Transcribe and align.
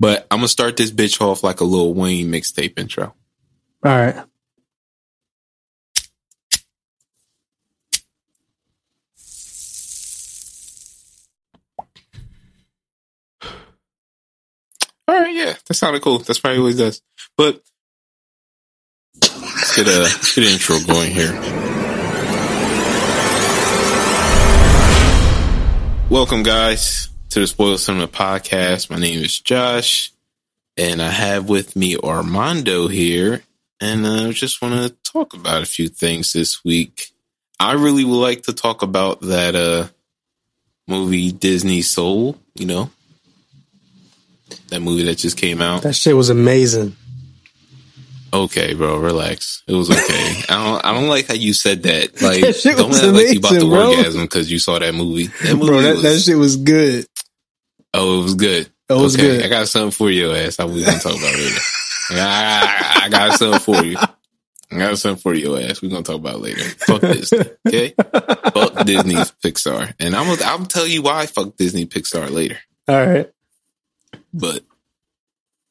But 0.00 0.26
I'm 0.30 0.38
gonna 0.38 0.48
start 0.48 0.78
this 0.78 0.90
bitch 0.90 1.20
off 1.20 1.44
like 1.44 1.60
a 1.60 1.64
Lil 1.64 1.92
Wayne 1.92 2.28
mixtape 2.28 2.78
intro. 2.78 3.14
All 3.84 3.96
right. 3.96 4.16
All 15.06 15.20
right, 15.20 15.34
yeah, 15.34 15.54
that 15.66 15.74
sounded 15.74 16.00
cool. 16.00 16.20
That's 16.20 16.38
probably 16.38 16.60
always 16.60 16.78
does. 16.78 17.02
But 17.36 17.60
let's 19.20 19.76
get 19.76 19.86
a 19.86 20.00
let's 20.00 20.34
get 20.34 20.46
an 20.46 20.52
intro 20.52 20.78
going 20.86 21.10
here. 21.10 21.32
Welcome, 26.08 26.42
guys, 26.42 27.09
to 27.30 27.40
the 27.40 27.46
Spoil 27.46 27.78
Cinema 27.78 28.08
podcast. 28.08 28.90
My 28.90 28.98
name 28.98 29.22
is 29.22 29.38
Josh, 29.38 30.12
and 30.76 31.00
I 31.00 31.10
have 31.10 31.48
with 31.48 31.76
me 31.76 31.96
Armando 31.96 32.88
here, 32.88 33.42
and 33.80 34.06
I 34.06 34.32
just 34.32 34.60
want 34.60 34.74
to 34.74 35.12
talk 35.12 35.32
about 35.34 35.62
a 35.62 35.66
few 35.66 35.88
things 35.88 36.32
this 36.32 36.64
week. 36.64 37.10
I 37.60 37.72
really 37.74 38.04
would 38.04 38.16
like 38.16 38.42
to 38.44 38.52
talk 38.52 38.82
about 38.82 39.20
that 39.20 39.54
uh 39.54 39.88
movie 40.88 41.30
Disney 41.30 41.82
Soul. 41.82 42.36
You 42.54 42.66
know, 42.66 42.90
that 44.68 44.80
movie 44.80 45.04
that 45.04 45.18
just 45.18 45.36
came 45.36 45.60
out. 45.62 45.82
That 45.82 45.94
shit 45.94 46.16
was 46.16 46.30
amazing. 46.30 46.96
Okay, 48.32 48.74
bro, 48.74 48.98
relax. 48.98 49.62
It 49.66 49.74
was 49.74 49.90
okay. 49.90 50.42
I 50.48 50.64
don't. 50.64 50.84
I 50.84 50.94
don't 50.94 51.08
like 51.08 51.26
how 51.26 51.34
you 51.34 51.52
said 51.52 51.82
that. 51.82 52.22
Like, 52.22 52.40
That 52.40 52.76
don't 52.76 52.94
act 52.94 53.04
like 53.06 53.32
you 53.32 53.38
about 53.38 53.52
to 53.52 53.60
bro. 53.68 53.90
orgasm 53.90 54.22
because 54.22 54.50
you 54.50 54.58
saw 54.58 54.78
that 54.78 54.94
movie. 54.94 55.26
That 55.26 55.56
movie 55.56 55.66
Bro, 55.66 55.82
that, 55.82 55.92
was, 55.94 56.02
that 56.02 56.20
shit 56.20 56.36
was 56.38 56.56
good. 56.56 57.06
Oh, 57.94 58.20
it 58.20 58.22
was 58.22 58.34
good. 58.34 58.70
It 58.88 58.94
was 58.94 59.14
okay, 59.14 59.22
good. 59.22 59.42
I 59.44 59.48
got 59.48 59.68
something 59.68 59.92
for 59.92 60.10
your 60.10 60.36
ass. 60.36 60.58
I 60.58 60.64
was 60.64 60.84
gonna 60.84 60.98
talk 60.98 61.12
about 61.12 61.34
it 61.34 61.38
later. 61.38 61.60
I, 62.10 63.00
I, 63.02 63.04
I 63.04 63.08
got 63.08 63.38
something 63.38 63.60
for 63.60 63.84
you. 63.84 63.96
I 64.72 64.78
got 64.78 64.98
something 64.98 65.20
for 65.20 65.34
your 65.34 65.60
ass. 65.60 65.82
We're 65.82 65.90
gonna 65.90 66.02
talk 66.02 66.16
about 66.16 66.36
it 66.36 66.42
later. 66.42 66.62
Fuck 66.62 67.00
Disney, 67.02 67.38
okay? 67.66 67.94
fuck 67.96 68.84
Disney's 68.84 69.32
Pixar, 69.44 69.94
and 70.00 70.14
I'm 70.14 70.26
gonna, 70.26 70.50
I'm 70.50 70.66
tell 70.66 70.86
you 70.86 71.02
why. 71.02 71.26
Fuck 71.26 71.56
Disney 71.56 71.86
Pixar 71.86 72.30
later. 72.30 72.58
All 72.88 73.06
right. 73.06 73.30
But 74.32 74.64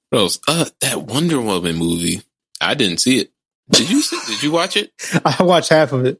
what 0.09 0.19
else? 0.19 0.39
Uh, 0.47 0.66
that 0.81 1.03
Wonder 1.03 1.41
Woman 1.41 1.75
movie. 1.75 2.22
I 2.61 2.73
didn't 2.73 2.99
see 2.99 3.19
it. 3.19 3.31
Did 3.69 3.89
you? 3.89 4.01
See, 4.01 4.19
did 4.27 4.44
you 4.44 4.51
watch 4.51 4.75
it? 4.75 4.91
I 5.25 5.44
watched 5.44 5.69
half 5.69 5.91
of 5.91 6.05
it. 6.05 6.19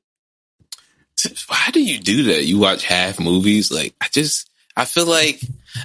Why 1.48 1.70
do 1.74 1.82
you 1.82 2.00
do 2.00 2.24
that? 2.24 2.46
You 2.46 2.60
watch 2.60 2.86
half 2.86 3.20
movies? 3.20 3.72
Like 3.72 3.94
I 4.00 4.08
just, 4.10 4.49
I 4.80 4.86
feel 4.86 5.06
like, 5.06 5.42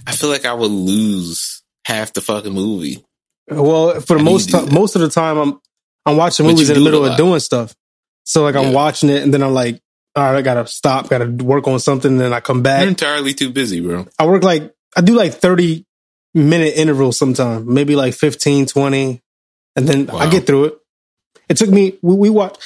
I 0.07 0.13
feel 0.13 0.31
like 0.31 0.45
I 0.45 0.55
would 0.55 0.71
lose 0.71 1.63
half 1.85 2.13
the 2.13 2.21
fucking 2.21 2.53
movie. 2.53 3.05
Well, 3.49 4.01
for 4.01 4.17
the 4.17 4.23
most 4.23 4.53
most 4.73 4.95
of 4.95 5.03
the 5.03 5.11
time, 5.11 5.37
I'm 5.37 5.61
I'm 6.07 6.17
watching 6.17 6.47
movies 6.47 6.71
in 6.71 6.79
the 6.79 6.85
middle 6.85 7.05
of 7.05 7.17
doing 7.17 7.41
stuff. 7.41 7.75
So 8.25 8.43
like 8.43 8.57
I'm 8.57 8.73
watching 8.73 9.11
it, 9.11 9.23
and 9.23 9.35
then 9.35 9.43
I'm 9.43 9.53
like, 9.53 9.83
all 10.17 10.25
right, 10.25 10.39
I 10.39 10.43
gotta 10.43 10.67
stop, 10.67 11.09
gotta 11.11 11.27
work 11.27 11.69
on 11.69 11.79
something. 11.79 12.13
And 12.13 12.21
then 12.21 12.33
I 12.33 12.41
come 12.41 12.59
You're 12.59 12.63
back. 12.65 12.87
entirely 12.87 13.35
too 13.35 13.51
busy, 13.51 13.81
bro. 13.81 14.07
I 14.19 14.27
work 14.27 14.43
like 14.43 14.73
I 14.97 15.03
do 15.03 15.15
like 15.15 15.35
30 15.35 15.85
minute 16.33 16.75
intervals 16.77 17.19
sometimes, 17.19 17.67
maybe 17.67 17.97
like 17.97 18.15
15, 18.15 18.67
20, 18.67 19.21
and 19.77 19.89
then 19.89 20.09
I 20.11 20.31
get 20.31 20.47
through 20.47 20.65
it. 20.65 20.75
It 21.49 21.57
took 21.59 21.69
me. 21.69 21.99
We, 22.01 22.15
we 22.15 22.31
watch. 22.31 22.57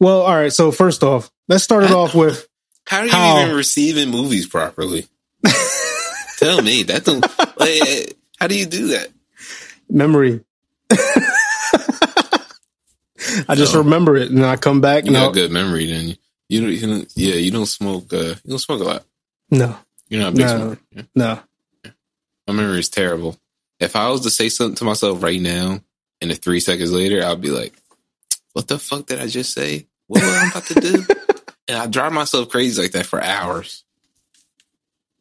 Well, 0.00 0.22
all 0.22 0.34
right. 0.34 0.52
So 0.52 0.70
first 0.72 1.02
off, 1.02 1.30
let's 1.48 1.64
start 1.64 1.84
it 1.84 1.92
off 1.92 2.14
with 2.14 2.46
How 2.86 2.98
are 2.98 3.04
you 3.06 3.12
How? 3.12 3.42
even 3.42 3.56
receiving 3.56 4.10
movies 4.10 4.46
properly? 4.46 5.06
Tell 6.38 6.62
me 6.62 6.82
that 6.84 7.04
don't. 7.04 7.20
Like, 7.58 8.16
how 8.38 8.46
do 8.46 8.58
you 8.58 8.66
do 8.66 8.88
that? 8.88 9.08
memory. 9.88 10.40
I 13.48 13.54
just 13.54 13.74
Oh. 13.74 13.78
remember 13.82 14.16
it, 14.16 14.30
and 14.30 14.44
I 14.44 14.56
come 14.56 14.80
back. 14.80 15.04
You 15.04 15.10
No, 15.12 15.26
got 15.26 15.34
good 15.34 15.50
memory, 15.50 15.86
then. 15.86 16.16
You, 16.48 16.60
don't. 16.62 16.70
You 16.72 16.80
don't. 16.86 17.12
Yeah, 17.14 17.34
you 17.34 17.50
don't 17.50 17.66
smoke. 17.66 18.12
Uh, 18.12 18.34
you 18.44 18.50
don't 18.50 18.58
smoke 18.58 18.80
a 18.80 18.84
lot. 18.84 19.04
no, 19.50 19.76
You're 20.08 20.20
not 20.22 20.28
a 20.32 20.36
big 20.36 20.46
No. 20.46 20.56
smoker. 20.56 20.78
Yeah. 20.94 21.02
no. 21.14 21.40
My 22.46 22.54
memory 22.54 22.80
is 22.80 22.88
terrible. 22.88 23.38
If 23.78 23.94
I 23.96 24.08
was 24.08 24.22
to 24.22 24.30
say 24.30 24.48
something 24.48 24.76
to 24.76 24.84
myself 24.84 25.22
right 25.22 25.40
now, 25.40 25.80
and 26.20 26.36
three 26.42 26.60
seconds 26.60 26.90
later, 26.92 27.22
I'll 27.22 27.36
be 27.36 27.50
like, 27.50 27.74
"What 28.52 28.66
the 28.68 28.78
fuck 28.78 29.06
did 29.06 29.20
I 29.20 29.26
just 29.26 29.52
say? 29.52 29.86
What 30.08 30.22
am 30.22 30.28
I 30.46 30.48
about 30.50 30.66
to 30.66 30.74
do?" 30.80 31.06
and 31.68 31.78
I 31.78 31.86
drive 31.86 32.12
myself 32.12 32.48
crazy 32.48 32.80
like 32.82 32.92
that 32.92 33.06
for 33.06 33.22
hours. 33.22 33.84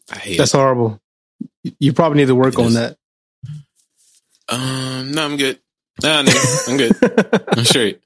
That's 0.09 0.53
it. 0.53 0.57
horrible. 0.57 0.99
You 1.79 1.93
probably 1.93 2.19
need 2.19 2.27
to 2.27 2.35
work 2.35 2.57
on 2.57 2.73
that. 2.73 2.97
Um, 4.47 5.11
no, 5.11 5.25
I'm 5.25 5.37
good. 5.37 5.59
Nah, 6.01 6.23
nigga, 6.23 6.69
I'm 6.69 6.77
good. 6.77 7.43
I'm 7.57 7.65
straight. 7.65 8.01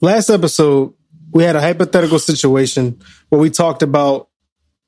Last 0.00 0.30
episode, 0.30 0.94
we 1.32 1.42
had 1.44 1.56
a 1.56 1.60
hypothetical 1.60 2.18
situation 2.18 3.00
where 3.28 3.40
we 3.40 3.50
talked 3.50 3.82
about 3.82 4.28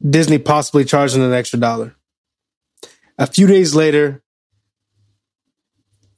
Disney 0.08 0.38
possibly 0.38 0.84
charging 0.84 1.22
an 1.22 1.32
extra 1.32 1.58
dollar. 1.58 1.94
A 3.18 3.26
few 3.26 3.46
days 3.46 3.74
later, 3.74 4.22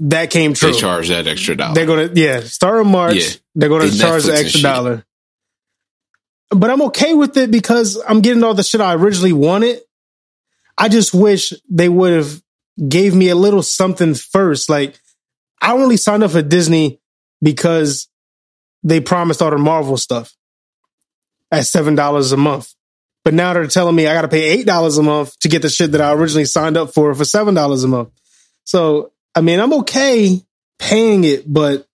that 0.00 0.30
came 0.30 0.54
true. 0.54 0.72
They 0.72 0.78
charge 0.78 1.08
that 1.08 1.26
extra 1.26 1.56
dollar. 1.56 1.74
They're 1.74 1.86
gonna, 1.86 2.10
yeah, 2.14 2.40
start 2.40 2.84
in 2.84 2.92
March. 2.92 3.16
Yeah. 3.16 3.30
They're 3.54 3.68
gonna 3.68 3.86
They 3.86 3.98
charge 3.98 4.24
the 4.24 4.32
Netflix 4.32 4.36
and 4.36 4.44
extra 4.44 4.62
dollar. 4.62 5.04
But 6.50 6.70
I'm 6.70 6.82
okay 6.82 7.14
with 7.14 7.36
it 7.36 7.50
because 7.50 8.00
I'm 8.06 8.20
getting 8.20 8.44
all 8.44 8.54
the 8.54 8.62
shit 8.62 8.80
I 8.80 8.94
originally 8.94 9.32
wanted. 9.32 9.80
I 10.76 10.88
just 10.88 11.14
wish 11.14 11.52
they 11.68 11.88
would 11.88 12.12
have 12.12 12.42
gave 12.88 13.14
me 13.14 13.28
a 13.28 13.34
little 13.34 13.62
something 13.62 14.14
first. 14.14 14.68
Like 14.68 15.00
I 15.60 15.72
only 15.72 15.96
signed 15.96 16.22
up 16.22 16.32
for 16.32 16.42
Disney 16.42 17.00
because 17.42 18.08
they 18.82 19.00
promised 19.00 19.42
all 19.42 19.50
the 19.50 19.58
Marvel 19.58 19.96
stuff 19.96 20.34
at 21.50 21.66
seven 21.66 21.94
dollars 21.94 22.32
a 22.32 22.36
month. 22.36 22.74
But 23.24 23.34
now 23.34 23.52
they're 23.52 23.66
telling 23.68 23.94
me 23.94 24.06
I 24.06 24.14
got 24.14 24.22
to 24.22 24.28
pay 24.28 24.50
eight 24.50 24.66
dollars 24.66 24.98
a 24.98 25.02
month 25.02 25.38
to 25.40 25.48
get 25.48 25.62
the 25.62 25.68
shit 25.68 25.92
that 25.92 26.00
I 26.00 26.12
originally 26.12 26.44
signed 26.44 26.76
up 26.76 26.92
for 26.92 27.14
for 27.14 27.24
seven 27.24 27.54
dollars 27.54 27.84
a 27.84 27.88
month. 27.88 28.10
So 28.64 29.12
I 29.34 29.40
mean, 29.40 29.60
I'm 29.60 29.72
okay 29.74 30.42
paying 30.78 31.24
it, 31.24 31.50
but 31.50 31.86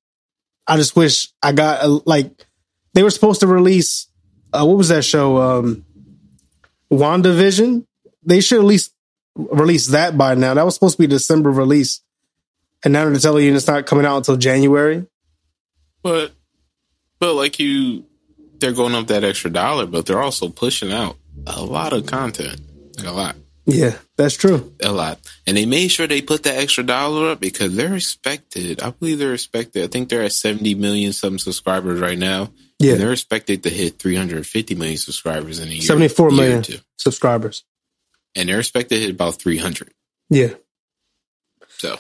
I 0.67 0.77
just 0.77 0.97
wish 0.97 1.29
I 1.43 1.53
got 1.53 1.85
a, 1.85 1.89
like 2.07 2.47
they 2.95 3.03
were 3.03 3.11
supposed 3.11 3.41
to 3.41 3.47
release. 3.47 4.07
Uh, 4.53 4.65
what 4.65 4.79
was 4.79 4.89
that 4.89 5.05
show? 5.05 5.37
Um, 5.37 5.85
WandaVision. 6.91 7.85
They 8.29 8.41
should 8.41 8.59
at 8.59 8.65
least 8.65 8.93
release 9.35 9.89
that 9.89 10.17
by 10.19 10.35
now. 10.35 10.55
That 10.55 10.65
was 10.65 10.75
supposed 10.75 10.97
to 10.97 11.03
be 11.03 11.07
December 11.07 11.51
release, 11.51 12.01
and 12.85 12.93
now 12.93 13.05
they're 13.09 13.19
telling 13.19 13.45
you 13.45 13.55
it's 13.55 13.67
not 13.67 13.87
coming 13.87 14.05
out 14.07 14.19
until 14.19 14.37
January. 14.37 15.07
But, 16.03 16.33
but 17.19 17.35
like 17.35 17.59
you, 17.59 18.05
they're 18.59 18.73
going 18.73 18.95
up 18.95 19.07
that 19.09 19.25
extra 19.25 19.51
dollar, 19.51 19.87
but 19.87 20.07
they're 20.07 20.21
also 20.23 20.49
pushing 20.49 20.93
out 20.93 21.17
a 21.47 21.63
lot 21.63 21.93
of 21.93 22.07
content, 22.07 22.61
like 22.99 23.07
a 23.07 23.13
lot, 23.13 23.37
Yeah, 23.65 23.97
that's 24.17 24.35
true. 24.37 24.73
a 24.83 24.93
lot, 24.93 25.19
and 25.47 25.57
they 25.57 25.67
made 25.67 25.89
sure 25.89 26.07
they 26.07 26.21
put 26.23 26.43
that 26.45 26.59
extra 26.59 26.85
dollar 26.85 27.31
up 27.31 27.41
because 27.41 27.75
they're 27.77 27.95
expected. 27.97 28.81
I 28.83 28.91
believe 28.91 29.19
they're 29.19 29.35
expected. 29.35 29.85
I 29.85 29.87
think 29.87 30.09
they're 30.09 30.23
at 30.25 30.33
seventy 30.33 30.75
million 30.75 31.13
some 31.13 31.39
subscribers 31.39 31.99
right 32.01 32.19
now. 32.19 32.51
Yeah. 32.81 32.93
and 32.93 33.01
they're 33.01 33.13
expected 33.13 33.65
to 33.65 33.71
hit 33.71 33.99
three 33.99 34.15
hundred 34.15 34.47
fifty 34.47 34.75
million 34.77 34.99
subscribers 34.99 35.59
in 35.59 35.69
a 35.69 35.73
year, 35.73 35.81
Seventy 35.83 36.07
four 36.09 36.31
million 36.31 36.45
year 36.45 36.49
or 36.51 36.61
million. 36.61 36.79
two. 36.81 36.85
Subscribers. 36.97 37.65
And 38.35 38.49
they're 38.49 38.61
expected 38.61 38.97
to 38.97 39.01
hit 39.01 39.11
about 39.11 39.37
three 39.37 39.59
hundred. 39.59 39.93
Yeah, 40.31 40.55
So 41.79 41.97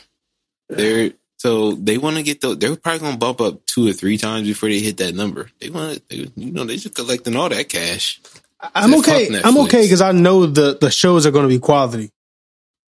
they're 0.68 1.12
so 1.38 1.72
they 1.72 1.98
want 1.98 2.16
to 2.16 2.22
get 2.22 2.40
the. 2.40 2.56
They're 2.56 2.74
probably 2.76 2.98
going 2.98 3.12
to 3.12 3.18
bump 3.18 3.40
up 3.40 3.64
two 3.64 3.88
or 3.88 3.92
three 3.92 4.18
times 4.18 4.48
before 4.48 4.68
they 4.68 4.80
hit 4.80 4.96
that 4.96 5.14
number. 5.14 5.50
They 5.60 5.70
want 5.70 6.06
to, 6.08 6.16
you 6.16 6.52
know, 6.52 6.64
they're 6.64 6.76
just 6.76 6.96
collecting 6.96 7.36
all 7.36 7.48
that 7.48 7.68
cash. 7.68 8.20
I'm 8.60 8.94
okay. 8.96 9.28
I'm 9.44 9.56
okay 9.58 9.82
because 9.82 10.00
I 10.00 10.10
know 10.12 10.46
the 10.46 10.76
the 10.80 10.90
shows 10.90 11.26
are 11.26 11.30
going 11.30 11.44
to 11.44 11.48
be 11.48 11.60
quality. 11.60 12.10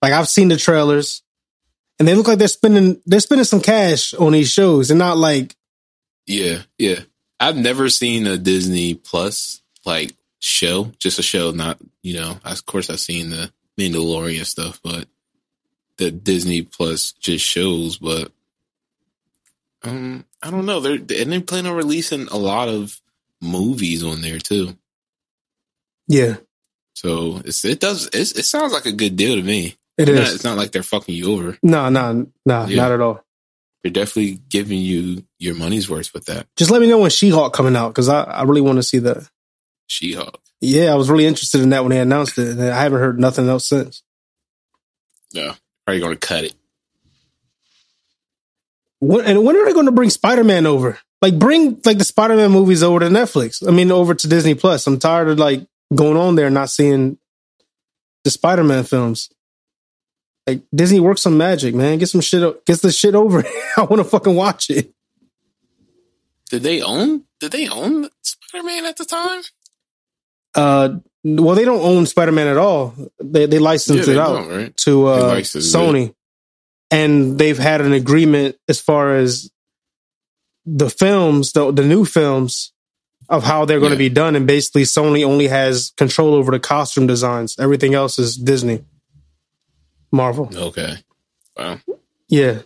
Like 0.01 0.13
I've 0.13 0.29
seen 0.29 0.47
the 0.47 0.55
trailers, 0.55 1.23
and 1.99 2.07
they 2.07 2.15
look 2.15 2.29
like 2.29 2.39
they're 2.39 2.47
spending 2.47 3.01
they're 3.05 3.19
spending 3.19 3.43
some 3.43 3.61
cash 3.61 4.13
on 4.13 4.31
these 4.31 4.49
shows, 4.49 4.91
and 4.91 4.97
not 4.97 5.17
like 5.17 5.53
Yeah, 6.25 6.59
yeah. 6.77 6.99
I've 7.39 7.57
never 7.57 7.89
seen 7.89 8.27
a 8.27 8.37
Disney 8.37 8.93
Plus 8.93 9.61
like 9.85 10.13
show, 10.39 10.91
just 10.99 11.19
a 11.19 11.23
show. 11.23 11.51
Not 11.51 11.77
you 12.03 12.15
know, 12.15 12.37
of 12.43 12.65
course 12.65 12.89
I've 12.89 12.99
seen 12.99 13.29
the 13.29 13.51
Mandalorian 13.79 14.45
stuff, 14.45 14.79
but 14.83 15.07
the 15.97 16.11
Disney 16.11 16.61
Plus 16.63 17.11
just 17.13 17.43
shows. 17.45 17.97
But 17.97 18.31
um, 19.83 20.25
I 20.41 20.51
don't 20.51 20.65
know. 20.65 20.79
They're 20.79 20.93
and 21.21 21.31
they 21.31 21.39
plan 21.41 21.65
on 21.65 21.75
releasing 21.75 22.27
a 22.27 22.37
lot 22.37 22.67
of 22.69 22.99
movies 23.41 24.03
on 24.03 24.21
there 24.21 24.39
too. 24.39 24.75
yeah, 26.07 26.37
So 26.93 27.41
it's, 27.45 27.63
it 27.65 27.79
does. 27.79 28.09
It's, 28.13 28.31
it 28.31 28.45
sounds 28.45 28.73
like 28.73 28.85
a 28.87 28.91
good 28.91 29.15
deal 29.15 29.35
to 29.35 29.43
me. 29.43 29.75
it 29.97 30.07
Not- 30.07 30.23
is. 30.23 30.35
it's 30.35 30.43
not 30.43 30.57
like 30.57 30.71
they're 30.71 30.81
fucking 30.83 31.13
you 31.13 31.31
over. 31.33 31.57
No, 31.61 31.89
no, 31.89 32.27
no, 32.45 32.65
Yeah. 32.65 32.75
not 32.77 32.91
at 32.91 33.01
all. 33.01 33.23
They're 33.83 33.91
definitely 33.91 34.39
giving 34.49 34.79
you 34.79 35.23
your 35.37 35.53
money's 35.53 35.87
worth 35.87 36.11
with 36.13 36.25
that. 36.25 36.47
Just 36.55 36.71
let 36.71 36.81
me 36.81 36.87
know 36.87 36.97
when 36.97 37.11
She 37.11 37.29
Hulk 37.29 37.53
coming 37.53 37.75
out 37.75 37.89
because 37.89 38.09
I, 38.09 38.23
I 38.23 38.43
really 38.43 38.61
want 38.61 38.77
to 38.77 38.83
see 38.83 38.97
that. 38.99 39.29
She 39.87 40.13
Hulk. 40.13 40.39
Yeah, 40.59 40.91
I 40.91 40.95
was 40.95 41.09
really 41.09 41.25
interested 41.25 41.61
in 41.61 41.69
that 41.69 41.83
when 41.83 41.91
they 41.91 41.99
announced 41.99 42.37
it, 42.37 42.49
and 42.49 42.61
I 42.61 42.83
haven't 42.83 42.99
heard 42.99 43.19
nothing 43.19 43.47
else 43.47 43.67
since. 43.67 44.03
Yeah, 45.31 45.55
probably 45.85 46.01
gonna 46.01 46.15
cut 46.15 46.45
it. 46.45 46.53
when, 48.99 49.25
and 49.25 49.43
when 49.43 49.55
are 49.55 49.65
they 49.65 49.73
going 49.73 49.85
to 49.85 49.91
bring 49.91 50.09
Spider 50.09 50.43
Man 50.43 50.65
over? 50.65 50.99
Like, 51.21 51.37
bring 51.39 51.81
like 51.85 51.97
the 51.97 52.03
Spider 52.03 52.35
Man 52.35 52.51
movies 52.51 52.83
over 52.83 52.99
to 52.99 53.07
Netflix. 53.07 53.67
I 53.67 53.71
mean, 53.71 53.91
over 53.91 54.13
to 54.13 54.27
Disney 54.27 54.55
Plus. 54.55 54.85
I'm 54.87 54.99
tired 54.99 55.29
of 55.29 55.39
like 55.39 55.65
going 55.93 56.17
on 56.17 56.35
there 56.35 56.47
and 56.47 56.53
not 56.53 56.69
seeing 56.69 57.17
the 58.23 58.29
Spider 58.31 58.63
Man 58.63 58.83
films. 58.83 59.29
Like 60.45 60.61
Disney 60.73 60.99
works 60.99 61.21
some 61.21 61.37
magic, 61.37 61.75
man. 61.75 61.97
Get 61.97 62.07
some 62.09 62.21
shit. 62.21 62.65
Get 62.65 62.81
the 62.81 62.91
shit 62.91 63.15
over. 63.15 63.43
I 63.77 63.81
want 63.81 63.97
to 63.97 64.03
fucking 64.03 64.35
watch 64.35 64.69
it. 64.69 64.93
Did 66.49 66.63
they 66.63 66.81
own? 66.81 67.23
Did 67.39 67.51
they 67.51 67.67
own 67.67 68.09
Spider 68.21 68.63
Man 68.65 68.85
at 68.85 68.97
the 68.97 69.05
time? 69.05 69.41
Uh, 70.57 70.99
well, 71.23 71.55
they 71.55 71.65
don't 71.65 71.81
own 71.81 72.05
Spider 72.05 72.31
Man 72.31 72.47
at 72.47 72.57
all. 72.57 72.93
They 73.19 73.45
they 73.45 73.59
licensed 73.59 74.07
Yeah, 74.07 74.13
it 74.15 74.19
out 74.19 74.49
right? 74.49 74.77
to 74.77 75.07
uh, 75.07 75.35
it. 75.35 75.43
Sony, 75.43 76.13
and 76.91 77.37
they've 77.37 77.57
had 77.57 77.81
an 77.81 77.93
agreement 77.93 78.55
as 78.67 78.79
far 78.79 79.15
as 79.15 79.49
the 80.65 80.89
films, 80.89 81.51
the 81.53 81.71
the 81.71 81.83
new 81.85 82.05
films 82.05 82.73
of 83.29 83.43
how 83.43 83.65
they're 83.65 83.79
going 83.79 83.91
to 83.91 83.95
Yeah. 84.01 84.09
be 84.09 84.13
done. 84.13 84.35
And 84.35 84.47
basically, 84.47 84.83
Sony 84.83 85.23
only 85.25 85.47
has 85.47 85.91
control 85.97 86.33
over 86.33 86.51
the 86.51 86.59
costume 86.59 87.07
designs. 87.07 87.55
Everything 87.59 87.93
else 87.93 88.17
is 88.19 88.37
Disney, 88.37 88.83
Marvel. 90.11 90.49
Okay. 90.55 90.95
Wow. 91.57 91.79
Yeah. 92.29 92.59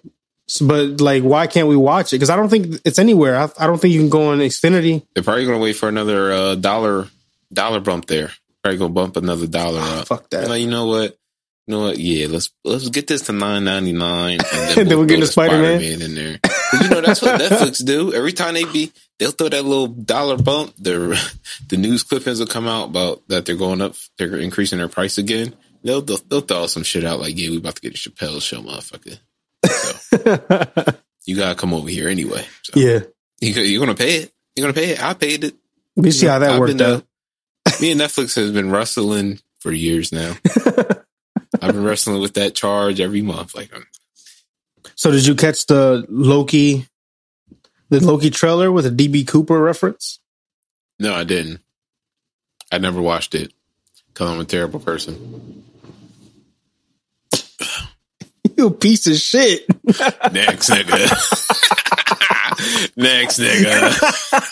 So, 0.47 0.67
but 0.67 0.99
like, 1.01 1.23
why 1.23 1.47
can't 1.47 1.67
we 1.67 1.75
watch 1.77 2.11
it? 2.13 2.17
Because 2.17 2.29
I 2.29 2.35
don't 2.35 2.49
think 2.49 2.79
it's 2.85 2.99
anywhere. 2.99 3.37
I, 3.37 3.49
I 3.57 3.67
don't 3.67 3.79
think 3.79 3.93
you 3.93 4.01
can 4.01 4.09
go 4.09 4.29
on 4.29 4.39
Xfinity. 4.39 5.05
They're 5.13 5.23
probably 5.23 5.45
gonna 5.45 5.59
wait 5.59 5.73
for 5.77 5.87
another 5.89 6.31
uh, 6.31 6.55
dollar 6.55 7.07
dollar 7.53 7.79
bump 7.79 8.05
there. 8.07 8.31
Probably 8.63 8.77
gonna 8.77 8.93
bump 8.93 9.17
another 9.17 9.47
dollar 9.47 9.79
ah, 9.81 10.01
up. 10.01 10.07
Fuck 10.07 10.29
that. 10.29 10.47
Like, 10.47 10.61
you 10.61 10.69
know 10.69 10.85
what? 10.85 11.17
You 11.67 11.75
know 11.75 11.81
what? 11.87 11.97
Yeah, 11.97 12.27
let's 12.27 12.51
let's 12.63 12.89
get 12.89 13.07
this 13.07 13.23
to 13.23 13.33
nine 13.33 13.63
ninety 13.63 13.93
nine, 13.93 14.39
and 14.53 14.89
Then 14.89 14.89
we'll 14.97 15.05
get 15.05 15.15
throw 15.15 15.25
the 15.25 15.27
Spider-Man. 15.27 15.79
Spider-Man 15.79 16.01
in 16.01 16.15
there. 16.15 16.39
you 16.81 16.89
know 16.89 17.01
that's 17.01 17.21
what 17.21 17.39
Netflix 17.39 17.85
do. 17.85 18.13
Every 18.13 18.33
time 18.33 18.53
they 18.55 18.65
be, 18.65 18.91
they'll 19.19 19.31
throw 19.31 19.49
that 19.49 19.63
little 19.63 19.87
dollar 19.87 20.37
bump. 20.37 20.73
The 20.77 21.17
the 21.69 21.77
news 21.77 22.03
clippings 22.03 22.39
will 22.39 22.47
come 22.47 22.67
out 22.67 22.89
about 22.89 23.27
that 23.29 23.45
they're 23.45 23.55
going 23.55 23.81
up, 23.81 23.95
they're 24.17 24.37
increasing 24.37 24.79
their 24.79 24.87
price 24.87 25.17
again. 25.17 25.55
They'll 25.83 26.01
they'll, 26.01 26.17
they'll 26.17 26.41
throw 26.41 26.67
some 26.67 26.83
shit 26.83 27.03
out 27.03 27.19
like, 27.19 27.37
yeah, 27.37 27.49
we 27.49 27.57
about 27.57 27.75
to 27.75 27.81
get 27.81 27.93
a 27.93 28.09
Chappelle 28.09 28.41
show, 28.41 28.61
motherfucker. 28.61 29.17
So 29.65 30.93
you 31.25 31.35
gotta 31.35 31.55
come 31.55 31.73
over 31.73 31.89
here 31.89 32.09
anyway. 32.09 32.45
So 32.63 32.79
yeah. 32.79 32.99
you 33.39 33.53
you're 33.53 33.79
gonna 33.79 33.95
pay 33.95 34.17
it. 34.17 34.33
You're 34.55 34.65
gonna 34.65 34.79
pay 34.79 34.91
it. 34.91 35.03
I 35.03 35.13
paid 35.13 35.43
it. 35.43 35.55
We 35.95 36.11
see 36.11 36.27
how 36.27 36.39
that 36.39 36.51
I've 36.51 36.59
worked 36.59 36.81
out. 36.81 37.05
Me 37.81 37.91
and 37.91 37.99
Netflix 37.99 38.35
has 38.35 38.51
been 38.51 38.69
wrestling 38.71 39.39
for 39.59 39.71
years 39.71 40.11
now. 40.11 40.35
I've 41.61 41.73
been 41.73 41.83
wrestling 41.83 42.21
with 42.21 42.35
that 42.35 42.55
charge 42.55 42.99
every 42.99 43.21
month. 43.21 43.55
Like, 43.55 43.75
um, 43.75 43.85
So 44.95 45.11
did 45.11 45.25
you 45.25 45.35
catch 45.35 45.65
the 45.65 46.05
Loki, 46.09 46.87
the 47.89 47.99
Loki 47.99 48.29
trailer 48.29 48.71
with 48.71 48.85
a 48.85 48.91
DB 48.91 49.27
Cooper 49.27 49.59
reference? 49.59 50.19
no, 50.99 51.13
I 51.15 51.23
didn't. 51.23 51.59
I 52.71 52.77
never 52.77 53.01
watched 53.01 53.33
it 53.35 53.51
because 54.07 54.29
I'm 54.29 54.39
a 54.39 54.45
terrible 54.45 54.79
person. 54.79 55.63
You 58.57 58.69
piece 58.69 59.07
of 59.07 59.15
shit. 59.15 59.65
Next 59.85 60.69
nigga. 60.69 61.07
Next 62.95 63.39
nigga. 63.39 64.45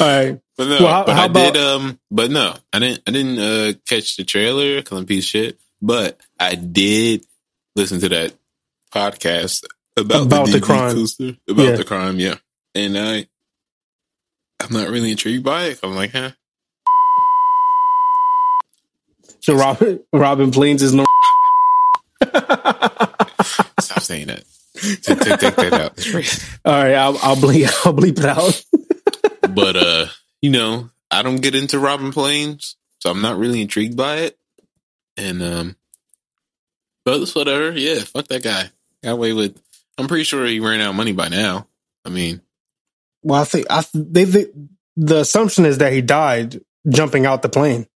All 0.00 0.06
right. 0.06 0.40
But 0.56 0.68
no, 0.68 0.78
Well, 0.80 0.88
how- 0.88 1.04
but 1.04 1.14
how 1.16 1.24
I 1.24 1.28
did. 1.28 1.56
Um, 1.56 1.98
but 2.10 2.30
no, 2.30 2.54
I 2.72 2.78
didn't. 2.78 3.02
I 3.06 3.10
didn't 3.10 3.38
uh, 3.38 3.72
catch 3.86 4.16
the 4.16 4.24
trailer 4.24 4.76
because 4.76 4.98
I'm 4.98 5.06
piece 5.06 5.24
of 5.24 5.28
shit. 5.28 5.58
But 5.82 6.18
I 6.40 6.54
did 6.54 7.24
listen 7.74 8.00
to 8.00 8.08
that 8.08 8.32
podcast 8.94 9.64
about, 9.98 10.22
About 10.22 10.46
the 10.46 10.52
the, 10.52 10.60
crime. 10.60 10.94
Cooster, 10.94 11.36
about 11.48 11.62
Yeah. 11.62 11.76
the 11.76 11.84
crime. 11.84 12.18
Yeah, 12.18 12.36
and 12.74 12.96
I, 12.98 13.26
I'm 14.60 14.72
not 14.72 14.88
really 14.88 15.10
intrigued 15.10 15.44
by 15.44 15.64
it. 15.66 15.80
I'm 15.82 15.94
like, 15.94 16.12
huh? 16.12 16.30
So 19.40 19.54
Robin 19.54 20.00
Robin 20.12 20.50
Plains 20.50 20.82
is 20.82 20.94
no. 20.94 21.04
Stop 23.80 24.00
saying 24.00 24.28
that. 24.28 24.44
Take, 25.02 25.20
take, 25.20 25.38
take 25.40 25.56
that 25.56 25.72
out. 25.72 26.06
All 26.64 26.72
right, 26.72 26.94
I'll 26.94 27.18
I'll 27.22 27.36
bleep 27.36 27.66
I'll 27.86 27.92
bleep 27.94 28.18
it 28.18 28.24
out. 28.24 28.62
But 29.54 29.76
uh, 29.76 30.06
you 30.42 30.50
know, 30.50 30.90
I 31.10 31.22
don't 31.22 31.40
get 31.42 31.54
into 31.54 31.78
Robin 31.78 32.12
Plains, 32.12 32.76
so 33.00 33.10
I'm 33.10 33.22
not 33.22 33.38
really 33.38 33.62
intrigued 33.62 33.96
by 33.96 34.16
it. 34.18 34.38
And 35.16 35.42
um, 35.42 35.76
but 37.04 37.20
it's 37.22 37.34
whatever. 37.34 37.72
Yeah, 37.72 38.00
fuck 38.00 38.26
that 38.28 38.42
guy. 38.42 38.70
Got 39.02 39.12
away 39.12 39.32
with. 39.32 39.60
I'm 39.98 40.08
pretty 40.08 40.24
sure 40.24 40.44
he 40.44 40.60
ran 40.60 40.80
out 40.80 40.90
of 40.90 40.96
money 40.96 41.12
by 41.12 41.28
now. 41.28 41.68
I 42.04 42.10
mean, 42.10 42.42
Well, 43.22 43.40
I 43.40 43.44
think 43.44 43.66
I 43.70 43.84
they, 43.94 44.24
they 44.24 44.46
the 44.96 45.20
assumption 45.20 45.64
is 45.64 45.78
that 45.78 45.92
he 45.92 46.00
died 46.02 46.60
jumping 46.88 47.26
out 47.26 47.42
the 47.42 47.48
plane 47.48 47.86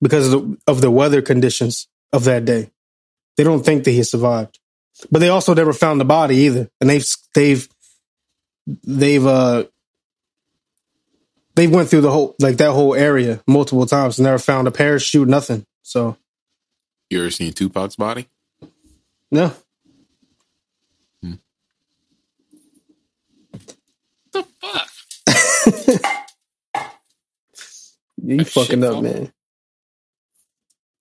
because 0.00 0.32
of 0.32 0.42
the, 0.42 0.58
of 0.66 0.80
the 0.80 0.90
weather 0.90 1.22
conditions 1.22 1.88
of 2.12 2.24
that 2.24 2.44
day. 2.44 2.70
They 3.36 3.44
don't 3.44 3.64
think 3.64 3.84
that 3.84 3.92
he 3.92 4.02
survived, 4.02 4.58
but 5.10 5.18
they 5.18 5.28
also 5.28 5.54
never 5.54 5.72
found 5.72 6.00
the 6.00 6.04
body 6.04 6.36
either, 6.36 6.70
and 6.80 6.88
they've 6.88 7.06
they've 7.34 7.68
they've 8.66 9.26
uh 9.26 9.64
they 11.54 11.66
went 11.66 11.88
through 11.88 12.00
the 12.02 12.10
whole 12.10 12.34
like 12.38 12.56
that 12.58 12.72
whole 12.72 12.94
area 12.94 13.42
multiple 13.46 13.86
times, 13.86 14.18
never 14.18 14.38
found 14.38 14.68
a 14.68 14.70
parachute, 14.70 15.28
nothing. 15.28 15.66
So 15.82 16.16
you 17.10 17.20
ever 17.20 17.30
seen 17.30 17.52
Tupac's 17.52 17.96
body? 17.96 18.28
no, 19.30 19.52
hmm. 21.22 21.32
The 24.32 24.46
fuck? 24.60 24.88
you 28.22 28.36
That 28.38 28.48
fucking 28.48 28.84
up, 28.84 28.92
fall- 28.94 29.02
man. 29.02 29.32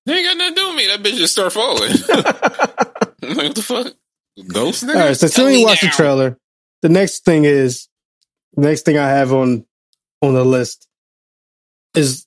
They 0.05 0.13
ain't 0.15 0.27
got 0.27 0.37
nothing 0.37 0.55
to 0.55 0.61
do 0.61 0.67
with 0.67 0.75
me. 0.77 0.87
That 0.87 1.03
bitch 1.03 1.17
just 1.17 1.33
start 1.33 1.53
falling. 1.53 1.91
I'm 3.21 3.29
like, 3.37 3.47
what 3.47 3.55
the 3.55 3.61
fuck? 3.61 3.93
Ghost 4.47 4.83
nigga? 4.83 4.95
All 4.95 5.01
right, 5.07 5.15
so 5.17 5.27
Tell 5.27 5.45
till 5.45 5.55
you 5.55 5.65
watch 5.65 5.81
the 5.81 5.87
trailer, 5.89 6.37
the 6.81 6.89
next 6.89 7.23
thing 7.23 7.43
is 7.45 7.87
the 8.55 8.61
next 8.61 8.81
thing 8.83 8.97
I 8.97 9.07
have 9.09 9.31
on 9.31 9.65
on 10.21 10.33
the 10.33 10.45
list 10.45 10.87
is 11.95 12.25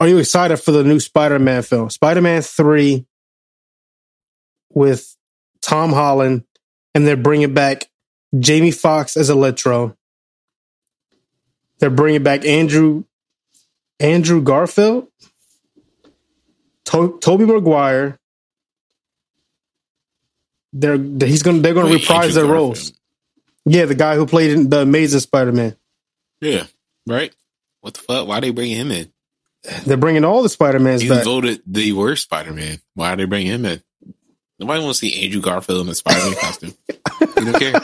are 0.00 0.08
you 0.08 0.18
excited 0.18 0.56
for 0.58 0.70
the 0.72 0.84
new 0.84 1.00
Spider-Man 1.00 1.62
film? 1.62 1.90
Spider-Man 1.90 2.42
3 2.42 3.04
with 4.70 5.16
Tom 5.60 5.92
Holland 5.92 6.44
and 6.94 7.06
they're 7.06 7.16
bringing 7.16 7.52
back 7.54 7.84
Jamie 8.38 8.70
Foxx 8.70 9.16
as 9.16 9.28
Electro. 9.30 9.96
They're 11.78 11.90
bringing 11.90 12.22
back 12.22 12.44
Andrew 12.44 13.04
Andrew 14.00 14.40
Garfield, 14.40 15.08
to- 16.86 17.18
Tobey 17.20 17.44
Maguire. 17.46 18.18
They're 20.72 20.96
he's 20.98 21.42
gonna 21.42 21.58
they're 21.60 21.74
gonna 21.74 21.86
Wait, 21.90 22.00
reprise 22.02 22.36
Andrew 22.36 22.42
their 22.42 22.52
roles. 22.52 22.92
Yeah, 23.64 23.86
the 23.86 23.94
guy 23.94 24.14
who 24.16 24.26
played 24.26 24.52
in 24.52 24.68
the 24.70 24.80
Amazing 24.82 25.20
Spider-Man. 25.20 25.76
Yeah, 26.40 26.66
right. 27.08 27.34
What 27.80 27.94
the 27.94 28.00
fuck? 28.00 28.26
Why 28.28 28.40
they 28.40 28.50
bring 28.50 28.70
him 28.70 28.90
in? 28.90 29.10
They're 29.86 29.96
bringing 29.96 30.24
all 30.24 30.42
the 30.42 30.48
Spider-Mans 30.48 31.02
He 31.02 31.08
back. 31.08 31.24
voted 31.24 31.62
the 31.66 31.92
worst 31.92 32.24
Spider 32.24 32.52
Man. 32.52 32.78
Why 32.94 33.14
they 33.16 33.24
bring 33.24 33.46
him 33.46 33.64
in? 33.64 33.82
Nobody 34.58 34.82
wants 34.82 35.00
to 35.00 35.06
see 35.06 35.24
Andrew 35.24 35.40
Garfield 35.40 35.82
in 35.86 35.88
a 35.90 35.94
Spider 35.94 36.24
Man 36.30 36.34
costume. 36.40 36.74
You 37.36 37.52
don't 37.52 37.58
care. 37.60 37.80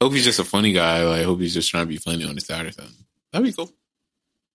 Hope 0.00 0.12
he's 0.12 0.24
just 0.24 0.38
a 0.40 0.44
funny 0.44 0.72
guy. 0.72 1.04
Like, 1.04 1.24
hope 1.24 1.40
he's 1.40 1.54
just 1.54 1.70
trying 1.70 1.84
to 1.84 1.88
be 1.88 1.96
funny 1.96 2.24
on 2.24 2.34
the 2.34 2.40
side 2.40 2.66
or 2.66 2.72
something. 2.72 2.94
That'd 3.32 3.46
be 3.46 3.52
cool. 3.52 3.70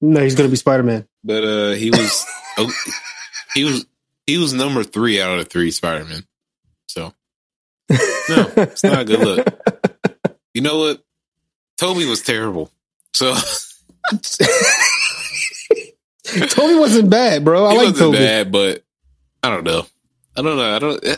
No, 0.01 0.21
he's 0.21 0.35
gonna 0.35 0.49
be 0.49 0.55
Spider-Man. 0.55 1.07
But 1.23 1.43
uh 1.43 1.71
he 1.71 1.89
was 1.91 2.25
oh, 2.57 2.71
he 3.53 3.65
was 3.65 3.85
he 4.25 4.37
was 4.37 4.53
number 4.53 4.83
three 4.83 5.21
out 5.21 5.31
of 5.31 5.39
the 5.39 5.45
three 5.45 5.71
Spider 5.71 6.05
Man. 6.05 6.23
So 6.87 7.13
no, 7.89 8.51
it's 8.55 8.83
not 8.83 9.01
a 9.01 9.05
good 9.05 9.19
look. 9.19 9.47
You 10.53 10.61
know 10.61 10.79
what? 10.79 11.03
Tobey 11.77 12.05
was 12.05 12.21
terrible. 12.23 12.71
So 13.13 13.35
Tobey 16.49 16.75
wasn't 16.75 17.09
bad, 17.09 17.43
bro. 17.43 17.65
I 17.65 17.71
he 17.71 17.77
like 17.77 17.85
wasn't 17.87 17.99
Tobey. 18.13 18.17
bad, 18.19 18.51
but 18.51 18.83
I 19.43 19.49
don't 19.49 19.63
know. 19.63 19.85
I 20.37 20.41
don't 20.41 20.57
know. 20.57 20.75
I 20.75 20.79
don't. 20.79 21.03
Eh, 21.05 21.15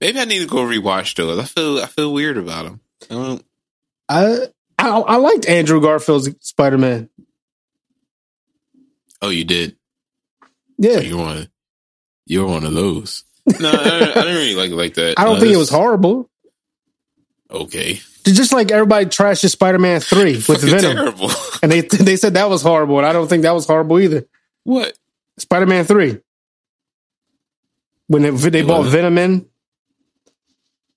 maybe 0.00 0.20
I 0.20 0.24
need 0.24 0.40
to 0.40 0.46
go 0.46 0.58
rewatch 0.58 1.14
those. 1.16 1.38
I 1.38 1.44
feel 1.44 1.78
I 1.80 1.86
feel 1.86 2.12
weird 2.12 2.38
about 2.38 2.66
him. 2.66 2.80
I 3.10 3.14
don't. 3.14 3.44
I, 4.08 4.36
I 4.78 4.88
I 4.88 5.16
liked 5.16 5.48
Andrew 5.48 5.80
Garfield's 5.80 6.30
Spider-Man. 6.40 7.08
Oh, 9.22 9.30
you 9.30 9.44
did. 9.44 9.76
Yeah, 10.78 11.00
You're 11.00 11.18
one. 11.18 11.48
You're 12.26 12.46
one 12.46 12.64
of 12.64 12.74
those. 12.74 13.24
No, 13.60 13.70
I, 13.70 13.74
I 13.74 14.06
didn't 14.14 14.36
really 14.36 14.54
like 14.54 14.70
it 14.70 14.76
like 14.76 14.94
that. 14.94 15.14
I 15.18 15.24
don't 15.24 15.34
No, 15.34 15.40
think 15.40 15.52
it 15.52 15.56
was 15.58 15.70
horrible. 15.70 16.30
Okay, 17.50 18.00
Just 18.24 18.52
like 18.52 18.70
everybody 18.70 19.06
trashes 19.06 19.50
Spider-Man 19.50 20.00
Three 20.00 20.34
with 20.36 20.46
Fucking 20.46 20.68
Venom, 20.70 20.96
terrible. 20.96 21.30
and 21.62 21.70
they 21.70 21.82
they 21.82 22.16
said 22.16 22.34
that 22.34 22.48
was 22.48 22.62
horrible, 22.62 22.98
and 22.98 23.06
I 23.06 23.12
don't 23.12 23.28
think 23.28 23.42
that 23.42 23.54
was 23.54 23.66
horrible 23.66 24.00
either. 24.00 24.26
what? 24.64 24.96
Spider-Man 25.38 25.84
Three 25.84 26.20
when 28.06 28.22
they, 28.22 28.30
they 28.30 28.60
It 28.60 28.66
bought 28.66 28.78
wasn't. 28.78 28.92
Venom 28.92 29.18
in, 29.18 29.46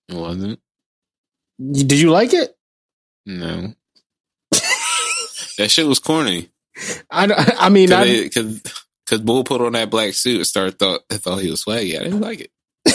It 0.10 0.16
wasn't. 0.16 0.60
Did 1.72 1.94
you 1.94 2.12
like 2.12 2.34
it? 2.34 2.56
No. 3.26 3.74
that 4.52 5.68
shit 5.70 5.88
was 5.88 6.00
corny. 6.00 6.50
I, 7.10 7.56
I 7.60 7.70
mean, 7.70 7.90
Because 7.90 8.62
because 9.06 9.22
Bull 9.22 9.44
put 9.44 9.62
on 9.62 9.74
that 9.74 9.90
black 9.90 10.14
suit 10.14 10.38
and 10.38 10.48
started 10.48 10.78
thought 10.80 11.02
thought 11.10 11.42
he 11.42 11.50
was 11.50 11.64
swaggy. 11.66 12.00
I 12.00 12.04
didn't 12.04 12.22
like 12.22 12.42
it. 12.42 12.52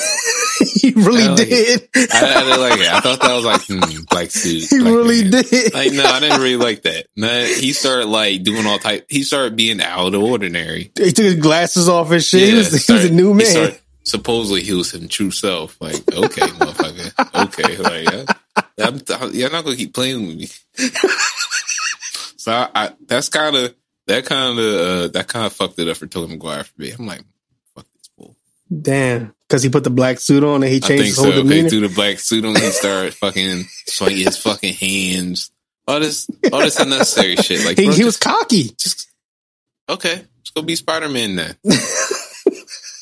he 0.75 0.93
really 0.93 1.25
I 1.25 1.29
like 1.29 1.49
did. 1.49 1.89
I, 1.95 2.07
I 2.13 2.45
didn't 2.45 2.61
like 2.61 2.81
it. 2.81 2.89
I 2.93 3.01
thought 3.01 3.21
that 3.21 3.35
was 3.35 3.45
like 3.45 3.63
hmm, 3.67 4.03
black 4.11 4.31
suit. 4.31 4.69
he 4.71 4.79
black 4.79 4.93
really 4.93 5.23
man. 5.23 5.31
did. 5.43 5.75
Like 5.75 5.93
no, 5.93 6.05
I 6.05 6.21
didn't 6.21 6.41
really 6.41 6.57
like 6.57 6.83
that. 6.83 7.07
No, 7.17 7.45
he 7.45 7.73
started 7.73 8.07
like 8.07 8.43
doing 8.43 8.67
all 8.67 8.79
type. 8.79 9.07
He 9.09 9.23
started 9.23 9.57
being 9.57 9.81
out 9.81 10.07
of 10.07 10.13
the 10.13 10.21
ordinary. 10.21 10.93
he 10.97 11.13
took 11.13 11.25
his 11.25 11.37
glasses 11.37 11.89
off 11.89 12.11
and 12.11 12.23
shit. 12.23 12.41
he, 12.41 12.49
Yeah, 12.51 12.57
was, 12.59 12.87
he 12.87 12.93
was 12.93 13.05
a 13.07 13.11
new 13.13 13.29
he 13.33 13.39
man. 13.39 13.47
started- 13.47 13.79
supposedly 14.05 14.63
he 14.63 14.73
was 14.73 14.91
his 14.91 15.09
true 15.09 15.31
self. 15.31 15.81
Like 15.81 15.95
okay, 16.13 16.43
motherfucker. 16.43 17.45
Okay, 17.47 17.77
like 17.79 18.29
yeah, 18.77 18.87
I'm, 18.89 19.33
you're 19.33 19.51
not 19.51 19.65
gonna 19.65 19.77
keep 19.77 19.95
playing 19.95 20.27
with 20.27 20.37
me. 20.37 20.49
so 22.37 22.53
I, 22.53 22.69
I, 22.75 22.91
that's 23.07 23.29
kind 23.29 23.57
of 23.57 23.75
that 24.07 24.27
kind 24.27 24.59
of 24.59 24.65
uh, 24.65 25.09
that 25.09 25.29
kind 25.29 25.47
of 25.47 25.53
fucked 25.53 25.79
it 25.79 25.89
up 25.89 25.97
for 25.97 26.07
Tobey 26.07 26.33
Maguire 26.33 26.65
for 26.65 26.81
me. 26.81 26.91
I'm 26.91 27.07
like, 27.07 27.23
fuck 27.75 27.87
this 27.97 28.09
bull. 28.19 28.37
Damn, 28.81 29.35
because 29.53 29.63
he 29.63 29.69
put 29.69 29.85
the 29.85 29.91
black 29.91 30.19
suit 30.19 30.43
on 30.45 30.63
and 30.63 30.73
he 30.73 30.81
changed 30.81 31.05
his 31.05 31.19
whole 31.19 31.27
Okay, 31.27 31.43
demeanor. 31.43 31.69
threw 31.69 31.81
the 31.87 31.95
black 31.95 32.19
suit 32.19 32.43
on. 32.47 32.55
And 32.57 32.65
he 32.65 32.71
started 32.71 33.13
fucking 33.21 33.65
swinging 33.87 34.25
his 34.25 34.39
fucking 34.39 34.73
hands. 34.73 35.51
All 35.87 36.01
this, 36.01 36.27
all 36.51 36.61
this 36.61 36.81
unnecessary 36.81 37.37
shit. 37.37 37.63
Like 37.67 37.77
he, 37.79 37.85
bro, 37.85 37.95
he 37.95 38.05
was 38.05 38.17
cocky. 38.17 38.71
just 38.79 39.11
okay. 39.91 40.15
Let's 40.15 40.51
go 40.57 40.63
be 40.63 40.75
Spider 40.75 41.11
Man 41.11 41.37
then. 41.37 41.55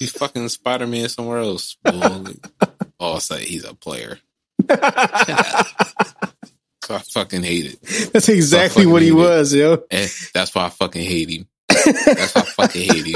He's 0.01 0.11
fucking 0.11 0.49
Spider 0.49 0.89
Man 0.89 1.09
somewhere 1.09 1.39
else. 1.39 1.77
Oh, 1.85 3.17
it's 3.17 3.31
like 3.31 3.43
he's 3.43 3.65
a 3.65 3.75
player. 3.75 4.19
So 4.69 4.77
I 6.97 6.99
fucking 7.13 7.45
hate 7.45 7.67
it. 7.67 8.13
That's 8.13 8.29
exactly 8.29 8.83
fucking 8.85 8.93
what 8.93 9.03
he 9.03 9.09
hate 9.09 9.15
it. 9.15 9.19
was, 9.19 9.55
yo. 9.55 9.85
And 9.91 10.11
that's 10.35 10.53
why 10.55 10.65
I 10.65 10.71
fucking 10.71 11.05
hate 11.05 11.29
him. 11.29 11.47
That's 11.69 12.35
why 12.35 12.41
I 12.41 12.45
fucking 12.45 12.83
hate 12.83 13.07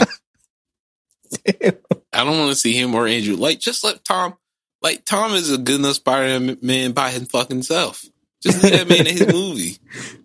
him. 1.63 1.77
I 2.15 2.25
don't 2.25 2.39
want 2.39 2.51
to 2.51 2.57
see 2.57 2.73
him 2.75 2.95
or 2.95 3.07
Andrew. 3.07 3.37
Like, 3.37 3.59
just 3.61 3.83
let 3.85 4.05
Tom. 4.05 4.35
Like, 4.83 5.05
Tom 5.05 5.33
is 5.33 5.51
a 5.51 5.59
good 5.59 5.81
enough 5.81 5.97
Spider 5.97 6.57
Man 6.63 6.93
by 6.93 7.11
his 7.11 7.29
fucking 7.29 7.63
self. 7.63 8.05
Just 8.43 8.63
leave 8.63 8.73
that 8.75 8.89
man 8.89 9.07
in 9.07 9.17
his 9.17 9.27
movie. 9.33 9.79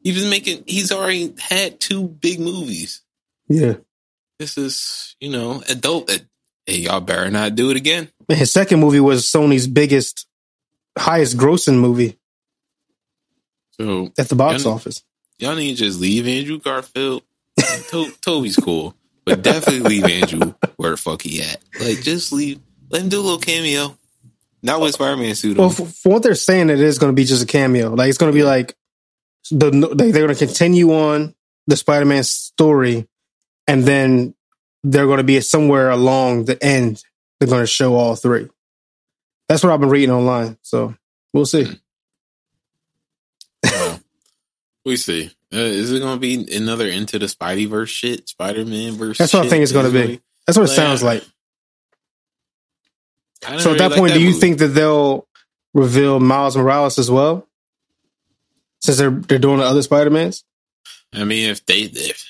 He 0.04 0.12
was 0.12 0.30
making. 0.30 0.64
He's 0.68 0.92
already 0.92 1.34
had 1.40 1.80
two 1.80 2.04
big 2.08 2.40
movies. 2.40 3.02
Yeah. 3.48 3.76
This 4.38 4.58
is, 4.58 5.16
you 5.20 5.30
know, 5.30 5.64
adult. 5.70 6.10
Eh, 6.12 6.20
hey, 6.66 6.78
y'all 6.80 7.00
better 7.02 7.30
not 7.32 7.56
do 7.56 7.72
it 7.72 7.78
again. 7.78 8.10
His 8.28 8.52
second 8.52 8.80
movie 8.80 9.00
was 9.00 9.26
Sony's 9.26 9.68
biggest, 9.68 10.28
highest 10.98 11.38
grossing 11.38 11.80
movie 11.80 12.18
So 13.80 14.12
at 14.18 14.30
the 14.30 14.36
box 14.36 14.66
Yeah. 14.66 14.72
office. 14.72 15.04
y'all 15.40 15.56
need 15.56 15.78
to 15.78 15.84
just 15.86 16.00
leave 16.00 16.28
Andrew 16.28 16.60
Garfield. 16.60 17.24
to- 17.90 18.12
Tobey's 18.22 18.56
cool, 18.58 18.96
but 19.30 19.42
definitely 19.42 20.02
leave 20.02 20.06
Andrew 20.06 20.54
where 20.78 20.92
the 20.92 20.98
fuck 20.98 21.22
he 21.22 21.42
at. 21.42 21.62
Like, 21.80 22.02
just 22.02 22.32
leave. 22.32 22.60
Let 22.90 23.04
him 23.04 23.10
do 23.10 23.20
a 23.20 23.22
little 23.22 23.40
cameo. 23.40 23.96
Not 24.62 24.82
with 24.82 24.94
Spider 24.94 25.18
Man 25.18 25.36
suit. 25.36 25.58
Well, 25.58 25.70
for, 25.70 25.86
for 25.86 26.14
what 26.14 26.24
they're 26.24 26.36
saying, 26.36 26.70
it 26.70 26.80
is 26.80 26.98
going 27.00 27.12
to 27.12 27.16
be 27.16 27.24
just 27.24 27.44
a 27.44 27.48
cameo. 27.48 27.94
Like 27.94 28.10
it's 28.10 28.18
going 28.18 28.32
to 28.32 28.38
be 28.38 28.44
like 28.44 28.76
the 29.52 29.70
they, 29.72 30.12
they're 30.12 30.26
going 30.26 30.36
to 30.36 30.46
continue 30.46 30.92
on 30.94 31.34
the 31.68 31.78
Spider-Man 31.78 32.24
story, 32.24 33.08
and 33.68 33.84
then 33.84 34.34
they're 34.84 35.06
going 35.06 35.18
to 35.18 35.24
be 35.24 35.40
somewhere 35.42 35.90
along 35.90 36.46
the 36.46 36.62
end. 36.64 37.04
They're 37.40 37.50
going 37.50 37.62
to 37.64 37.68
show 37.68 37.96
all 37.96 38.16
three. 38.16 38.50
That's 39.48 39.64
what 39.64 39.72
I've 39.72 39.80
been 39.80 39.90
reading 39.90 40.12
online. 40.12 40.58
So 40.62 40.96
we'll 41.34 41.46
see. 41.46 41.66
Hmm. 43.66 43.72
Well, 43.72 44.00
we 44.86 44.98
see. 44.98 45.32
Uh, 45.52 45.58
is 45.58 45.92
it 45.92 46.00
going 46.00 46.16
to 46.16 46.20
be 46.20 46.56
another 46.56 46.88
into 46.88 47.18
the 47.18 47.26
Spideyverse 47.26 47.88
shit? 47.88 48.30
Spider 48.30 48.66
Man 48.66 48.94
verse? 48.94 49.18
That's 49.18 49.34
what 49.34 49.46
I 49.46 49.50
think 49.50 49.64
it's 49.64 49.72
gonna 49.72 49.90
be. 49.90 50.22
That's 50.46 50.58
what 50.58 50.66
it 50.70 50.74
sounds 50.74 51.02
like. 51.02 51.24
So 53.42 53.50
at 53.50 53.66
really 53.66 53.78
that 53.78 53.92
like 53.92 54.00
point, 54.00 54.14
do 54.14 54.20
you 54.20 54.28
movie. 54.28 54.40
think 54.40 54.58
that 54.60 54.68
they'll 54.70 55.28
reveal 55.74 56.20
Miles 56.20 56.56
Morales 56.56 57.00
as 57.00 57.10
well? 57.10 57.48
Since 58.82 58.98
they're 58.98 59.10
they're 59.10 59.40
doing 59.40 59.58
the 59.58 59.66
other 59.66 59.82
Spider 59.82 60.10
Mans. 60.10 60.44
I 61.14 61.24
mean, 61.24 61.50
if 61.50 61.66
they, 61.66 61.82
if 61.82 62.24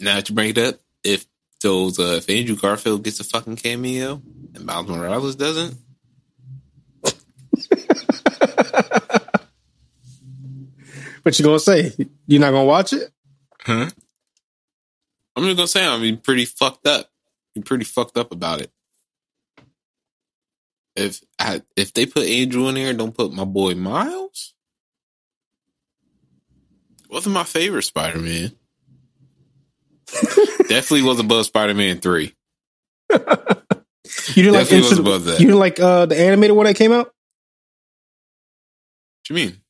now 0.00 0.14
that 0.16 0.28
you 0.28 0.34
bring 0.34 0.50
it 0.50 0.58
up, 0.58 0.76
if 1.04 1.26
those, 1.62 1.98
uh, 1.98 2.14
if 2.16 2.30
Andrew 2.30 2.56
Garfield 2.56 3.04
gets 3.04 3.20
a 3.20 3.24
fucking 3.24 3.56
cameo 3.56 4.22
and 4.54 4.64
Miles 4.64 4.88
Morales 4.88 5.36
doesn't, 5.36 5.76
What 11.28 11.38
you 11.38 11.44
gonna 11.44 11.60
say? 11.60 11.92
You're 12.26 12.40
not 12.40 12.52
gonna 12.52 12.64
watch 12.64 12.94
it? 12.94 13.12
huh? 13.60 13.90
I'm 15.36 15.44
just 15.44 15.56
gonna 15.58 15.68
say 15.68 15.86
I'm 15.86 16.00
mean, 16.00 16.16
pretty 16.16 16.46
fucked 16.46 16.86
up. 16.86 17.10
I'm 17.54 17.62
pretty 17.62 17.84
fucked 17.84 18.16
up 18.16 18.32
about 18.32 18.62
it. 18.62 18.72
If 20.96 21.20
I, 21.38 21.60
if 21.76 21.92
they 21.92 22.06
put 22.06 22.24
Andrew 22.24 22.66
in 22.68 22.76
there 22.76 22.94
don't 22.94 23.14
put 23.14 23.30
my 23.30 23.44
boy 23.44 23.74
Miles, 23.74 24.54
wasn't 27.10 27.34
my 27.34 27.44
favorite 27.44 27.82
Spider 27.82 28.20
Man. 28.20 28.52
Definitely 30.66 31.02
was 31.02 31.20
above 31.20 31.44
Spider 31.44 31.74
Man 31.74 31.98
three. 31.98 32.34
You 33.10 33.18
didn't 33.18 34.54
like 34.54 34.68
Definitely 34.70 34.80
was 34.80 35.26
Into-. 35.26 35.32
You 35.32 35.48
didn't 35.48 35.60
like 35.60 35.78
uh, 35.78 36.06
the 36.06 36.18
animated 36.18 36.56
one 36.56 36.64
that 36.64 36.76
came 36.76 36.92
out? 36.92 37.08
What 37.08 37.14
you 39.28 39.34
mean? 39.34 39.60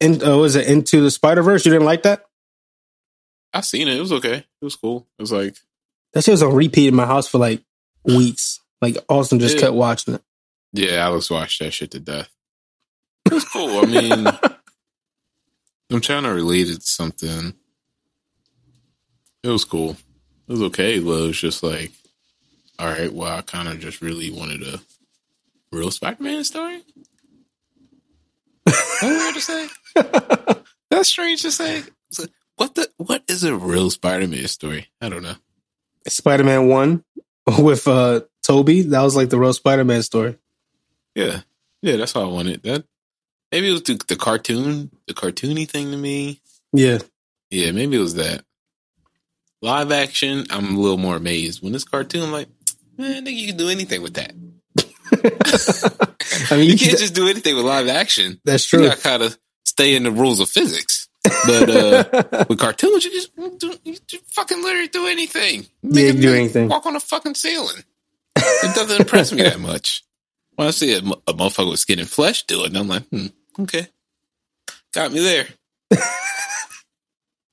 In, 0.00 0.22
uh, 0.22 0.36
was 0.36 0.56
it 0.56 0.66
Into 0.66 1.00
the 1.00 1.10
Spider 1.10 1.42
Verse? 1.42 1.64
You 1.64 1.72
didn't 1.72 1.86
like 1.86 2.02
that? 2.04 2.24
I 3.52 3.60
seen 3.62 3.88
it. 3.88 3.96
It 3.96 4.00
was 4.00 4.12
okay. 4.12 4.36
It 4.36 4.64
was 4.64 4.76
cool. 4.76 5.06
It 5.18 5.22
was 5.22 5.32
like 5.32 5.56
That 6.12 6.24
shit 6.24 6.32
was 6.32 6.42
on 6.42 6.54
repeat 6.54 6.88
in 6.88 6.94
my 6.94 7.06
house 7.06 7.28
for 7.28 7.38
like 7.38 7.62
weeks. 8.04 8.60
Like 8.82 8.98
Austin 9.08 9.40
just 9.40 9.54
Yeah. 9.56 9.62
kept 9.62 9.74
watching 9.74 10.14
it. 10.14 10.22
Yeah, 10.72 10.96
Alex 10.96 11.30
watched 11.30 11.60
that 11.60 11.72
shit 11.72 11.90
to 11.92 12.00
death. 12.00 12.28
It 13.24 13.32
was 13.32 13.44
cool. 13.44 13.78
I 13.80 13.86
mean, 13.86 14.26
I'm 15.90 16.00
trying 16.00 16.24
to 16.24 16.30
relate 16.32 16.68
it 16.68 16.80
to 16.80 16.86
something. 16.86 17.54
It 19.42 19.48
was 19.48 19.64
cool. 19.64 19.92
It 20.48 20.52
was 20.52 20.62
okay, 20.62 20.98
but 20.98 21.12
it 21.22 21.26
was 21.28 21.40
just 21.40 21.62
like, 21.62 21.92
all 22.78 22.88
right, 22.88 23.12
well, 23.12 23.36
I 23.38 23.42
kind 23.42 23.68
of 23.68 23.80
just 23.80 24.02
really 24.02 24.30
wanted 24.30 24.62
a 24.62 24.80
real 25.72 25.90
Spider 25.90 26.22
Man 26.22 26.44
story. 26.44 26.82
That's 29.00 29.02
weird 29.02 29.34
to 29.34 29.40
say. 29.40 29.68
That's 30.90 31.08
strange 31.08 31.42
to 31.42 31.50
say. 31.50 31.82
What 32.56 32.74
the? 32.74 32.88
What 32.96 33.22
is 33.28 33.44
a 33.44 33.54
real 33.54 33.90
Spider 33.90 34.26
Man 34.26 34.48
story? 34.48 34.88
I 35.00 35.08
don't 35.08 35.22
know. 35.22 35.34
Spider 36.08 36.44
Man 36.44 36.68
One 36.68 37.04
with 37.58 37.86
uh 37.86 38.22
Toby. 38.42 38.82
That 38.82 39.02
was 39.02 39.16
like 39.16 39.28
the 39.28 39.38
real 39.38 39.52
Spider 39.52 39.84
Man 39.84 40.02
story. 40.02 40.38
Yeah, 41.14 41.40
yeah, 41.82 41.96
that's 41.96 42.12
how 42.12 42.22
I 42.22 42.32
wanted. 42.32 42.62
That 42.62 42.84
maybe 43.52 43.68
it 43.68 43.72
was 43.72 43.82
the, 43.82 44.00
the 44.08 44.16
cartoon, 44.16 44.90
the 45.06 45.14
cartoony 45.14 45.68
thing 45.68 45.90
to 45.90 45.96
me. 45.96 46.40
Yeah. 46.72 46.98
Yeah, 47.50 47.72
maybe 47.72 47.96
it 47.96 48.00
was 48.00 48.14
that. 48.14 48.44
Live 49.62 49.92
action, 49.92 50.44
I'm 50.50 50.76
a 50.76 50.80
little 50.80 50.98
more 50.98 51.16
amazed. 51.16 51.62
When 51.62 51.74
it's 51.74 51.84
cartoon, 51.84 52.24
I'm 52.24 52.32
like, 52.32 52.48
man, 52.98 53.22
I 53.22 53.24
think 53.24 53.38
you 53.38 53.48
can 53.48 53.56
do 53.56 53.68
anything 53.68 54.02
with 54.02 54.14
that. 54.14 54.34
I 56.50 56.56
mean, 56.56 56.66
You 56.66 56.72
you 56.72 56.78
can't 56.78 56.90
can, 56.90 56.98
just 56.98 57.14
do 57.14 57.28
anything 57.28 57.56
with 57.56 57.64
live 57.64 57.88
action. 57.88 58.40
that's 58.44 58.64
true. 58.64 58.82
You 58.82 58.88
gotta 58.90 59.00
kind 59.00 59.22
of 59.22 59.38
stay 59.64 59.94
in 59.94 60.02
the 60.04 60.10
rules 60.10 60.40
of 60.40 60.48
physics. 60.48 61.08
But 61.24 61.70
uh 61.70 62.44
with 62.48 62.58
cartoons, 62.58 63.04
you 63.04 63.10
just 63.10 63.34
do, 63.58 63.74
you 63.84 63.96
fucking 64.28 64.62
literally 64.62 64.88
do 64.88 65.06
anything. 65.06 65.66
Yeah, 65.82 66.02
you 66.06 66.12
can 66.12 66.20
do 66.22 66.34
anything. 66.34 66.68
Walk 66.68 66.86
on 66.86 66.94
a 66.96 67.00
fucking 67.00 67.34
ceiling. 67.34 67.82
It 68.36 68.74
doesn't 68.74 69.00
impress 69.00 69.32
me 69.32 69.42
that 69.42 69.58
much. 69.60 70.04
When 70.54 70.68
I 70.68 70.70
see 70.70 70.94
a, 70.94 70.98
a 70.98 71.34
motherfucker 71.34 71.70
with 71.70 71.80
skin 71.80 71.98
and 71.98 72.08
flesh 72.08 72.44
do 72.44 72.64
it, 72.64 72.76
I'm 72.76 72.88
like, 72.88 73.04
hmm, 73.08 73.26
okay, 73.60 73.88
got 74.94 75.12
me 75.12 75.20
there. 75.20 75.46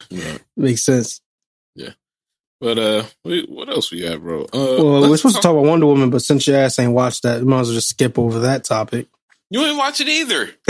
Yeah. 0.10 0.38
Makes 0.56 0.84
sense. 0.86 1.22
But 2.64 2.80
uh, 2.80 3.04
wait, 3.26 3.50
what 3.50 3.68
else 3.68 3.92
we 3.92 4.00
got, 4.04 4.22
bro? 4.22 4.44
Uh, 4.44 4.48
Well, 4.54 5.10
we're 5.10 5.18
supposed 5.18 5.36
to 5.36 5.42
talk 5.42 5.52
about 5.52 5.66
Wonder 5.66 5.86
Woman, 5.86 6.10
but 6.10 6.22
since 6.22 6.48
your 6.48 6.56
ass 6.56 6.80
ain't 6.80 6.94
watched 6.94 7.24
that, 7.24 7.42
you 7.42 7.46
might 7.46 7.60
as 7.60 7.68
well 7.68 7.76
just 7.76 7.90
skip 7.90 8.18
over 8.18 8.40
that 8.40 8.64
topic. 8.64 9.08
You 9.50 9.66
ain't 9.66 9.78
watch 9.78 10.00
it 10.00 10.08
either. 10.08 10.46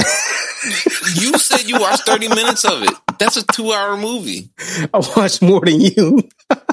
you 1.14 1.38
said 1.38 1.70
you 1.70 1.80
watched 1.80 2.08
thirty 2.08 2.28
minutes 2.30 2.66
of 2.66 2.82
it. 2.82 2.94
That's 3.20 3.38
a 3.38 3.44
two-hour 3.46 3.98
movie. 3.98 4.50
I 4.92 5.04
watched 5.16 5.44
more 5.44 5.62
than 5.62 5.80
you. 5.82 6.30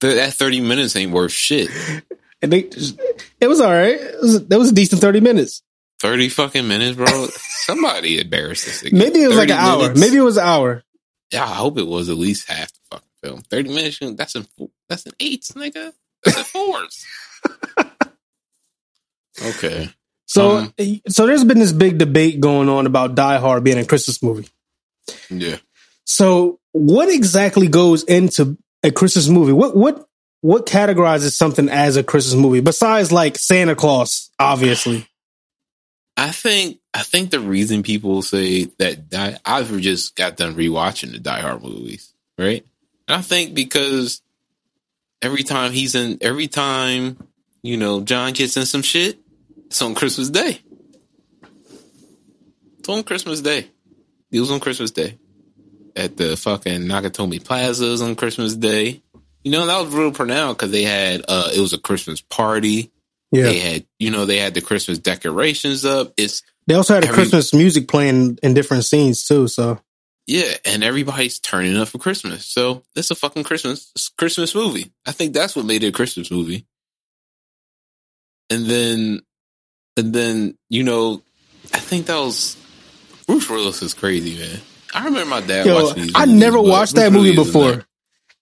That 0.00 0.34
thirty 0.34 0.60
minutes 0.60 0.94
ain't 0.94 1.10
worth 1.12 1.32
shit. 1.32 1.70
And 2.42 2.52
they, 2.52 2.68
it 3.40 3.46
was 3.48 3.62
all 3.62 3.72
right. 3.72 3.98
It 3.98 4.20
was, 4.20 4.46
that 4.48 4.58
was 4.58 4.70
a 4.70 4.74
decent 4.74 5.00
30 5.00 5.20
minutes. 5.20 5.62
Thirty 6.00 6.28
fucking 6.28 6.68
minutes, 6.68 6.96
bro. 6.96 7.28
Somebody 7.64 8.20
embarrassed 8.20 8.84
nigga. 8.84 8.92
Maybe 8.92 9.22
it 9.22 9.28
was 9.28 9.38
like 9.38 9.48
30 9.48 9.58
an 9.58 9.58
hour. 9.58 9.94
Maybe 9.94 10.16
it 10.18 10.20
was 10.20 10.36
an 10.36 10.44
hour. 10.46 10.84
Yeah, 11.32 11.44
I 11.44 11.54
hope 11.54 11.78
it 11.78 11.86
was 11.86 12.10
at 12.10 12.18
least 12.18 12.46
half 12.48 12.70
the 12.74 12.78
fucking 12.90 13.08
film. 13.26 13.42
Thirty 13.42 13.68
minutes. 13.68 13.98
That's 14.00 14.34
an 14.34 14.46
that's 14.88 15.06
an 15.06 15.12
eights, 15.20 15.52
nigga. 15.52 15.92
That's 16.24 16.38
in 16.38 16.44
fours. 16.44 17.04
okay. 19.46 19.88
So, 20.26 20.56
Um, 20.58 20.74
so 21.08 21.26
there's 21.26 21.44
been 21.44 21.60
this 21.60 21.72
big 21.72 21.98
debate 21.98 22.40
going 22.40 22.68
on 22.68 22.86
about 22.86 23.14
Die 23.14 23.38
Hard 23.38 23.62
being 23.64 23.78
a 23.78 23.84
Christmas 23.84 24.22
movie. 24.22 24.48
Yeah. 25.30 25.56
So, 26.04 26.58
what 26.72 27.08
exactly 27.08 27.68
goes 27.68 28.02
into 28.04 28.56
a 28.82 28.90
Christmas 28.90 29.28
movie? 29.28 29.52
What 29.52 29.76
what 29.76 30.06
what 30.40 30.66
categorizes 30.66 31.32
something 31.32 31.68
as 31.68 31.96
a 31.96 32.02
Christmas 32.02 32.34
movie 32.34 32.60
besides 32.60 33.12
like 33.12 33.38
Santa 33.38 33.74
Claus, 33.74 34.30
obviously? 34.38 35.06
I 36.16 36.30
think 36.32 36.78
I 36.94 37.02
think 37.02 37.30
the 37.30 37.40
reason 37.40 37.82
people 37.82 38.22
say 38.22 38.64
that 38.78 39.10
die, 39.10 39.38
I've 39.44 39.70
just 39.80 40.16
got 40.16 40.36
done 40.36 40.54
rewatching 40.54 41.12
the 41.12 41.18
Die 41.18 41.40
Hard 41.40 41.62
movies, 41.62 42.12
right? 42.38 42.64
And 43.08 43.18
I 43.18 43.22
think 43.22 43.54
because 43.54 44.22
every 45.22 45.42
time 45.42 45.72
he's 45.72 45.94
in, 45.94 46.18
every 46.20 46.48
time 46.48 47.16
you 47.62 47.76
know 47.76 48.00
John 48.00 48.32
gets 48.32 48.56
in 48.56 48.66
some 48.66 48.82
shit, 48.82 49.18
it's 49.66 49.80
on 49.82 49.94
Christmas 49.94 50.30
Day. 50.30 50.60
It's 52.78 52.88
on 52.88 53.02
Christmas 53.02 53.40
Day. 53.40 53.68
It 54.30 54.40
was 54.40 54.50
on 54.50 54.60
Christmas 54.60 54.90
Day 54.90 55.18
at 55.94 56.16
the 56.16 56.36
fucking 56.36 56.82
Nakatomi 56.82 57.42
Plazas 57.44 58.02
on 58.02 58.16
Christmas 58.16 58.54
Day. 58.54 59.02
You 59.44 59.52
know 59.52 59.66
that 59.66 59.80
was 59.84 59.94
real 59.94 60.12
pronounced 60.12 60.58
because 60.58 60.72
they 60.72 60.82
had 60.82 61.22
uh 61.28 61.50
it 61.54 61.60
was 61.60 61.72
a 61.72 61.78
Christmas 61.78 62.20
party. 62.20 62.90
Yeah. 63.32 63.44
They 63.44 63.58
had, 63.58 63.86
you 63.98 64.10
know, 64.10 64.24
they 64.24 64.38
had 64.38 64.54
the 64.54 64.60
Christmas 64.60 64.98
decorations 64.98 65.84
up. 65.84 66.12
It's 66.16 66.42
They 66.68 66.74
also 66.74 66.94
had 66.94 67.04
a 67.04 67.08
Every- 67.08 67.16
Christmas 67.22 67.52
music 67.52 67.88
playing 67.88 68.38
in 68.42 68.54
different 68.54 68.84
scenes 68.84 69.26
too. 69.26 69.48
So 69.48 69.80
yeah, 70.26 70.54
and 70.64 70.82
everybody's 70.82 71.38
turning 71.38 71.76
up 71.76 71.88
for 71.88 71.98
Christmas. 71.98 72.44
So 72.46 72.82
it's 72.96 73.10
a 73.10 73.14
fucking 73.14 73.44
Christmas 73.44 73.92
Christmas 74.18 74.54
movie. 74.54 74.92
I 75.06 75.12
think 75.12 75.32
that's 75.32 75.54
what 75.54 75.64
made 75.64 75.84
it 75.84 75.88
a 75.88 75.92
Christmas 75.92 76.30
movie. 76.30 76.66
And 78.50 78.66
then, 78.66 79.20
and 79.96 80.12
then 80.12 80.58
you 80.68 80.82
know, 80.82 81.22
I 81.72 81.78
think 81.78 82.06
that 82.06 82.18
was 82.18 82.56
Bruce 83.26 83.48
Willis 83.48 83.82
is 83.82 83.94
crazy, 83.94 84.38
man. 84.38 84.60
I 84.94 85.04
remember 85.04 85.30
my 85.30 85.40
dad 85.40 85.66
yo, 85.66 85.84
watching 85.84 86.02
these. 86.04 86.12
I 86.14 86.26
movies, 86.26 86.40
never 86.40 86.60
watched 86.60 86.94
Bruce 86.94 87.04
that 87.04 87.12
movie 87.12 87.34
before, 87.34 87.84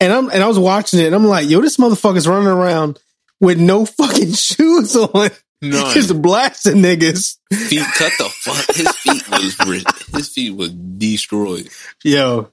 and 0.00 0.12
I'm 0.12 0.30
and 0.30 0.42
I 0.42 0.46
was 0.46 0.58
watching 0.58 1.00
it, 1.00 1.06
and 1.06 1.14
I'm 1.14 1.26
like, 1.26 1.48
yo, 1.48 1.60
this 1.60 1.76
motherfucker's 1.76 2.26
running 2.26 2.48
around 2.48 2.98
with 3.40 3.60
no 3.60 3.84
fucking 3.84 4.32
shoes 4.34 4.96
on, 4.96 5.30
None. 5.70 5.94
just 5.94 6.20
blasting 6.22 6.76
niggas. 6.76 7.36
feet 7.52 7.82
cut 7.96 8.12
the 8.18 8.28
fuck. 8.30 8.74
His 8.76 8.88
feet 8.96 9.28
was 9.28 9.58
ri- 9.66 9.84
his 10.18 10.28
feet 10.28 10.50
was 10.56 10.70
destroyed. 10.72 11.68
Yo. 12.02 12.50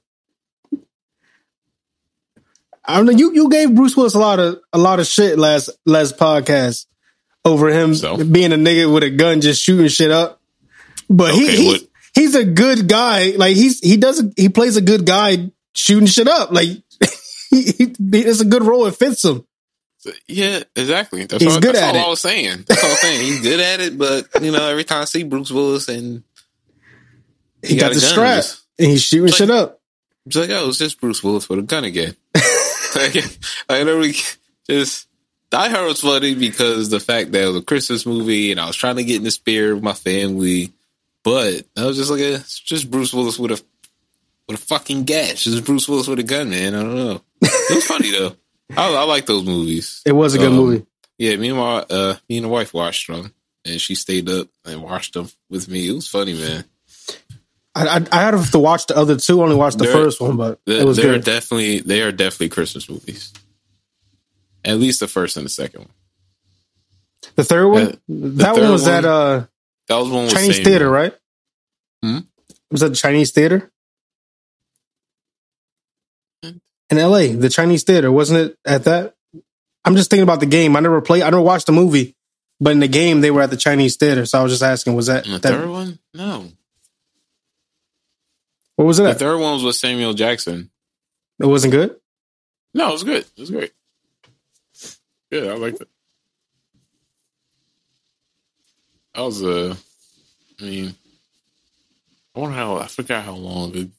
I 2.84 2.96
don't 2.96 3.06
know. 3.06 3.12
You 3.12 3.32
you 3.32 3.48
gave 3.48 3.74
Bruce 3.74 3.96
Willis 3.96 4.14
a 4.14 4.18
lot 4.18 4.40
of 4.40 4.58
a 4.72 4.78
lot 4.78 4.98
of 5.00 5.06
shit 5.06 5.38
last 5.38 5.70
last 5.86 6.16
podcast 6.18 6.86
over 7.44 7.68
him 7.68 7.94
So? 7.94 8.22
being 8.24 8.52
a 8.52 8.56
nigga 8.56 8.92
with 8.92 9.02
a 9.04 9.10
gun 9.10 9.40
just 9.40 9.62
shooting 9.62 9.88
shit 9.88 10.10
up. 10.10 10.40
But 11.08 11.34
he, 11.34 11.44
Okay, 11.44 11.56
he 11.56 11.66
what- 11.68 11.80
he's 12.14 12.34
a 12.34 12.44
good 12.44 12.88
guy. 12.88 13.30
Like 13.36 13.54
he's 13.56 13.78
he 13.80 13.96
does 13.96 14.22
he 14.36 14.48
plays 14.48 14.76
a 14.76 14.80
good 14.82 15.06
guy 15.06 15.52
shooting 15.74 16.06
shit 16.08 16.26
up. 16.26 16.50
Like 16.50 16.68
he, 17.50 17.62
he 17.62 17.94
it's 18.12 18.40
a 18.40 18.44
good 18.44 18.64
role. 18.64 18.86
It 18.86 18.96
fits 18.96 19.24
him. 19.24 19.46
Yeah, 20.26 20.62
exactly. 20.74 21.26
That's 21.26 21.42
He's 21.42 21.54
all, 21.54 21.60
good 21.60 21.74
that's 21.74 21.82
at 21.84 21.94
all 21.96 22.02
it. 22.02 22.06
I 22.06 22.08
was 22.08 22.20
saying. 22.20 22.64
That's 22.66 22.82
all 22.82 22.88
I 22.88 22.92
was 22.92 23.00
saying. 23.00 23.20
He's 23.22 23.40
good 23.40 23.60
at 23.60 23.80
it, 23.80 23.96
but 23.98 24.26
you 24.42 24.50
know, 24.50 24.66
every 24.68 24.84
time 24.84 25.02
I 25.02 25.04
see 25.04 25.22
Bruce 25.22 25.50
Willis 25.50 25.88
and 25.88 26.22
He, 27.62 27.74
He 27.74 27.76
got, 27.76 27.88
got 27.88 27.94
the 27.94 28.00
strap 28.00 28.36
just- 28.38 28.62
and 28.78 28.88
he's 28.90 29.02
shooting 29.02 29.28
It's 29.28 29.36
shit 29.36 29.50
up. 29.50 29.80
it's 30.26 30.36
like, 30.36 30.50
oh, 30.50 30.68
it's 30.68 30.78
just 30.78 31.00
Bruce 31.00 31.22
Willis 31.22 31.48
with 31.48 31.58
a 31.60 31.62
gun 31.62 31.84
again. 31.84 32.16
like, 32.34 33.16
I 33.68 33.78
don't 33.78 33.86
really 33.86 34.14
just 34.68 35.06
Die 35.50 35.68
Hard 35.68 35.86
was 35.86 36.00
funny 36.00 36.34
because 36.34 36.88
the 36.88 36.98
fact 37.00 37.32
that 37.32 37.42
it 37.44 37.46
was 37.46 37.56
a 37.56 37.62
Christmas 37.62 38.04
movie 38.06 38.50
and 38.50 38.60
I 38.60 38.66
was 38.66 38.76
trying 38.76 38.96
to 38.96 39.04
get 39.04 39.16
in 39.16 39.24
the 39.24 39.30
spirit 39.30 39.74
with 39.74 39.84
my 39.84 39.92
family, 39.92 40.72
but 41.22 41.64
I 41.76 41.84
was 41.86 41.96
just 41.96 42.10
like, 42.10 42.20
eh, 42.22 42.36
it's 42.40 42.58
just 42.58 42.90
Bruce 42.90 43.12
Willis 43.12 43.38
with 43.38 43.52
a 43.52 43.62
with 44.48 44.58
a 44.60 44.64
fucking 44.64 45.04
gash. 45.04 45.46
It's 45.46 45.60
Bruce 45.60 45.88
Willis 45.88 46.08
with 46.08 46.18
a 46.18 46.24
gun, 46.24 46.50
man. 46.50 46.74
I 46.74 46.80
don't 46.82 46.96
know. 46.96 47.22
It 47.42 47.74
was 47.74 47.86
funny 47.86 48.10
though. 48.10 48.34
I, 48.76 48.94
I 48.94 49.04
like 49.04 49.26
those 49.26 49.44
movies. 49.44 50.02
It 50.06 50.12
was 50.12 50.34
a 50.34 50.38
good 50.38 50.48
Um, 50.48 50.56
movie. 50.56 50.86
Yeah, 51.18 51.36
me 51.36 51.50
and 51.50 51.58
my 51.58 51.78
uh, 51.88 52.16
me 52.28 52.38
and 52.38 52.44
the 52.44 52.48
wife 52.48 52.72
watched 52.74 53.06
them, 53.08 53.32
and 53.64 53.80
she 53.80 53.94
stayed 53.94 54.28
up 54.28 54.48
and 54.64 54.82
watched 54.82 55.14
them 55.14 55.28
with 55.50 55.68
me. 55.68 55.88
It 55.88 55.92
was 55.92 56.08
funny, 56.08 56.34
man. 56.34 56.64
I, 57.74 57.86
I 57.98 58.06
I 58.12 58.20
had 58.22 58.44
to 58.52 58.58
watch 58.58 58.86
the 58.86 58.96
other 58.96 59.16
two. 59.16 59.42
Only 59.42 59.56
watched 59.56 59.78
the 59.78 59.84
They're- 59.84 59.92
first 59.92 60.20
one, 60.20 60.36
but 60.36 60.60
They, 60.66 60.80
it 60.80 60.84
was 60.86 60.96
they're 60.96 61.14
good. 61.14 61.24
definitely 61.24 61.80
they 61.80 62.02
are 62.02 62.12
definitely 62.12 62.48
Christmas 62.50 62.88
movies. 62.88 63.32
At 64.64 64.78
least 64.78 65.00
the 65.00 65.08
first 65.08 65.36
and 65.36 65.44
the 65.46 65.50
second 65.50 65.80
one. 65.80 65.90
The 67.36 67.44
third 67.44 67.68
one, 67.68 67.82
Uh, 67.82 67.92
that 68.08 68.54
third 68.54 68.62
one 68.62 68.72
was 68.72 68.82
one- 68.82 68.92
at 68.92 69.04
uh 69.04 69.46
That 69.88 69.96
was 69.96 70.08
one 70.10 70.28
Chinese 70.28 70.60
theater, 70.60 70.88
right? 70.90 71.14
Hmm? 72.02 72.18
Was 72.70 72.80
that 72.82 72.90
the 72.90 72.96
Chinese 72.96 73.30
theater 73.32 73.71
in 76.92 76.98
L.A. 76.98 77.32
The 77.34 77.48
Chinese 77.48 77.82
theater 77.82 78.12
wasn't 78.12 78.38
it 78.50 78.58
at 78.64 78.84
that? 78.84 79.14
I'm 79.84 79.96
just 79.96 80.10
thinking 80.10 80.22
about 80.22 80.38
the 80.40 80.46
game. 80.46 80.76
I 80.76 80.80
never 80.80 81.00
played. 81.00 81.22
I 81.22 81.30
never 81.30 81.40
watched 81.42 81.66
the 81.66 81.72
movie, 81.72 82.14
but 82.60 82.70
in 82.70 82.78
the 82.80 82.86
game 82.88 83.20
they 83.20 83.30
were 83.32 83.42
at 83.42 83.50
the 83.50 83.56
Chinese 83.56 83.96
theater. 83.96 84.24
So 84.26 84.38
I 84.38 84.42
was 84.42 84.52
just 84.52 84.62
asking, 84.62 84.94
was 84.94 85.06
that, 85.08 85.24
the 85.24 85.30
that 85.38 85.42
third 85.42 85.68
one? 85.68 85.98
No. 86.14 86.46
what 88.76 88.84
was 88.84 88.98
it? 89.00 89.04
The 89.04 89.10
At? 89.10 89.18
third 89.18 89.38
one 89.40 89.54
was 89.54 89.64
with 89.64 89.74
Samuel 89.76 90.14
Jackson. 90.14 90.70
It 91.40 91.46
wasn't 91.46 91.72
good. 91.72 91.96
No, 92.74 92.90
it 92.90 92.92
was 92.92 93.04
good. 93.04 93.24
It 93.36 93.40
was 93.40 93.50
great. 93.50 93.72
Yeah, 95.30 95.50
I 95.50 95.54
liked 95.56 95.80
it. 95.80 95.88
I 99.14 99.22
was 99.22 99.42
uh 99.42 99.74
I 100.60 100.64
mean 100.64 100.94
I 102.34 102.38
wonder 102.40 102.56
how 102.56 102.76
I 102.76 102.86
forgot 102.86 103.24
how 103.24 103.34
long 103.34 103.74
it- 103.74 103.90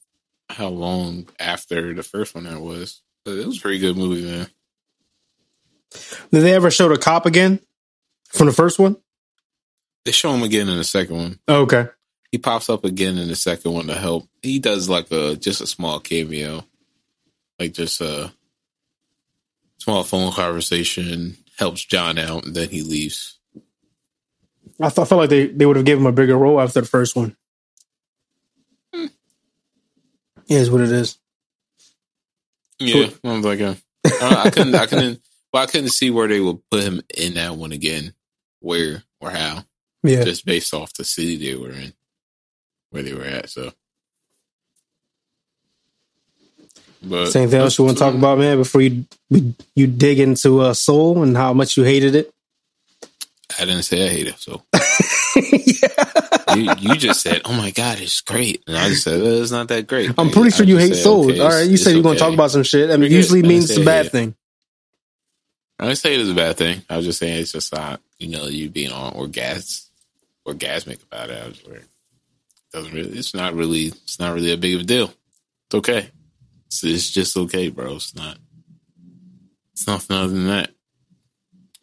how 0.54 0.68
long 0.68 1.28
after 1.38 1.94
the 1.94 2.02
first 2.02 2.34
one 2.34 2.44
that 2.44 2.60
was. 2.60 3.02
But 3.24 3.38
it 3.38 3.46
was 3.46 3.58
a 3.58 3.60
pretty 3.60 3.78
good 3.78 3.96
movie, 3.96 4.24
man. 4.24 4.48
Did 6.30 6.40
they 6.40 6.54
ever 6.54 6.70
show 6.70 6.88
the 6.88 6.98
cop 6.98 7.26
again 7.26 7.60
from 8.28 8.46
the 8.46 8.52
first 8.52 8.78
one? 8.78 8.96
They 10.04 10.12
show 10.12 10.32
him 10.32 10.42
again 10.42 10.68
in 10.68 10.76
the 10.76 10.84
second 10.84 11.16
one. 11.16 11.38
Oh, 11.48 11.62
okay. 11.62 11.88
He 12.30 12.38
pops 12.38 12.68
up 12.68 12.84
again 12.84 13.16
in 13.16 13.28
the 13.28 13.36
second 13.36 13.72
one 13.72 13.86
to 13.86 13.94
help. 13.94 14.28
He 14.42 14.58
does 14.58 14.88
like 14.88 15.10
a 15.12 15.36
just 15.36 15.60
a 15.60 15.66
small 15.66 16.00
cameo. 16.00 16.64
Like 17.58 17.72
just 17.72 18.00
a 18.00 18.32
small 19.78 20.02
phone 20.02 20.32
conversation, 20.32 21.36
helps 21.58 21.84
John 21.84 22.18
out, 22.18 22.44
and 22.44 22.54
then 22.54 22.68
he 22.68 22.82
leaves. 22.82 23.38
I, 24.80 24.88
thought, 24.88 25.02
I 25.02 25.08
felt 25.08 25.18
like 25.20 25.30
they, 25.30 25.46
they 25.46 25.66
would 25.66 25.76
have 25.76 25.84
given 25.84 26.02
him 26.02 26.08
a 26.08 26.12
bigger 26.12 26.36
role 26.36 26.60
after 26.60 26.80
the 26.80 26.86
first 26.86 27.14
one. 27.14 27.36
Hmm. 28.92 29.06
It 30.48 30.54
is 30.56 30.70
what 30.70 30.80
it 30.82 30.92
is. 30.92 31.18
Yeah, 32.78 33.08
I 33.24 33.32
was 33.36 33.44
like, 33.44 33.60
uh, 33.60 33.74
I, 34.20 34.42
I 34.46 34.50
couldn't, 34.50 34.74
I 34.74 34.86
couldn't, 34.86 35.20
well, 35.52 35.62
I 35.62 35.66
couldn't 35.66 35.90
see 35.90 36.10
where 36.10 36.28
they 36.28 36.40
would 36.40 36.58
put 36.70 36.82
him 36.82 37.00
in 37.16 37.34
that 37.34 37.56
one 37.56 37.72
again, 37.72 38.14
where 38.60 39.02
or 39.20 39.30
how, 39.30 39.64
Yeah. 40.02 40.24
just 40.24 40.44
based 40.44 40.74
off 40.74 40.92
the 40.94 41.04
city 41.04 41.36
they 41.36 41.54
were 41.54 41.70
in, 41.70 41.92
where 42.90 43.02
they 43.02 43.14
were 43.14 43.24
at. 43.24 43.48
So, 43.50 43.72
but 47.02 47.26
Same 47.30 47.48
thing 47.48 47.60
else 47.60 47.78
you 47.78 47.84
want 47.84 47.96
to 47.96 48.02
talk 48.04 48.14
about, 48.14 48.38
man, 48.38 48.56
before 48.58 48.80
you 48.80 49.04
you 49.74 49.86
dig 49.86 50.20
into 50.20 50.60
uh, 50.60 50.74
Soul 50.74 51.22
and 51.22 51.36
how 51.36 51.52
much 51.52 51.76
you 51.76 51.82
hated 51.84 52.14
it? 52.14 52.32
I 53.58 53.66
didn't 53.66 53.82
say 53.82 54.06
I 54.06 54.08
hate 54.08 54.26
it. 54.26 54.38
So 54.38 54.62
yeah. 55.36 56.03
You, 56.56 56.70
you 56.78 56.96
just 56.96 57.20
said, 57.20 57.42
"Oh 57.44 57.52
my 57.52 57.70
god, 57.70 58.00
it's 58.00 58.20
great," 58.20 58.62
and 58.66 58.76
I 58.76 58.88
just 58.88 59.04
said, 59.04 59.20
"Uh, 59.20 59.42
"It's 59.42 59.50
not 59.50 59.68
that 59.68 59.86
great." 59.86 60.10
I'm 60.18 60.30
pretty 60.30 60.52
I 60.52 60.56
sure 60.56 60.66
you 60.66 60.76
hate 60.78 60.94
said, 60.94 61.02
Soul. 61.02 61.30
okay, 61.30 61.40
All 61.40 61.48
right, 61.48 61.68
you 61.68 61.76
said 61.76 61.92
you're 61.94 62.02
going 62.02 62.16
to 62.16 62.20
talk 62.20 62.32
about 62.34 62.50
some 62.50 62.62
shit. 62.62 62.90
I 62.90 62.94
mean, 62.96 63.02
Forget- 63.06 63.10
usually 63.12 63.42
means 63.42 63.70
it's 63.70 63.78
a 63.80 63.84
bad 63.84 64.06
it. 64.06 64.12
thing. 64.12 64.34
I 65.78 65.86
didn't 65.86 65.98
say 65.98 66.14
it 66.14 66.20
is 66.20 66.30
a 66.30 66.34
bad 66.34 66.56
thing. 66.56 66.82
I 66.88 66.96
was 66.96 67.04
just 67.04 67.18
saying 67.18 67.40
it's 67.40 67.52
just 67.52 67.72
not, 67.74 68.00
you 68.18 68.28
know, 68.28 68.46
you 68.46 68.70
being 68.70 68.92
on 68.92 69.12
orgas, 69.14 69.88
orgasmic 70.46 71.02
about 71.02 71.30
it. 71.30 71.42
I 71.42 71.48
was 71.48 71.66
like, 71.66 71.82
doesn't 72.72 72.92
really. 72.94 73.18
It's 73.18 73.34
not 73.34 73.54
really. 73.54 73.86
It's 73.86 74.18
not 74.20 74.34
really 74.34 74.52
a 74.52 74.56
big 74.56 74.74
of 74.76 74.80
a 74.82 74.84
deal. 74.84 75.12
It's 75.66 75.74
okay. 75.74 76.10
It's, 76.66 76.84
it's 76.84 77.10
just 77.10 77.36
okay, 77.36 77.68
bro. 77.68 77.96
It's 77.96 78.14
not. 78.14 78.38
It's 79.72 79.86
nothing 79.86 80.16
other 80.16 80.28
than 80.28 80.46
that. 80.46 80.70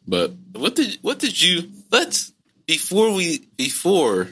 But 0.07 0.31
what 0.53 0.75
did 0.75 0.97
what 1.01 1.19
did 1.19 1.39
you? 1.41 1.69
Let's 1.91 2.31
before 2.65 3.13
we 3.13 3.39
before. 3.57 4.29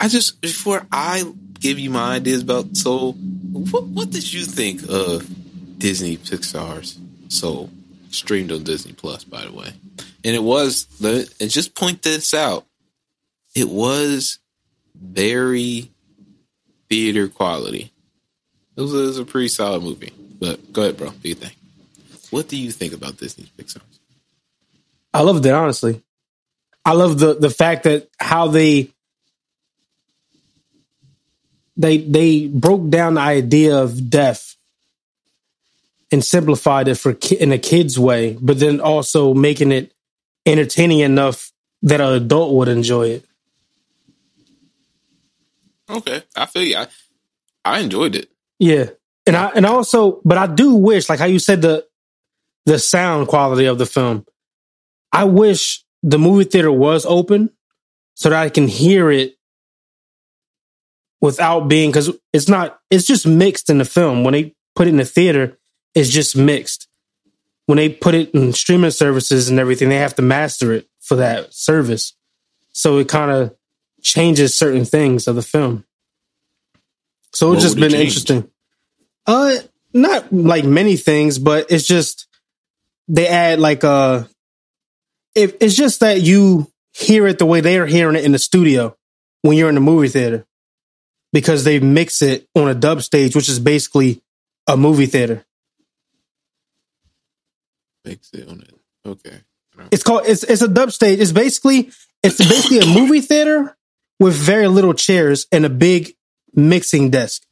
I 0.00 0.08
just 0.08 0.40
before 0.40 0.86
I 0.92 1.24
give 1.60 1.78
you 1.78 1.90
my 1.90 2.16
ideas 2.16 2.42
about 2.42 2.76
Soul. 2.76 3.12
What 3.12 3.84
what 3.84 4.10
did 4.10 4.32
you 4.32 4.44
think 4.44 4.82
of 4.88 5.26
Disney 5.78 6.16
Pixar's 6.16 6.98
Soul? 7.28 7.70
Streamed 8.10 8.52
on 8.52 8.62
Disney 8.62 8.92
Plus, 8.92 9.24
by 9.24 9.44
the 9.44 9.52
way, 9.52 9.70
and 10.24 10.34
it 10.34 10.42
was. 10.42 10.86
And 11.02 11.50
just 11.50 11.74
point 11.74 12.02
this 12.02 12.32
out. 12.32 12.64
It 13.54 13.68
was 13.68 14.38
very 14.94 15.90
theater 16.88 17.28
quality. 17.28 17.92
It 18.76 18.80
was, 18.80 18.94
it 18.94 18.98
was 18.98 19.18
a 19.18 19.24
pretty 19.24 19.48
solid 19.48 19.82
movie. 19.82 20.12
But 20.40 20.72
go 20.72 20.82
ahead, 20.82 20.96
bro. 20.96 21.08
What 21.08 21.22
do 21.22 21.28
you 21.28 21.34
think? 21.34 21.56
What 22.30 22.48
do 22.48 22.56
you 22.56 22.70
think 22.70 22.92
about 22.92 23.16
Disney 23.18 23.46
Pixar? 23.58 23.82
I 25.12 25.22
loved 25.22 25.44
it, 25.44 25.52
honestly. 25.52 26.02
I 26.84 26.92
love 26.92 27.18
the 27.18 27.34
the 27.34 27.50
fact 27.50 27.82
that 27.84 28.08
how 28.18 28.48
they 28.48 28.90
they 31.78 31.98
they 31.98 32.48
broke 32.48 32.90
down 32.90 33.14
the 33.14 33.20
idea 33.20 33.78
of 33.78 34.10
death 34.10 34.56
and 36.10 36.24
simplified 36.24 36.88
it 36.88 36.96
for 36.96 37.14
ki- 37.14 37.38
in 37.38 37.52
a 37.52 37.58
kid's 37.58 37.98
way, 37.98 38.36
but 38.40 38.58
then 38.58 38.80
also 38.80 39.32
making 39.32 39.72
it 39.72 39.92
entertaining 40.44 41.00
enough 41.00 41.52
that 41.82 42.00
an 42.00 42.14
adult 42.14 42.54
would 42.54 42.68
enjoy 42.68 43.08
it. 43.08 43.24
Okay, 45.88 46.22
I 46.36 46.46
feel 46.46 46.62
you. 46.64 46.76
I, 46.76 46.88
I 47.64 47.78
enjoyed 47.80 48.16
it. 48.16 48.28
Yeah. 48.58 48.90
And 49.26 49.36
I 49.36 49.48
and 49.54 49.64
also 49.64 50.20
but 50.24 50.36
I 50.38 50.46
do 50.46 50.74
wish 50.74 51.08
like 51.08 51.18
how 51.18 51.26
you 51.26 51.38
said 51.38 51.62
the 51.62 51.86
the 52.66 52.78
sound 52.78 53.28
quality 53.28 53.66
of 53.66 53.78
the 53.78 53.86
film. 53.86 54.26
I 55.12 55.24
wish 55.24 55.84
the 56.02 56.18
movie 56.18 56.44
theater 56.44 56.72
was 56.72 57.06
open 57.06 57.50
so 58.14 58.30
that 58.30 58.42
I 58.42 58.48
can 58.50 58.68
hear 58.68 59.10
it 59.10 59.37
without 61.20 61.68
being 61.68 61.92
cuz 61.92 62.10
it's 62.32 62.48
not 62.48 62.78
it's 62.90 63.06
just 63.06 63.26
mixed 63.26 63.70
in 63.70 63.78
the 63.78 63.84
film 63.84 64.24
when 64.24 64.32
they 64.32 64.54
put 64.74 64.86
it 64.86 64.90
in 64.90 64.96
the 64.96 65.04
theater 65.04 65.58
it's 65.98 66.10
just 66.10 66.36
mixed. 66.36 66.88
When 67.66 67.76
they 67.76 67.88
put 67.88 68.14
it 68.14 68.30
in 68.30 68.52
streaming 68.52 68.92
services 68.92 69.48
and 69.48 69.58
everything 69.58 69.88
they 69.88 69.96
have 69.96 70.14
to 70.14 70.22
master 70.22 70.72
it 70.72 70.88
for 71.00 71.16
that 71.16 71.52
service. 71.52 72.14
So 72.72 72.98
it 72.98 73.08
kind 73.08 73.30
of 73.30 73.54
changes 74.00 74.56
certain 74.56 74.84
things 74.84 75.26
of 75.26 75.34
the 75.34 75.42
film. 75.42 75.84
So 77.34 77.52
it's 77.52 77.56
What 77.56 77.62
just 77.62 77.74
would 77.74 77.84
it 77.84 77.90
been 77.92 78.00
interesting. 78.00 78.50
Uh, 79.26 79.56
not 79.92 80.32
like 80.32 80.64
many 80.64 80.96
things, 80.96 81.38
but 81.38 81.66
it's 81.70 81.86
just 81.86 82.26
they 83.06 83.26
add 83.26 83.58
like 83.58 83.84
uh, 83.84 84.24
it, 85.34 85.56
it's 85.60 85.74
just 85.74 86.00
that 86.00 86.22
you 86.22 86.70
hear 86.92 87.26
it 87.26 87.38
the 87.38 87.46
way 87.46 87.60
they 87.60 87.78
are 87.78 87.86
hearing 87.86 88.16
it 88.16 88.24
in 88.24 88.32
the 88.32 88.38
studio 88.38 88.96
when 89.42 89.56
you're 89.56 89.68
in 89.68 89.74
the 89.74 89.80
movie 89.80 90.08
theater 90.08 90.46
because 91.38 91.62
they 91.62 91.78
mix 91.78 92.20
it 92.20 92.48
on 92.56 92.66
a 92.66 92.74
dub 92.74 93.00
stage, 93.00 93.36
which 93.36 93.48
is 93.48 93.60
basically 93.60 94.20
a 94.66 94.76
movie 94.76 95.06
theater. 95.06 95.46
Makes 98.04 98.30
it 98.32 98.48
on 98.48 98.60
it. 98.60 98.74
Okay. 99.06 99.38
It's 99.92 100.02
called 100.02 100.22
it's 100.26 100.42
it's 100.42 100.62
a 100.62 100.66
dub 100.66 100.90
stage. 100.90 101.20
It's 101.20 101.30
basically 101.30 101.92
it's 102.24 102.38
basically 102.38 102.80
a 102.80 102.86
movie 102.86 103.20
theater 103.20 103.76
with 104.18 104.34
very 104.34 104.66
little 104.66 104.94
chairs 104.94 105.46
and 105.52 105.64
a 105.64 105.68
big 105.68 106.16
mixing 106.54 107.10
desk. 107.10 107.46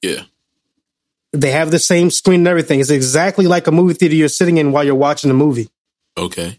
Yeah. 0.00 0.22
They 1.32 1.50
have 1.50 1.72
the 1.72 1.80
same 1.80 2.12
screen 2.12 2.42
and 2.42 2.48
everything. 2.48 2.78
It's 2.78 2.90
exactly 2.90 3.48
like 3.48 3.66
a 3.66 3.72
movie 3.72 3.94
theater 3.94 4.14
you're 4.14 4.28
sitting 4.28 4.58
in 4.58 4.70
while 4.70 4.84
you're 4.84 4.94
watching 4.94 5.28
a 5.28 5.34
movie. 5.34 5.70
Okay. 6.16 6.56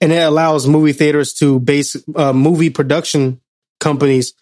And 0.00 0.12
it 0.12 0.24
allows 0.24 0.66
movie 0.66 0.92
theaters 0.92 1.32
to 1.34 1.60
base 1.60 1.94
uh, 2.16 2.32
movie 2.32 2.70
production 2.70 3.40
companies 3.78 4.34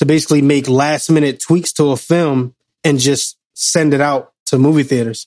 to 0.00 0.06
basically 0.06 0.40
make 0.40 0.66
last 0.66 1.10
minute 1.10 1.40
tweaks 1.40 1.72
to 1.74 1.90
a 1.90 1.96
film 1.96 2.54
and 2.82 2.98
just 2.98 3.36
send 3.52 3.92
it 3.92 4.00
out 4.00 4.32
to 4.46 4.58
movie 4.58 4.82
theaters. 4.82 5.26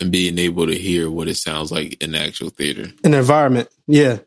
And 0.00 0.10
being 0.10 0.38
able 0.40 0.66
to 0.66 0.74
hear 0.76 1.08
what 1.08 1.28
it 1.28 1.36
sounds 1.36 1.70
like 1.70 2.02
in 2.02 2.10
the 2.12 2.18
actual 2.18 2.50
theater. 2.50 2.88
An 3.04 3.14
environment, 3.14 3.68
yeah. 3.86 4.18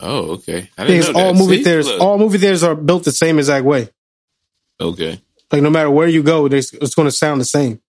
Oh, 0.00 0.32
okay. 0.32 0.68
I 0.76 0.84
didn't 0.84 1.00
Because 1.06 1.14
all 1.14 1.32
movie 1.32 1.58
See? 1.58 1.62
theaters, 1.64 1.86
Look. 1.86 2.00
all 2.00 2.18
movie 2.18 2.38
theaters 2.38 2.64
are 2.64 2.74
built 2.74 3.04
the 3.04 3.12
same 3.12 3.38
exact 3.38 3.64
way. 3.64 3.88
Okay. 4.80 5.20
Like 5.52 5.62
no 5.62 5.70
matter 5.70 5.90
where 5.92 6.08
you 6.08 6.24
go, 6.24 6.48
there's- 6.48 6.72
it's 6.74 6.96
going 6.96 7.06
to 7.06 7.12
sound 7.12 7.40
the 7.40 7.44
same. 7.44 7.80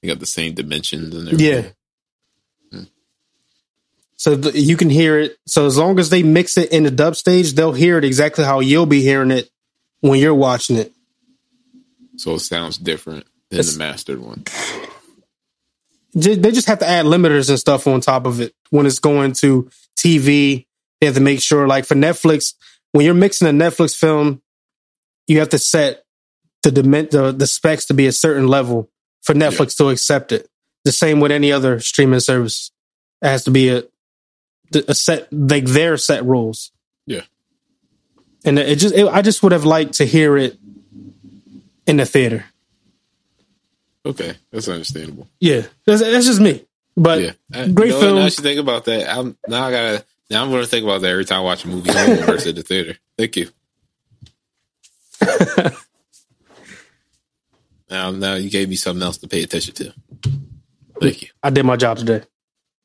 You 0.00 0.08
got 0.08 0.20
the 0.20 0.26
same 0.26 0.54
dimensions 0.54 1.14
and 1.14 1.28
everything. 1.28 1.64
Yeah. 2.72 2.80
So 4.16 4.36
th- 4.40 4.54
you 4.54 4.76
can 4.76 4.88
hear 4.88 5.18
it. 5.18 5.36
So 5.46 5.66
as 5.66 5.76
long 5.76 5.98
as 5.98 6.08
they 6.10 6.22
mix 6.22 6.56
it 6.56 6.70
in 6.72 6.84
the 6.84 6.90
dub 6.90 7.16
stage, 7.16 7.52
they'll 7.54 7.72
hear 7.72 7.98
it 7.98 8.04
exactly 8.04 8.44
how 8.44 8.60
you'll 8.60 8.86
be 8.86 9.02
hearing 9.02 9.30
it 9.30 9.50
when 10.02 10.20
you're 10.20 10.34
watching 10.34 10.76
it. 10.76 10.92
So 12.16 12.34
it 12.34 12.40
sounds 12.40 12.76
different 12.76 13.24
than 13.50 13.60
It's- 13.60 13.72
the 13.72 13.78
mastered 13.78 14.20
one. 14.20 14.44
They 16.14 16.50
just 16.52 16.66
have 16.66 16.80
to 16.80 16.86
add 16.86 17.06
limiters 17.06 17.48
and 17.48 17.58
stuff 17.58 17.86
on 17.86 18.02
top 18.02 18.26
of 18.26 18.40
it 18.42 18.54
when 18.68 18.84
it's 18.84 18.98
going 18.98 19.32
to 19.34 19.70
TV. 19.96 20.66
They 21.00 21.06
have 21.06 21.14
to 21.14 21.22
make 21.22 21.40
sure, 21.40 21.66
like 21.66 21.86
for 21.86 21.94
Netflix, 21.94 22.52
when 22.92 23.06
you're 23.06 23.14
mixing 23.14 23.48
a 23.48 23.50
Netflix 23.50 23.96
film, 23.96 24.42
you 25.26 25.38
have 25.38 25.48
to 25.50 25.58
set 25.58 26.04
the 26.62 26.70
the, 26.70 27.34
the 27.36 27.46
specs 27.46 27.86
to 27.86 27.94
be 27.94 28.06
a 28.06 28.12
certain 28.12 28.46
level 28.46 28.90
for 29.22 29.34
Netflix 29.34 29.74
to 29.78 29.88
accept 29.88 30.32
it. 30.32 30.48
The 30.84 30.92
same 30.92 31.18
with 31.18 31.32
any 31.32 31.50
other 31.50 31.80
streaming 31.80 32.20
service. 32.20 32.70
It 33.22 33.28
has 33.28 33.44
to 33.44 33.50
be 33.50 33.70
a 33.70 33.84
a 34.88 34.94
set 34.94 35.32
like 35.32 35.64
their 35.64 35.96
set 35.96 36.24
rules. 36.26 36.72
And 38.44 38.58
it 38.58 38.76
just 38.76 38.94
it, 38.94 39.06
I 39.06 39.22
just 39.22 39.42
would 39.42 39.52
have 39.52 39.64
liked 39.64 39.94
to 39.94 40.04
hear 40.04 40.36
it 40.36 40.58
in 41.86 41.96
the 41.96 42.04
theater. 42.06 42.44
Okay. 44.04 44.34
That's 44.50 44.68
understandable. 44.68 45.28
Yeah, 45.40 45.62
that's, 45.86 46.00
that's 46.00 46.26
just 46.26 46.40
me. 46.40 46.64
But 46.96 47.20
yeah. 47.20 47.32
Uh, 47.54 47.60
I- 47.62 47.68
great 47.68 47.88
you 47.88 47.94
know 47.94 48.00
film. 48.00 48.16
Now 48.16 48.24
I 48.24 48.28
should 48.28 48.44
think 48.44 48.58
about 48.60 48.84
that. 48.86 49.08
I'm 49.08 49.36
now 49.46 49.64
I 49.66 49.70
gotta 49.70 50.04
now 50.30 50.42
I'm 50.44 50.50
gonna 50.50 50.66
think 50.66 50.84
about 50.84 51.02
that 51.02 51.10
every 51.10 51.24
time 51.24 51.40
I 51.40 51.42
watch 51.42 51.64
a 51.64 51.68
movie 51.68 51.92
home 51.92 52.16
versus 52.18 52.54
the 52.54 52.62
theater. 52.62 52.98
Thank 53.16 53.36
you. 53.36 53.48
now 57.90 58.10
now 58.10 58.34
you 58.34 58.50
gave 58.50 58.68
me 58.68 58.76
something 58.76 59.02
else 59.02 59.18
to 59.18 59.28
pay 59.28 59.42
attention 59.42 59.74
to. 59.74 59.94
Thank 61.00 61.22
you. 61.22 61.28
I 61.42 61.50
did 61.50 61.64
my 61.64 61.76
job 61.76 61.98
today. 61.98 62.22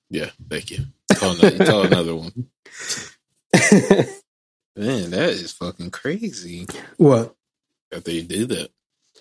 Yeah, 0.09 0.29
thank 0.49 0.71
you. 0.71 0.85
Tell 1.11 1.31
another, 1.31 1.65
tell 1.65 1.81
another 1.83 2.15
one. 2.15 2.47
Man, 4.77 5.11
that 5.11 5.29
is 5.29 5.51
fucking 5.53 5.91
crazy. 5.91 6.67
what? 6.97 7.35
That 7.91 8.05
they 8.05 8.21
did 8.21 8.49
that. 8.49 8.71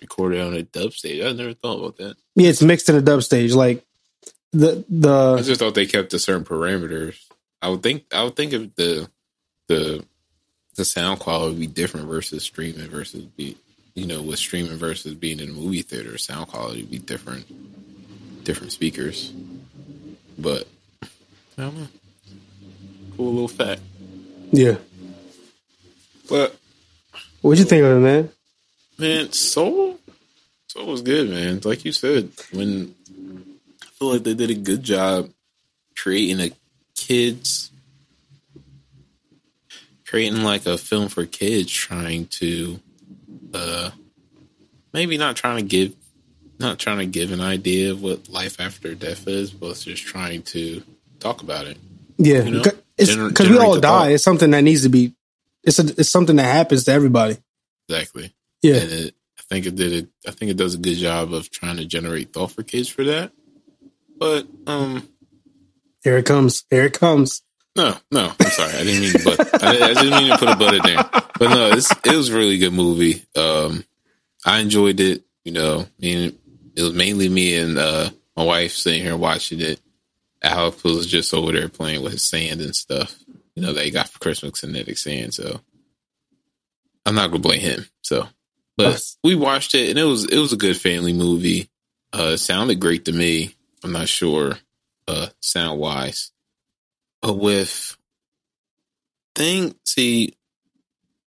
Recorded 0.01 0.41
on 0.41 0.53
a 0.53 0.61
dub 0.61 0.93
stage. 0.93 1.23
I 1.23 1.31
never 1.31 1.53
thought 1.53 1.79
about 1.79 1.97
that. 1.97 2.17
Yeah, 2.35 2.49
it's 2.49 2.61
mixed 2.61 2.87
in 2.87 2.95
a 2.95 3.01
dub 3.01 3.23
stage. 3.23 3.53
Like 3.53 3.83
the 4.53 4.85
the 4.87 5.37
I 5.39 5.41
just 5.41 5.59
thought 5.59 5.73
they 5.73 5.87
kept 5.87 6.11
to 6.11 6.19
certain 6.19 6.45
parameters. 6.45 7.17
I 7.61 7.69
would 7.69 7.81
think 7.81 8.05
I 8.13 8.23
would 8.23 8.35
think 8.35 8.53
if 8.53 8.75
the 8.75 9.09
the 9.67 10.05
the 10.75 10.85
sound 10.85 11.19
quality 11.19 11.53
would 11.53 11.59
be 11.59 11.67
different 11.67 12.07
versus 12.07 12.43
streaming 12.43 12.87
versus 12.89 13.25
be 13.25 13.57
you 13.97 14.05
know, 14.05 14.21
with 14.21 14.37
streaming 14.37 14.77
versus 14.77 15.15
being 15.15 15.39
in 15.39 15.49
a 15.49 15.53
movie 15.53 15.81
theater, 15.81 16.19
sound 16.19 16.49
quality 16.49 16.81
would 16.81 16.91
be 16.91 16.99
different 16.99 17.45
different 18.45 18.71
speakers. 18.71 19.33
But 20.37 20.67
I 21.57 21.63
don't 21.63 21.75
know. 21.75 21.87
Cool 23.17 23.31
little 23.31 23.47
fact. 23.47 23.81
yeah. 24.51 24.75
But 26.29 26.55
What'd 27.41 27.59
you 27.59 27.65
think 27.65 27.83
of 27.83 27.97
it, 27.97 27.99
man? 27.99 28.29
Man, 28.99 29.31
Soul, 29.31 29.99
Soul 30.67 30.87
was 30.87 31.01
good, 31.01 31.29
man. 31.29 31.61
Like 31.63 31.85
you 31.85 31.91
said, 31.91 32.29
when 32.51 32.93
I 33.83 33.85
feel 33.97 34.13
like 34.13 34.23
they 34.23 34.33
did 34.33 34.49
a 34.49 34.55
good 34.55 34.83
job 34.83 35.29
creating 35.95 36.39
a 36.41 36.51
kids, 36.95 37.71
creating 40.05 40.43
like 40.43 40.65
a 40.65 40.77
film 40.77 41.09
for 41.09 41.25
kids, 41.25 41.71
trying 41.71 42.27
to, 42.27 42.79
uh, 43.53 43.91
maybe 44.93 45.17
not 45.17 45.35
trying 45.35 45.57
to 45.57 45.63
give, 45.63 45.95
not 46.59 46.79
trying 46.79 46.99
to 46.99 47.05
give 47.05 47.31
an 47.31 47.41
idea 47.41 47.91
of 47.91 48.01
what 48.01 48.29
life 48.29 48.59
after 48.59 48.95
death 48.95 49.27
is, 49.27 49.51
but 49.51 49.75
just 49.77 50.03
trying 50.03 50.41
to 50.43 50.81
talk 51.19 51.41
about 51.43 51.67
it. 51.67 51.77
Yeah, 52.17 52.43
You 52.43 52.51
know, 52.51 52.63
because 52.63 53.15
gener- 53.15 53.29
because 53.29 53.49
we 53.49 53.57
all 53.57 53.75
die. 53.79 53.81
thought. 53.81 54.11
It's 54.11 54.23
something 54.23 54.51
that 54.51 54.61
needs 54.61 54.83
to 54.83 54.89
be. 54.89 55.13
It's 55.67 55.79
a, 55.79 55.83
it's 55.83 56.09
something 56.09 56.37
that 56.37 56.43
happens 56.43 56.85
to 56.85 56.93
everybody. 56.93 57.37
Exactly. 57.89 58.33
Yeah, 58.61 58.77
and 58.77 58.91
it, 58.91 59.15
I 59.37 59.41
think 59.49 59.65
it 59.65 59.75
did 59.75 59.91
it. 59.91 60.07
I 60.25 60.31
think 60.31 60.49
it 60.49 60.57
does 60.57 60.73
a 60.75 60.79
good 60.79 60.95
job 60.95 61.33
of 61.33 61.51
trying 61.51 61.77
to 61.77 61.85
generate 61.85 62.31
thought 62.31 62.53
for 62.53 62.63
kids 62.63 62.87
for 62.87 63.03
that. 63.03 63.33
But 64.17 64.47
um, 64.65 65.07
here 66.03 66.17
it 66.17 66.25
comes. 66.25 66.63
Here 66.69 66.85
it 66.85 66.97
comes. 66.97 67.43
no, 67.75 67.95
no, 68.11 68.31
I'm 68.39 68.49
sorry, 68.49 68.73
I 68.73 68.83
didn't 68.83 69.01
mean 69.01 69.11
to 69.11 69.23
but 69.23 69.63
I, 69.63 69.91
I 69.91 69.93
didn't 69.93 70.17
mean 70.17 70.31
to 70.31 70.37
put 70.37 70.49
a 70.49 70.55
butt 70.55 70.73
in 70.73 70.81
there. 70.83 71.03
But 71.37 71.49
no, 71.49 71.69
it's, 71.71 71.91
it 71.91 72.15
was 72.15 72.29
a 72.29 72.35
really 72.35 72.57
good 72.57 72.73
movie. 72.73 73.23
Um, 73.35 73.83
I 74.45 74.59
enjoyed 74.59 74.99
it. 75.01 75.23
You 75.43 75.51
know, 75.51 75.81
I 75.81 75.87
mean, 75.99 76.39
it 76.75 76.81
was 76.81 76.93
mainly 76.93 77.29
me 77.29 77.57
and 77.57 77.77
uh, 77.77 78.09
my 78.35 78.43
wife 78.43 78.71
sitting 78.71 79.03
here 79.03 79.17
watching 79.17 79.59
it. 79.59 79.79
Alex 80.41 80.83
was 80.83 81.07
just 81.07 81.33
over 81.33 81.51
there 81.51 81.67
playing 81.67 82.03
with 82.03 82.13
his 82.13 82.23
sand 82.23 82.61
and 82.61 82.75
stuff. 82.75 83.15
You 83.57 83.63
know, 83.63 83.73
that 83.73 83.85
he 83.85 83.89
got 83.89 84.07
for 84.07 84.19
Christmas 84.19 84.61
kinetic 84.61 84.99
sand. 84.99 85.33
So 85.33 85.59
I'm 87.07 87.15
not 87.15 87.31
gonna 87.31 87.39
blame 87.39 87.59
him. 87.59 87.87
So, 88.03 88.27
but 88.77 89.03
we 89.23 89.33
watched 89.33 89.73
it 89.73 89.89
and 89.89 89.97
it 89.97 90.03
was 90.03 90.25
it 90.25 90.37
was 90.37 90.53
a 90.53 90.57
good 90.57 90.77
family 90.77 91.11
movie. 91.11 91.67
Uh, 92.13 92.37
sounded 92.37 92.79
great 92.79 93.05
to 93.05 93.11
me. 93.11 93.55
I'm 93.83 93.93
not 93.93 94.09
sure, 94.09 94.59
uh, 95.07 95.29
sound 95.41 95.79
wise, 95.79 96.31
but 97.23 97.33
with 97.33 97.97
thing, 99.33 99.73
see, 99.87 100.37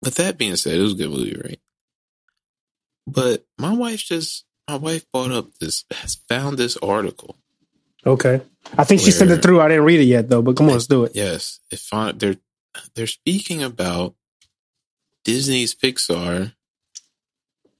with 0.03 0.17
that 0.17 0.37
being 0.37 0.57
said, 0.57 0.77
it 0.77 0.83
was 0.83 0.93
a 0.93 0.97
good 0.97 1.11
movie, 1.11 1.41
right? 1.43 1.61
But 3.07 3.47
my 3.57 3.73
wife 3.73 4.01
just 4.01 4.45
my 4.69 4.77
wife 4.77 5.07
bought 5.15 5.33
up 5.33 5.55
this 5.61 5.87
has 5.93 6.17
found 6.29 6.59
this 6.59 6.77
article. 6.77 7.39
Okay, 8.07 8.41
I 8.77 8.85
think 8.85 9.01
she 9.01 9.11
sent 9.11 9.31
it 9.31 9.43
through. 9.43 9.61
I 9.61 9.69
didn't 9.69 9.85
read 9.85 10.01
it 10.01 10.05
yet 10.05 10.29
though. 10.29 10.43
But 10.43 10.57
come 10.57 10.67
on, 10.67 10.73
let's 10.73 10.87
do 10.87 11.05
it. 11.05 11.13
Yes, 11.15 11.61
it 11.71 11.79
found 11.79 12.21
there. 12.21 12.37
they're 12.95 13.07
speaking 13.07 13.63
about 13.63 14.15
Disney's 15.25 15.75
Pixar 15.75 16.53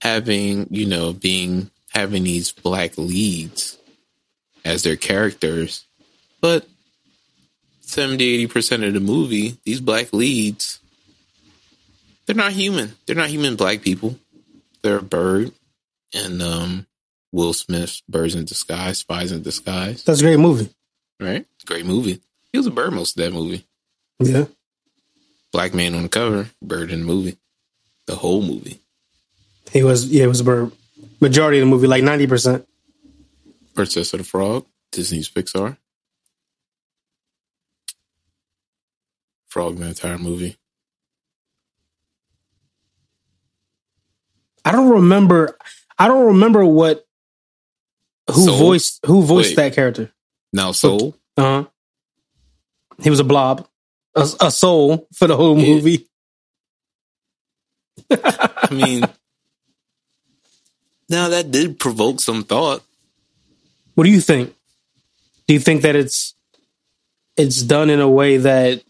having, 0.01 0.69
you 0.71 0.87
know, 0.87 1.13
being 1.13 1.71
having 1.91 2.25
these 2.25 2.53
black 2.53 2.97
leads 2.97 3.79
as 4.65 4.83
their 4.83 4.97
characters. 4.97 5.87
But 6.41 6.67
70 7.81 8.47
80% 8.47 8.87
of 8.87 8.95
the 8.95 9.01
movie, 9.01 9.57
these 9.65 9.81
black 9.81 10.13
leads, 10.13 10.79
they're 12.27 12.37
not 12.37 12.53
human. 12.53 12.93
They're 13.07 13.17
not 13.17 13.31
human 13.31 13.57
black 13.57 13.81
people. 13.83 14.19
They're 14.83 14.99
a 14.99 15.03
bird 15.03 15.53
and 16.15 16.43
um 16.43 16.87
Will 17.33 17.53
Smith's 17.53 18.03
Birds 18.09 18.35
in 18.35 18.45
Disguise, 18.45 18.99
Spies 18.99 19.33
in 19.33 19.43
Disguise. 19.43 20.03
That's 20.05 20.21
a 20.21 20.25
great 20.25 20.39
movie. 20.39 20.71
Right? 21.21 21.47
Great 21.67 21.85
movie. 21.87 22.21
He 22.53 22.59
was 22.59 22.67
a 22.67 22.71
bird 22.71 22.93
most 22.93 23.19
of 23.19 23.25
that 23.25 23.33
movie. 23.33 23.67
Yeah. 24.19 24.47
Black 25.53 25.75
man 25.75 25.95
on 25.95 26.05
the 26.05 26.09
cover, 26.09 26.51
bird 26.63 26.91
in 26.91 27.01
the 27.01 27.07
movie. 27.07 27.39
The 28.07 28.17
whole 28.17 28.43
movie. 28.43 28.81
He 29.73 29.83
was 29.83 30.07
yeah, 30.07 30.25
it 30.25 30.29
was 30.29 30.41
a 30.41 30.45
bird. 30.45 30.73
Majority 31.21 31.59
of 31.59 31.67
the 31.67 31.71
movie, 31.71 31.87
like 31.87 32.03
ninety 32.03 32.27
percent. 32.27 32.67
Princess 33.75 34.13
of 34.15 34.19
the 34.19 34.25
Frog, 34.25 34.67
Disney's 34.93 35.29
Pixar. 35.29 35.77
Frog 39.49 39.77
the 39.77 39.87
entire 39.87 40.19
movie. 40.19 40.57
I 44.65 44.73
don't 44.73 44.91
remember 44.91 45.57
I 45.99 46.09
don't 46.09 46.27
remember 46.27 46.65
what 46.65 47.07
who 48.31 48.45
Soul? 48.45 48.59
voiced 48.59 49.07
who 49.07 49.23
voiced 49.23 49.51
Wait. 49.51 49.57
that 49.57 49.75
character. 49.75 50.11
Now 50.53 50.73
Soul. 50.73 51.15
Uh 51.37 51.43
huh. 51.43 51.65
He 53.01 53.11
was 53.11 53.21
a 53.21 53.25
blob, 53.25 53.67
a, 54.15 54.29
a 54.41 54.51
soul 54.51 55.07
for 55.15 55.27
the 55.29 55.37
whole 55.37 55.59
Yeah. 55.59 55.75
movie. 55.75 56.05
I 58.11 58.69
mean, 58.73 59.05
now 61.09 61.29
that 61.29 61.51
did 61.51 61.79
provoke 61.79 62.21
some 62.21 62.45
thought. 62.45 62.83
What 63.95 64.05
do 64.05 64.11
you 64.11 64.21
think? 64.21 64.55
Do 65.47 65.55
you 65.55 65.61
think 65.61 65.83
that 65.83 65.97
it's 65.97 66.35
it's 67.37 67.63
done 67.63 67.91
in 67.91 68.01
a 68.01 68.09
way 68.09 68.37
that 68.39 68.83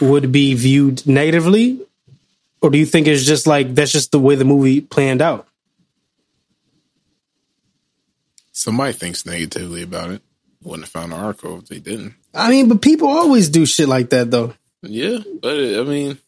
would 0.00 0.32
be 0.32 0.54
viewed 0.54 1.06
negatively, 1.06 1.80
or 2.60 2.70
do 2.70 2.78
you 2.78 2.86
think 2.86 3.06
it's 3.06 3.24
just 3.24 3.46
like 3.46 3.74
that's 3.74 3.92
just 3.92 4.12
the 4.12 4.18
way 4.18 4.34
the 4.34 4.44
movie 4.44 4.80
planned 4.80 5.22
out? 5.22 5.46
Somebody 8.52 8.92
thinks 8.92 9.26
negatively 9.26 9.82
about 9.82 10.10
it. 10.10 10.22
Wouldn't 10.62 10.84
have 10.84 10.90
found 10.90 11.12
an 11.12 11.18
article 11.18 11.58
if 11.58 11.66
they 11.66 11.80
didn't. 11.80 12.14
I 12.32 12.50
mean, 12.50 12.68
but 12.68 12.82
people 12.82 13.08
always 13.08 13.48
do 13.48 13.66
shit 13.66 13.88
like 13.88 14.10
that, 14.10 14.30
though. 14.30 14.54
Yeah, 14.82 15.18
but 15.40 15.54
I 15.54 15.82
mean, 15.82 16.18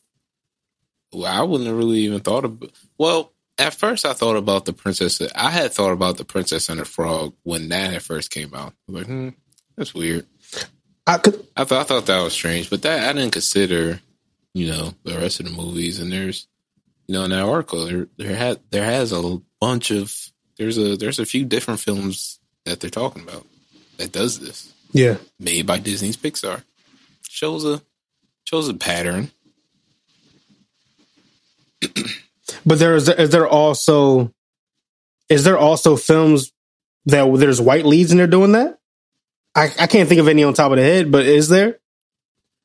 well, 1.13 1.27
I 1.27 1.43
wouldn't 1.43 1.69
have 1.69 1.77
really 1.77 2.01
even 2.01 2.21
thought 2.21 2.45
of. 2.45 2.63
Well, 2.99 3.33
at 3.59 3.75
first, 3.75 4.05
I 4.05 4.13
thought 4.13 4.37
about 4.37 4.65
the 4.65 4.73
princess. 4.73 5.21
I 5.35 5.51
had 5.51 5.73
thought 5.73 5.93
about 5.93 6.17
the 6.17 6.25
Princess 6.25 6.69
and 6.69 6.81
the 6.81 6.85
Frog 6.85 7.35
when 7.43 7.69
that 7.69 7.93
had 7.93 8.03
first 8.03 8.31
came 8.31 8.55
out. 8.55 8.73
I 8.89 8.93
was 8.93 8.97
like, 8.97 9.07
hmm, 9.07 9.29
that's 9.77 9.95
weird. 9.95 10.27
I 11.07 11.19
could, 11.19 11.47
I 11.57 11.65
thought 11.65 11.81
I 11.81 11.85
thought 11.85 12.07
that 12.07 12.23
was 12.23 12.33
strange, 12.33 12.71
but 12.71 12.83
that 12.83 13.09
I 13.09 13.13
didn't 13.13 13.33
consider, 13.33 14.01
you 14.55 14.69
know, 14.69 14.95
the 15.05 15.19
rest 15.19 15.41
of 15.41 15.47
the 15.47 15.53
movies. 15.53 16.01
And 16.01 16.11
there's, 16.11 16.49
you 17.07 17.15
know, 17.15 17.25
in 17.25 17.31
that 17.31 17.45
article, 17.45 17.87
there 17.87 18.09
there 18.17 18.35
had 18.35 18.61
there 18.71 18.85
has 18.85 19.13
a 19.13 19.41
bunch 19.61 19.91
of 19.91 20.15
there's 20.59 20.79
a 20.79 20.97
there's 20.97 21.19
a 21.19 21.27
few 21.27 21.45
different 21.45 21.81
films 21.81 22.39
that 22.65 22.81
they're 22.81 22.91
talking 22.91 23.23
about 23.23 23.47
that 23.99 24.13
does 24.13 24.41
this 24.41 24.73
yeah. 24.93 25.17
made 25.39 25.67
by 25.67 25.79
Disney's 25.79 26.17
Pixar. 26.17 26.63
Shows 27.29 27.65
a 27.65 27.83
shows 28.45 28.69
a 28.69 28.75
pattern. 28.75 29.31
But 32.67 32.79
there 32.79 32.95
is 32.95 33.09
is 33.09 33.31
there 33.31 33.47
also 33.49 34.33
is 35.29 35.45
there 35.45 35.59
also 35.59 35.97
films 35.97 36.53
that 37.07 37.25
there's 37.39 37.61
white 37.61 37.85
leads 37.85 38.11
and 38.11 38.21
they're 38.21 38.27
doing 38.27 38.53
that? 38.53 38.79
I, 39.55 39.71
I 39.81 39.87
can't 39.87 40.09
think 40.09 40.21
of 40.21 40.29
any 40.29 40.43
on 40.45 40.55
top 40.55 40.73
of 40.73 40.79
the 40.79 40.83
head, 40.83 41.13
but 41.13 41.27
is 41.27 41.49
there 41.49 41.79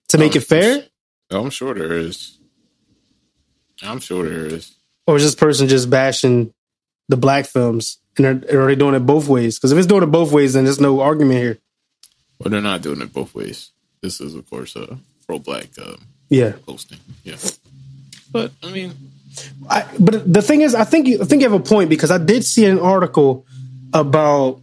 to 0.10 0.18
make 0.18 0.32
Um, 0.34 0.38
it 0.38 0.46
fair, 0.46 0.84
Oh, 1.32 1.42
I'm 1.44 1.50
sure 1.52 1.74
there 1.76 1.94
is. 1.94 2.38
I'm 3.84 4.00
sure 4.00 4.28
there 4.28 4.46
is. 4.48 4.76
or 5.06 5.18
is 5.18 5.24
this 5.24 5.36
person 5.36 5.68
just 5.68 5.90
bashing 5.90 6.54
the 7.10 7.18
black 7.18 7.46
films 7.46 8.00
and 8.18 8.46
are, 8.46 8.62
are 8.64 8.68
they 8.68 8.76
doing 8.76 8.96
it 8.96 9.00
both 9.00 9.28
ways? 9.28 9.58
Because 9.58 9.72
if 9.72 9.78
it's 9.78 9.88
doing 9.88 10.04
it 10.04 10.08
both 10.12 10.32
ways, 10.32 10.54
then 10.54 10.66
there's 10.66 10.80
no 10.80 11.02
argument 11.02 11.40
here. 11.40 11.58
Well, 12.40 12.52
they're 12.52 12.62
not 12.62 12.82
doing 12.82 13.02
it 13.02 13.12
both 13.12 13.34
ways. 13.36 13.72
This 14.02 14.22
is, 14.22 14.36
of 14.36 14.50
course, 14.50 14.76
a 14.76 14.98
pro 15.26 15.40
black 15.40 15.68
um, 15.82 16.00
Yeah, 16.30 16.54
posting. 16.66 17.00
Yeah. 17.24 17.36
But, 18.32 18.52
I 18.64 18.72
mean, 18.72 18.94
I, 19.70 19.86
but 20.00 20.32
the 20.32 20.42
thing 20.42 20.62
is, 20.62 20.76
I 20.76 20.84
think 20.84 21.08
you 21.08 21.22
I 21.22 21.26
think 21.26 21.42
you 21.42 21.50
have 21.50 21.60
a 21.60 21.64
point 21.64 21.90
because 21.90 22.12
I 22.12 22.18
did 22.18 22.44
see 22.44 22.66
an 22.66 22.80
article 22.80 23.46
about 23.94 24.62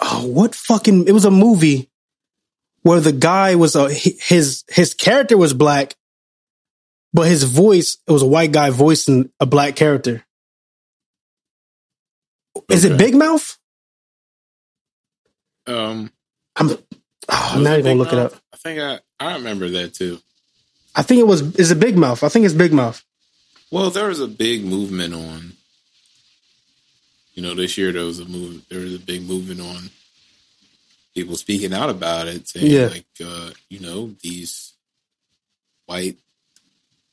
oh, 0.00 0.26
what 0.26 0.54
fucking 0.54 1.06
it 1.06 1.12
was 1.12 1.24
a 1.24 1.30
movie 1.30 1.90
where 2.82 3.00
the 3.00 3.12
guy 3.12 3.54
was 3.54 3.76
a 3.76 3.92
his 3.92 4.64
his 4.68 4.94
character 4.94 5.36
was 5.36 5.52
black, 5.54 5.94
but 7.12 7.28
his 7.28 7.44
voice 7.44 7.98
it 8.06 8.12
was 8.12 8.22
a 8.22 8.26
white 8.26 8.52
guy 8.52 8.70
voicing 8.70 9.30
a 9.38 9.46
black 9.46 9.76
character. 9.76 10.23
Is 12.68 12.84
it 12.84 12.98
Big 12.98 13.14
Mouth? 13.14 13.58
um, 15.66 16.10
I'm 16.56 16.70
oh, 16.70 16.76
I'm 17.28 17.62
not 17.62 17.78
even 17.78 17.98
gonna 17.98 17.98
look 17.98 18.12
it 18.12 18.18
up. 18.18 18.34
I 18.52 18.56
think 18.56 18.80
I, 18.80 19.00
I 19.18 19.34
remember 19.34 19.68
that 19.70 19.94
too. 19.94 20.18
I 20.94 21.02
think 21.02 21.20
it 21.20 21.26
was 21.26 21.40
is 21.56 21.70
it 21.70 21.80
Big 21.80 21.96
Mouth? 21.96 22.22
I 22.22 22.28
think 22.28 22.44
it's 22.44 22.54
Big 22.54 22.72
Mouth. 22.72 23.02
Well, 23.70 23.90
there 23.90 24.08
was 24.08 24.20
a 24.20 24.28
big 24.28 24.64
movement 24.64 25.14
on, 25.14 25.52
you 27.34 27.42
know, 27.42 27.54
this 27.54 27.76
year 27.76 27.92
there 27.92 28.04
was 28.04 28.20
a 28.20 28.24
move, 28.24 28.62
there 28.68 28.80
was 28.80 28.94
a 28.94 28.98
big 29.00 29.22
movement 29.26 29.60
on 29.60 29.90
people 31.14 31.36
speaking 31.36 31.72
out 31.72 31.90
about 31.90 32.28
it, 32.28 32.46
saying 32.46 32.70
Yeah. 32.70 32.86
like, 32.86 33.06
uh, 33.24 33.50
you 33.70 33.80
know, 33.80 34.14
these 34.22 34.74
white 35.86 36.18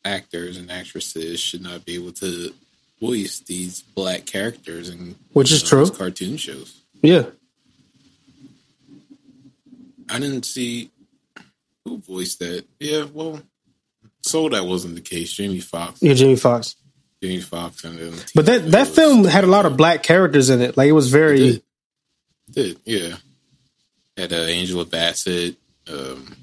actors 0.04 0.58
and 0.58 0.72
actresses 0.72 1.40
should 1.40 1.62
not 1.62 1.86
be 1.86 1.96
able 1.96 2.12
to 2.14 2.54
voice 3.02 3.40
these 3.40 3.82
black 3.82 4.26
characters 4.26 4.90
in 4.90 5.16
Which 5.34 5.52
is 5.52 5.64
true. 5.64 5.80
these 5.86 5.98
cartoon 5.98 6.38
shows. 6.38 6.82
Yeah. 7.02 7.24
I 10.10 10.20
didn't 10.20 10.44
see 10.46 10.92
who 11.86 11.98
voiced 11.98 12.40
that. 12.40 12.66
Yeah, 12.80 13.06
well, 13.12 13.42
so 14.22 14.50
that 14.50 14.66
wasn't 14.66 14.96
the 14.96 15.02
case. 15.02 15.32
Jamie 15.34 15.60
Foxx. 15.62 16.00
Yeah, 16.02 16.14
Jamie 16.14 16.36
Foxx. 16.36 16.76
Jamie 17.24 17.42
Foxx 17.42 17.84
and 17.84 17.98
then 18.00 18.14
But 18.36 18.46
that 18.48 18.72
that 18.72 18.88
film 18.88 19.24
had 19.26 19.44
a 19.44 19.48
lot 19.48 19.66
of 19.66 19.78
black 19.78 20.04
characters 20.04 20.50
in 20.50 20.62
it. 20.62 20.76
Like 20.76 20.90
it 20.90 20.94
was 20.94 21.10
very 21.12 21.38
did. 21.38 21.64
Did 22.52 22.80
yeah. 22.86 23.16
Had 24.18 24.34
uh, 24.34 24.38
Angela 24.38 24.86
Bassett, 24.86 25.56
um, 25.88 26.36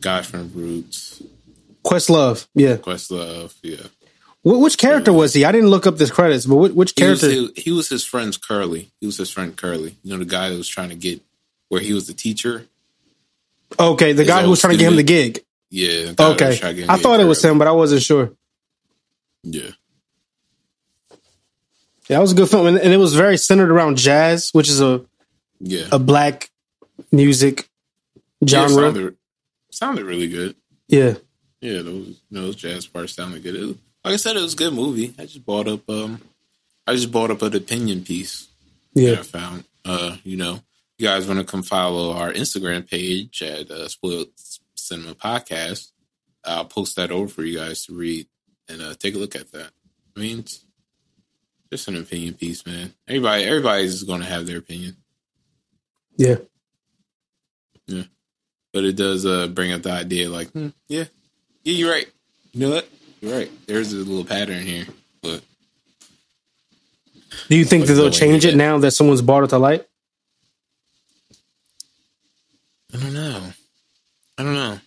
guy 0.00 0.22
from 0.22 0.52
Roots, 0.54 1.20
Questlove. 1.84 2.46
Yeah. 2.54 2.76
Questlove. 2.76 3.54
Yeah, 3.62 3.76
Wh- 4.42 4.60
which 4.60 4.76
character 4.78 5.12
was 5.12 5.32
he? 5.34 5.44
I 5.44 5.52
didn't 5.52 5.70
look 5.70 5.86
up 5.86 5.96
the 5.96 6.08
credits, 6.10 6.46
but 6.46 6.56
which, 6.56 6.72
which 6.72 6.92
he 6.96 7.04
was, 7.04 7.20
character? 7.20 7.52
he 7.60 7.70
was 7.72 7.88
his 7.88 8.04
friend's 8.04 8.36
Curley. 8.36 8.90
He 9.00 9.06
was 9.06 9.16
his 9.16 9.30
friend 9.30 9.56
Curley. 9.56 9.96
You 10.02 10.12
know 10.12 10.18
the 10.18 10.24
guy 10.24 10.50
that 10.50 10.56
was 10.56 10.68
trying 10.68 10.90
to 10.90 10.94
get 10.94 11.20
where 11.68 11.80
he 11.80 11.92
was 11.94 12.06
the 12.06 12.14
teacher. 12.14 12.66
okay, 13.78 14.12
the 14.12 14.22
his 14.22 14.28
guy 14.28 14.42
who 14.42 14.50
was 14.50 14.60
trying 14.60 14.72
to 14.74 14.78
get 14.78 14.88
him 14.90 14.96
the 14.96 15.02
gig. 15.02 15.40
Yeah. 15.70 15.88
the 15.88 16.14
guy 16.14 16.14
that 16.14 16.28
was 16.28 16.34
Okay, 16.42 16.56
trying 16.58 16.74
to 16.76 16.80
get 16.82 16.90
I 16.90 16.96
thought 16.96 17.20
it 17.20 17.24
was 17.24 17.40
Curley. 17.40 17.52
him, 17.52 17.58
but 17.58 17.68
I 17.68 17.72
wasn't 17.72 18.02
sure. 18.02 18.32
Yeah. 19.44 19.70
Yeah, 22.08 22.16
that 22.16 22.20
was 22.20 22.32
a 22.32 22.34
good 22.34 22.48
film, 22.50 22.66
and, 22.66 22.76
and 22.78 22.92
it 22.92 22.96
was 22.96 23.14
very 23.14 23.36
centered 23.36 23.70
around 23.70 23.96
jazz, 23.96 24.50
which 24.52 24.68
is 24.68 24.80
a 24.80 25.04
Yeah. 25.60 25.84
a 25.92 25.98
black 25.98 26.50
music 27.12 27.68
Yeah, 28.40 28.66
genre. 28.66 28.82
sounded, 28.92 29.16
sounded 29.70 30.04
really 30.06 30.26
good. 30.28 30.56
Yeah, 30.88 31.14
Yeah, 31.60 31.82
those 31.82 32.06
you 32.08 32.16
know, 32.30 32.42
those 32.42 32.56
jazz 32.56 32.86
parts 32.86 33.14
sounded 33.14 33.42
good. 33.42 33.56
It 33.56 33.76
like 34.04 34.14
I 34.14 34.16
said, 34.16 34.36
it 34.36 34.42
was 34.42 34.54
a 34.54 34.56
good 34.56 34.72
movie. 34.72 35.14
I 35.18 35.22
just 35.26 35.44
bought 35.44 35.68
up 35.68 35.88
um 35.90 36.20
I 36.86 36.94
just 36.94 37.12
bought 37.12 37.30
up 37.30 37.42
an 37.42 37.54
opinion 37.54 38.02
piece 38.04 38.48
that 38.94 39.02
yeah, 39.02 39.12
I 39.20 39.22
found. 39.22 39.64
Uh, 39.84 40.16
you 40.24 40.36
know, 40.36 40.60
you 40.98 41.06
guys 41.06 41.26
want 41.26 41.38
to 41.40 41.44
come 41.46 41.62
follow 41.62 42.12
our 42.12 42.32
Instagram 42.32 42.88
page 42.88 43.42
at 43.42 43.70
uh, 43.70 43.88
Spoiled 43.88 44.28
Cinema 44.74 45.14
Podcast. 45.14 45.92
I'll 46.44 46.64
post 46.64 46.96
that 46.96 47.10
over 47.10 47.28
for 47.28 47.42
you 47.44 47.58
guys 47.58 47.84
to 47.86 47.94
read 47.94 48.26
and 48.68 48.82
uh, 48.82 48.94
take 48.98 49.14
a 49.14 49.18
look 49.18 49.36
at 49.36 49.52
that. 49.52 49.70
I 50.16 50.20
mean, 50.20 50.40
it's 50.40 50.64
just 51.72 51.88
an 51.88 51.96
opinion 51.96 52.34
piece, 52.34 52.66
man. 52.66 52.92
Everybody, 53.06 53.44
everybody's 53.44 54.02
going 54.02 54.20
to 54.20 54.26
have 54.26 54.46
their 54.46 54.58
opinion, 54.58 54.96
Yeah, 56.16 56.36
yeah. 57.86 58.04
but 58.72 58.84
it 58.84 58.96
does 58.96 59.24
uh, 59.24 59.46
bring 59.48 59.72
up 59.72 59.82
the 59.82 59.92
idea, 59.92 60.28
like, 60.28 60.50
hmm, 60.50 60.68
yeah, 60.88 61.04
yeah, 61.64 61.72
you're 61.74 61.90
right. 61.92 62.08
You 62.52 62.60
know 62.60 62.74
what? 62.74 62.88
You're 63.20 63.36
right. 63.38 63.50
There's 63.66 63.92
a 63.92 63.96
little 63.96 64.24
pattern 64.24 64.62
here, 64.62 64.86
but 65.22 65.42
Do 67.48 67.56
you 67.56 67.64
think 67.64 67.86
that 67.86 67.94
they'll 67.94 68.10
change 68.10 68.44
it 68.44 68.56
now 68.56 68.78
that 68.78 68.92
someone's 68.92 69.22
brought 69.22 69.44
it 69.44 69.48
to 69.48 69.58
light? 69.58 69.86
I 72.92 72.96
don't 72.98 73.14
know. 73.14 73.52
I 74.38 74.42
don't 74.42 74.54
know. 74.54 74.78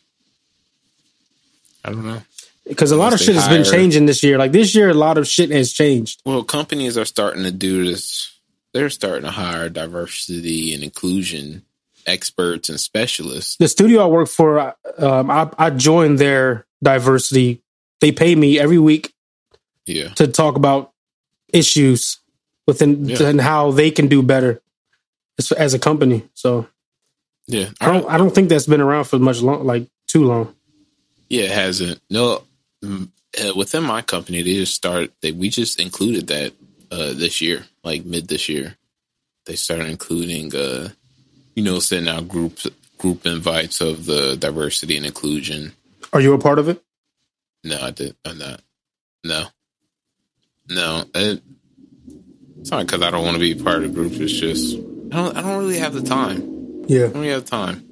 I 1.86 1.89
don't 1.89 2.05
know. 2.05 2.21
Because 2.67 2.91
a 2.91 2.95
lot 2.97 3.13
of 3.13 3.19
shit 3.19 3.36
they 3.36 3.41
has 3.41 3.49
been 3.49 3.63
changing 3.65 4.05
this 4.05 4.23
year. 4.23 4.38
Like 4.38 4.51
this 4.51 4.73
year, 4.73 4.89
a 4.89 4.93
lot 4.93 5.17
of 5.17 5.27
shit 5.27 5.51
has 5.51 5.73
changed. 5.73 6.21
Well, 6.25 6.43
companies 6.43 6.97
are 6.97 7.05
starting 7.05 7.43
to 7.43 7.51
do 7.51 7.86
this. 7.86 8.31
They're 8.73 8.89
starting 8.89 9.23
to 9.23 9.31
hire 9.31 9.69
diversity 9.69 10.73
and 10.73 10.83
inclusion 10.83 11.63
experts 12.06 12.70
and 12.70 12.80
specialists. 12.80 13.56
The 13.58 13.68
studio 13.68 14.04
I 14.04 14.08
work 14.08 14.28
for, 14.30 14.76
um, 14.98 15.30
I, 15.32 15.50
I 15.58 15.70
joined 15.70 16.20
their 16.20 16.66
diversity. 16.84 17.62
They 18.02 18.12
pay 18.12 18.36
me 18.36 18.60
every 18.60 18.80
week 18.80 19.13
Yeah. 19.86 20.10
to 20.16 20.28
talk 20.28 20.56
about 20.56 20.92
issues 21.54 22.20
within 22.68 23.06
Yeah. 23.06 23.24
and 23.28 23.42
how 23.42 23.72
they 23.72 23.92
can 23.92 24.08
do 24.08 24.22
better 24.22 24.62
as, 25.38 25.52
as 25.54 25.74
a 25.74 25.80
company. 25.80 26.24
So 26.34 26.68
Yeah. 27.48 27.70
I 27.82 27.92
don't 27.92 28.10
I 28.10 28.18
don't 28.18 28.34
think 28.34 28.50
that's 28.50 28.68
been 28.68 28.82
around 28.82 29.06
for 29.06 29.20
much 29.20 29.42
long, 29.42 29.66
like 29.66 29.88
too 30.08 30.26
long. 30.26 30.56
Yeah, 31.30 31.44
it 31.46 31.52
hasn't. 31.52 32.02
No, 32.10 32.44
mm, 32.84 33.10
uh, 33.44 33.54
within 33.56 33.84
my 33.84 34.02
company, 34.02 34.42
they 34.44 34.54
just 34.56 34.76
start. 34.76 35.12
They 35.22 35.32
we 35.32 35.50
just 35.50 35.80
included 35.80 36.28
that 36.28 36.54
uh, 36.92 37.13
this 37.13 37.42
year, 37.42 37.66
like 37.84 38.06
mid 38.06 38.28
this 38.28 38.48
year. 38.48 38.78
They 39.46 39.56
started 39.56 39.88
including, 39.88 40.56
uh, 40.56 40.89
you 41.56 41.63
know, 41.63 41.80
sending 41.80 42.13
out 42.13 42.28
group 42.28 42.60
group 42.98 43.26
invites 43.26 43.82
of 43.82 44.06
the 44.06 44.36
diversity 44.38 44.98
and 44.98 45.06
inclusion. 45.06 45.74
Are 46.12 46.22
you 46.22 46.34
a 46.34 46.39
part 46.39 46.60
of 46.60 46.70
it? 46.70 46.82
No, 47.63 47.80
I 47.82 47.92
did. 47.92 48.16
I'm 48.26 48.38
not. 48.38 48.62
No, 49.24 49.46
no. 50.70 51.04
It, 51.16 51.42
it's 52.60 52.72
not 52.72 52.86
because 52.86 53.02
I 53.02 53.12
don't 53.12 53.26
want 53.26 53.36
to 53.36 53.39
be 53.39 53.56
part 53.56 53.84
of 53.84 53.84
the 53.84 53.89
group. 53.89 54.13
It's 54.13 54.34
just 54.34 54.76
I 54.76 55.16
don't. 55.16 55.38
I 55.38 55.42
don't 55.42 55.60
really 55.60 55.80
have 55.80 55.94
the 55.94 56.02
time. 56.02 56.86
Yeah. 56.88 57.06
I 57.06 57.08
don't 57.08 57.13
really 57.13 57.30
have 57.30 57.46
time. 57.46 57.89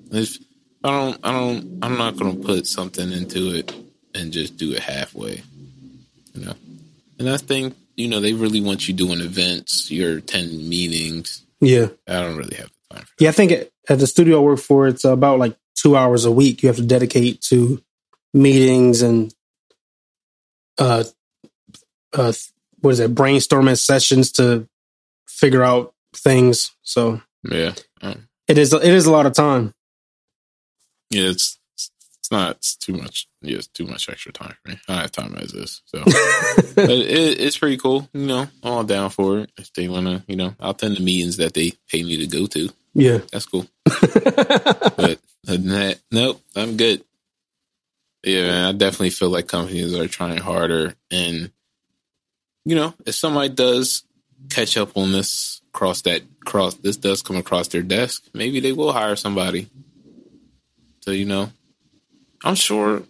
I 0.84 0.90
don't, 0.90 1.20
I 1.24 1.32
don't, 1.32 1.80
I'm 1.84 1.98
not 1.98 2.18
going 2.18 2.40
to 2.40 2.46
put 2.46 2.66
something 2.66 3.12
into 3.12 3.56
it 3.56 3.74
and 4.16 4.34
just 4.34 4.58
do 4.58 4.72
it 4.74 4.80
halfway, 4.80 5.44
you 6.34 6.46
know. 6.46 6.56
And 7.20 7.30
I 7.30 7.38
think, 7.38 7.76
you 7.96 8.08
know, 8.08 8.20
they 8.20 8.34
really 8.34 8.62
want 8.62 8.88
you 8.88 8.94
doing 8.94 9.22
events, 9.22 9.92
you're 9.92 10.18
attending 10.18 10.68
meetings. 10.68 11.44
Yeah. 11.60 11.90
I 12.08 12.14
don't 12.14 12.36
really 12.36 12.56
have 12.56 12.66
the 12.68 12.74
time 12.74 12.81
for 12.81 12.81
Yeah, 13.20 13.30
I 13.30 13.32
think 13.34 13.52
at 13.90 14.00
the 14.00 14.08
studio 14.08 14.38
I 14.38 14.44
work 14.44 14.60
for, 14.60 14.88
it's 14.88 15.06
about 15.06 15.40
like 15.40 15.56
two 15.76 15.96
hours 15.98 16.26
a 16.26 16.32
week 16.32 16.62
you 16.62 16.68
have 16.68 16.76
to 16.76 16.86
dedicate 16.86 17.42
to 17.42 17.82
meetings 18.34 19.02
and 19.02 19.34
uh 20.78 21.04
uh 22.14 22.32
what 22.80 22.92
is 22.92 23.00
it, 23.00 23.14
brainstorming 23.16 23.78
sessions 23.80 24.32
to 24.34 24.68
figure 25.28 25.64
out 25.64 25.94
things. 26.16 26.72
So. 26.84 27.22
Yeah. 27.44 27.74
Um, 28.02 28.28
it 28.48 28.58
is 28.58 28.74
it 28.74 28.84
is 28.84 29.06
a 29.06 29.12
lot 29.12 29.26
of 29.26 29.34
time. 29.34 29.74
yeah, 31.10 31.30
it's, 31.30 31.60
it's 31.76 32.32
not, 32.32 32.58
it's 32.58 32.76
too 32.76 32.94
much. 32.94 33.28
Yeah, 33.42 33.58
it's 33.58 33.68
too 33.68 33.86
much 33.86 34.10
extra 34.10 34.32
time 34.32 34.56
for 34.62 34.72
me. 34.72 34.80
I 34.88 35.02
have 35.02 35.12
time 35.12 35.36
as 35.36 35.52
this. 35.52 35.82
So, 35.86 36.04
but 36.76 36.90
it, 36.90 37.40
it's 37.40 37.58
pretty 37.58 37.78
cool. 37.78 38.10
You 38.14 38.26
know, 38.28 38.40
I'm 38.42 38.50
all 38.64 38.84
down 38.84 39.10
for 39.10 39.40
it. 39.40 39.52
If 39.58 39.74
they 39.74 39.88
want 39.88 40.08
to, 40.08 40.24
you 40.28 40.36
know, 40.36 40.56
I'll 40.60 40.72
attend 40.72 40.98
the 40.98 41.02
meetings 41.02 41.38
that 41.38 41.54
they 41.54 41.74
pay 41.90 42.04
me 42.04 42.18
to 42.18 42.28
go 42.28 42.46
to. 42.48 42.70
Yeah. 42.94 43.20
That's 43.32 43.46
cool. 43.46 43.68
but 43.86 45.20
other 45.48 45.58
than 45.58 45.68
that, 45.70 46.00
nope, 46.12 46.42
I'm 46.56 46.78
good. 46.78 47.04
Yeah, 48.24 48.44
man, 48.44 48.66
I 48.68 48.72
definitely 48.74 49.10
feel 49.10 49.30
like 49.30 49.48
companies 49.48 49.96
are 49.96 50.08
trying 50.08 50.38
harder, 50.38 50.94
and 51.10 51.52
you 52.66 52.76
know, 52.76 52.94
if 53.06 53.16
somebody 53.16 53.50
does 53.50 54.04
catch 54.50 54.78
up 54.78 54.96
on 54.96 55.12
this, 55.12 55.62
cross 55.72 56.04
that 56.04 56.22
cross, 56.46 56.76
this 56.76 56.98
does 56.98 57.24
come 57.24 57.36
across 57.38 57.70
their 57.70 57.82
desk, 57.82 58.24
maybe 58.34 58.60
they 58.60 58.74
will 58.74 58.92
hire 58.92 59.16
somebody. 59.16 59.70
So 61.00 61.12
you 61.12 61.26
know, 61.26 61.50
I'm 62.44 62.56
sure. 62.56 63.04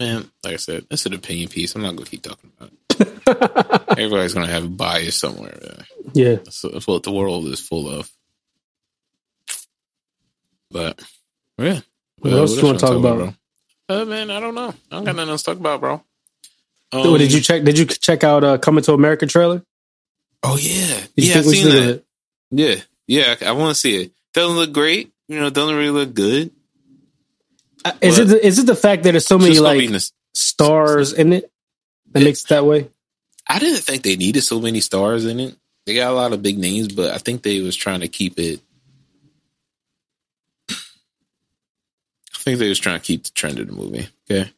Man, 0.00 0.30
like 0.42 0.54
I 0.54 0.56
said, 0.56 0.86
it's 0.90 1.06
an 1.06 1.12
opinion 1.12 1.48
piece. 1.50 1.74
I'm 1.74 1.82
not 1.82 1.94
gonna 1.94 2.08
keep 2.08 2.22
talking 2.22 2.50
about 2.56 2.72
it. 2.72 3.88
Everybody's 3.98 4.32
gonna 4.32 4.46
have 4.46 4.64
a 4.64 4.68
bias 4.68 5.16
somewhere. 5.16 5.58
Man. 5.62 5.84
yeah. 6.14 6.34
That's, 6.36 6.62
that's 6.62 6.86
what 6.86 7.02
the 7.02 7.12
world 7.12 7.46
is 7.46 7.60
full 7.60 7.90
of. 7.90 8.10
But 10.72 11.00
yeah, 11.58 11.80
What 12.18 12.32
else 12.32 12.56
you 12.56 12.64
wanna 12.64 12.78
talk 12.78 12.96
about? 12.96 13.18
bro? 13.18 13.34
Uh, 13.88 14.04
man, 14.06 14.30
I 14.30 14.40
don't 14.40 14.54
know. 14.54 14.68
I 14.90 14.94
don't 14.96 15.04
got 15.04 15.16
nothing 15.16 15.30
else 15.30 15.42
to 15.42 15.50
talk 15.50 15.58
about, 15.60 15.80
bro. 15.80 16.02
Oh, 16.92 17.16
did 17.18 17.30
Um, 17.30 17.34
you 17.36 17.40
check 17.40 17.62
did 17.64 17.78
you 17.78 17.84
check 17.86 18.24
out 18.24 18.44
uh 18.44 18.58
Coming 18.58 18.82
to 18.84 18.92
America 18.94 19.26
trailer? 19.26 19.62
Oh 20.42 20.56
yeah, 20.56 21.00
Did 21.16 21.24
yeah. 21.26 21.38
I've 21.38 21.44
seen 21.44 21.64
do 21.66 21.70
that. 21.72 22.04
Yeah, 22.50 22.74
yeah. 23.06 23.36
I, 23.40 23.46
I 23.46 23.52
want 23.52 23.74
to 23.74 23.80
see 23.80 23.96
it. 24.02 24.12
Doesn't 24.34 24.56
look 24.56 24.72
great. 24.72 25.12
You 25.28 25.38
know, 25.40 25.50
doesn't 25.50 25.74
really 25.76 25.90
look 25.90 26.14
good. 26.14 26.50
Uh, 27.84 27.92
Is 28.00 28.18
it 28.18 28.28
the, 28.28 28.46
is 28.46 28.58
it 28.58 28.66
the 28.66 28.76
fact 28.76 29.02
that 29.04 29.12
there's 29.12 29.26
so 29.26 29.38
many 29.38 29.58
like 29.58 29.88
nos- 29.90 30.12
stars 30.34 31.12
in 31.12 31.32
it 31.32 31.50
that 32.12 32.20
Yeah. 32.20 32.24
makes 32.26 32.42
it 32.42 32.48
that 32.48 32.64
way? 32.64 32.88
I 33.48 33.58
didn't 33.58 33.80
think 33.82 34.02
they 34.02 34.16
needed 34.16 34.42
so 34.42 34.60
many 34.60 34.80
stars 34.80 35.24
in 35.26 35.40
it. 35.40 35.56
They 35.86 35.94
got 35.94 36.12
a 36.12 36.14
lot 36.14 36.32
of 36.32 36.42
big 36.42 36.58
names, 36.58 36.88
but 36.88 37.12
I 37.12 37.18
think 37.18 37.42
they 37.42 37.60
was 37.60 37.74
trying 37.74 38.00
to 38.00 38.08
keep 38.08 38.38
it. 38.38 38.60
Think 42.42 42.58
they 42.58 42.68
was 42.68 42.78
trying 42.78 42.98
to 43.00 43.04
keep 43.04 43.24
the 43.24 43.30
trend 43.30 43.58
of 43.58 43.66
the 43.66 43.72
movie. 43.72 44.08
Okay, 44.30 44.50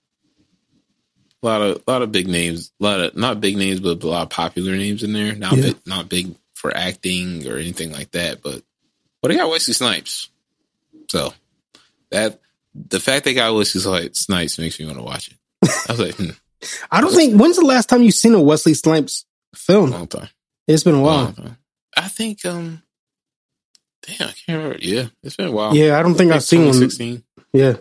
a 1.42 1.46
lot 1.46 1.60
of 1.62 1.82
a 1.86 1.90
lot 1.90 2.02
of 2.02 2.12
big 2.12 2.28
names, 2.28 2.72
a 2.80 2.84
lot 2.84 3.00
of 3.00 3.16
not 3.16 3.40
big 3.40 3.56
names, 3.56 3.80
but 3.80 4.02
a 4.02 4.06
lot 4.06 4.22
of 4.22 4.30
popular 4.30 4.76
names 4.76 5.02
in 5.02 5.12
there. 5.12 5.34
Not 5.34 5.56
Yeah. 5.56 5.62
big, 5.62 5.76
not 5.86 6.08
big 6.08 6.34
for 6.54 6.74
acting 6.76 7.46
or 7.46 7.56
anything 7.56 7.92
like 7.92 8.10
that. 8.12 8.42
But 8.42 8.62
but 9.22 9.28
they 9.28 9.36
got 9.36 9.50
Wesley 9.50 9.74
Snipes, 9.74 10.28
so 11.10 11.32
that 12.10 12.40
the 12.74 13.00
fact 13.00 13.24
they 13.24 13.34
got 13.34 13.54
Wesley 13.54 13.80
Snipes 14.12 14.58
makes 14.58 14.78
me 14.80 14.86
want 14.86 14.98
to 14.98 15.04
watch 15.04 15.28
it. 15.28 15.70
I 15.88 15.92
was 15.92 16.00
like, 16.00 16.14
hmm, 16.16 16.30
I 16.90 17.00
don't 17.00 17.14
think 17.14 17.40
when's 17.40 17.56
the 17.56 17.64
last 17.64 17.88
time 17.88 18.02
you've 18.02 18.14
seen 18.14 18.34
a 18.34 18.40
Wesley 18.40 18.74
Snipes 18.74 19.24
film? 19.54 19.90
long 19.90 20.06
time. 20.06 20.28
It's 20.66 20.82
been 20.84 20.94
a 20.94 21.00
while. 21.02 21.34
I 21.96 22.08
think 22.08 22.44
um 22.46 22.82
damn, 24.06 24.28
I 24.28 24.32
can't 24.32 24.58
remember. 24.58 24.78
Yeah, 24.80 25.06
it's 25.22 25.36
been 25.36 25.48
a 25.48 25.52
while. 25.52 25.74
Yeah, 25.76 25.98
I 25.98 26.02
don't 26.02 26.14
think 26.14 26.32
I've 26.32 26.42
seen 26.42 26.66
one. 26.66 26.90
2016. 27.54 27.56
Yeah. 27.60 27.76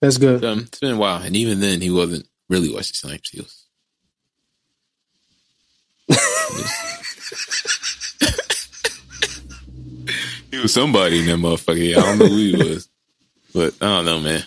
That's 0.00 0.18
good. 0.18 0.44
Um, 0.44 0.60
it's 0.60 0.80
been 0.80 0.94
a 0.94 0.98
while, 0.98 1.22
and 1.22 1.36
even 1.36 1.60
then, 1.60 1.80
he 1.80 1.90
wasn't 1.90 2.26
really 2.48 2.72
Wesley 2.72 2.94
Snipes. 2.94 3.30
He 3.30 3.40
was. 3.40 3.60
he 10.50 10.58
was 10.58 10.72
somebody 10.72 11.20
in 11.20 11.26
that 11.26 11.38
motherfucker. 11.38 11.96
I 11.96 12.00
don't 12.00 12.18
know 12.18 12.26
who 12.26 12.36
he 12.36 12.56
was, 12.56 12.88
but 13.54 13.74
I 13.80 13.86
don't 13.86 14.04
know, 14.04 14.20
man. 14.20 14.42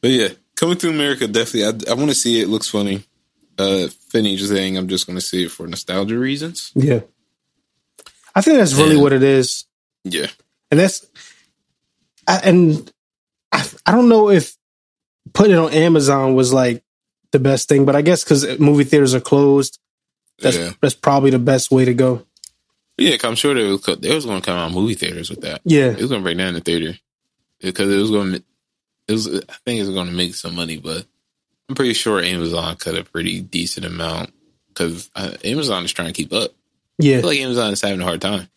But 0.00 0.10
yeah, 0.10 0.28
coming 0.56 0.78
to 0.78 0.88
America, 0.90 1.28
definitely. 1.28 1.86
I, 1.88 1.92
I 1.92 1.94
want 1.94 2.10
to 2.10 2.14
see 2.14 2.40
it. 2.40 2.48
Looks 2.48 2.68
funny. 2.68 3.04
Uh, 3.58 3.88
Finney 4.08 4.36
just 4.36 4.50
saying, 4.50 4.76
I'm 4.78 4.88
just 4.88 5.06
going 5.06 5.18
to 5.18 5.24
see 5.24 5.44
it 5.44 5.50
for 5.50 5.66
nostalgia 5.66 6.18
reasons. 6.18 6.72
Yeah. 6.74 7.00
I 8.34 8.40
think 8.40 8.58
that's 8.58 8.74
really 8.74 8.96
Yeah. 8.96 9.02
what 9.02 9.12
it 9.12 9.22
is. 9.22 9.64
Yeah, 10.04 10.28
And 10.70 10.80
that's 10.80 11.04
I, 12.26 12.40
and 12.42 12.90
I, 13.60 13.66
I 13.86 13.92
don't 13.92 14.08
know 14.08 14.30
if 14.30 14.56
putting 15.32 15.52
it 15.54 15.58
on 15.58 15.72
Amazon 15.72 16.34
was 16.34 16.52
like 16.52 16.82
the 17.32 17.38
best 17.38 17.68
thing, 17.68 17.84
but 17.84 17.94
I 17.96 18.02
guess 18.02 18.24
cuz 18.24 18.58
movie 18.58 18.84
theaters 18.84 19.14
are 19.14 19.20
closed, 19.20 19.78
that's 20.38 20.56
yeah, 20.56 20.72
that's 20.80 20.94
probably 20.94 21.30
the 21.30 21.38
best 21.38 21.70
way 21.70 21.84
to 21.84 21.94
go. 21.94 22.26
Yeah, 22.98 23.16
I'm 23.24 23.34
sure 23.34 23.54
they 23.54 23.64
was, 23.66 23.82
they 24.00 24.14
was 24.14 24.26
going 24.26 24.40
to 24.42 24.44
come 24.44 24.58
out 24.58 24.72
movie 24.72 24.94
theaters 24.94 25.30
with 25.30 25.40
that. 25.40 25.62
Yeah. 25.64 25.86
It 25.90 26.00
was 26.00 26.08
going 26.10 26.20
to 26.20 26.24
break 26.24 26.36
down 26.36 26.52
the 26.54 26.60
theater 26.60 26.98
because 27.60 27.90
it 27.90 27.96
was 27.96 28.10
going 28.10 28.32
to. 28.32 28.42
It 29.08 29.12
was. 29.12 29.26
I 29.26 29.54
think 29.64 29.78
it 29.78 29.86
was 29.86 29.90
going 29.90 30.06
to 30.08 30.12
make 30.12 30.34
some 30.34 30.54
money, 30.54 30.76
but 30.76 31.06
I'm 31.68 31.74
pretty 31.74 31.94
sure 31.94 32.20
Amazon 32.22 32.76
cut 32.76 32.96
a 32.98 33.04
pretty 33.04 33.40
decent 33.40 33.86
amount 33.86 34.32
because 34.68 35.08
uh, 35.16 35.36
Amazon 35.44 35.84
is 35.84 35.92
trying 35.92 36.08
to 36.08 36.14
keep 36.14 36.32
up. 36.32 36.50
I 36.50 37.04
Yeah. 37.04 37.20
feel 37.20 37.28
like 37.30 37.38
Amazon 37.40 37.72
is 37.72 37.80
having 37.80 38.00
a 38.00 38.04
hard 38.04 38.20
time. 38.20 38.48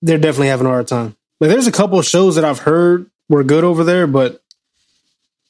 They're 0.00 0.18
definitely 0.18 0.48
having 0.48 0.66
a 0.66 0.70
hard 0.70 0.88
time. 0.88 1.16
But 1.40 1.48
there's 1.50 1.66
a 1.66 1.72
couple 1.72 1.98
of 1.98 2.06
shows 2.06 2.36
that 2.36 2.44
I've 2.44 2.60
heard 2.60 3.10
were 3.28 3.44
good 3.44 3.64
over 3.64 3.84
there, 3.84 4.06
but 4.06 4.42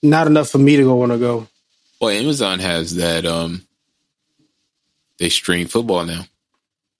not 0.02 0.26
enough 0.26 0.48
for 0.50 0.58
me 0.58 0.76
to 0.76 0.82
go 0.84 0.94
want 0.96 1.12
to 1.12 1.18
go. 1.18 1.46
Well, 2.00 2.10
Amazon 2.10 2.58
has 2.60 2.96
that. 2.96 3.26
Um, 3.26 3.66
they 5.18 5.28
stream 5.28 5.66
football 5.66 6.04
now. 6.04 6.24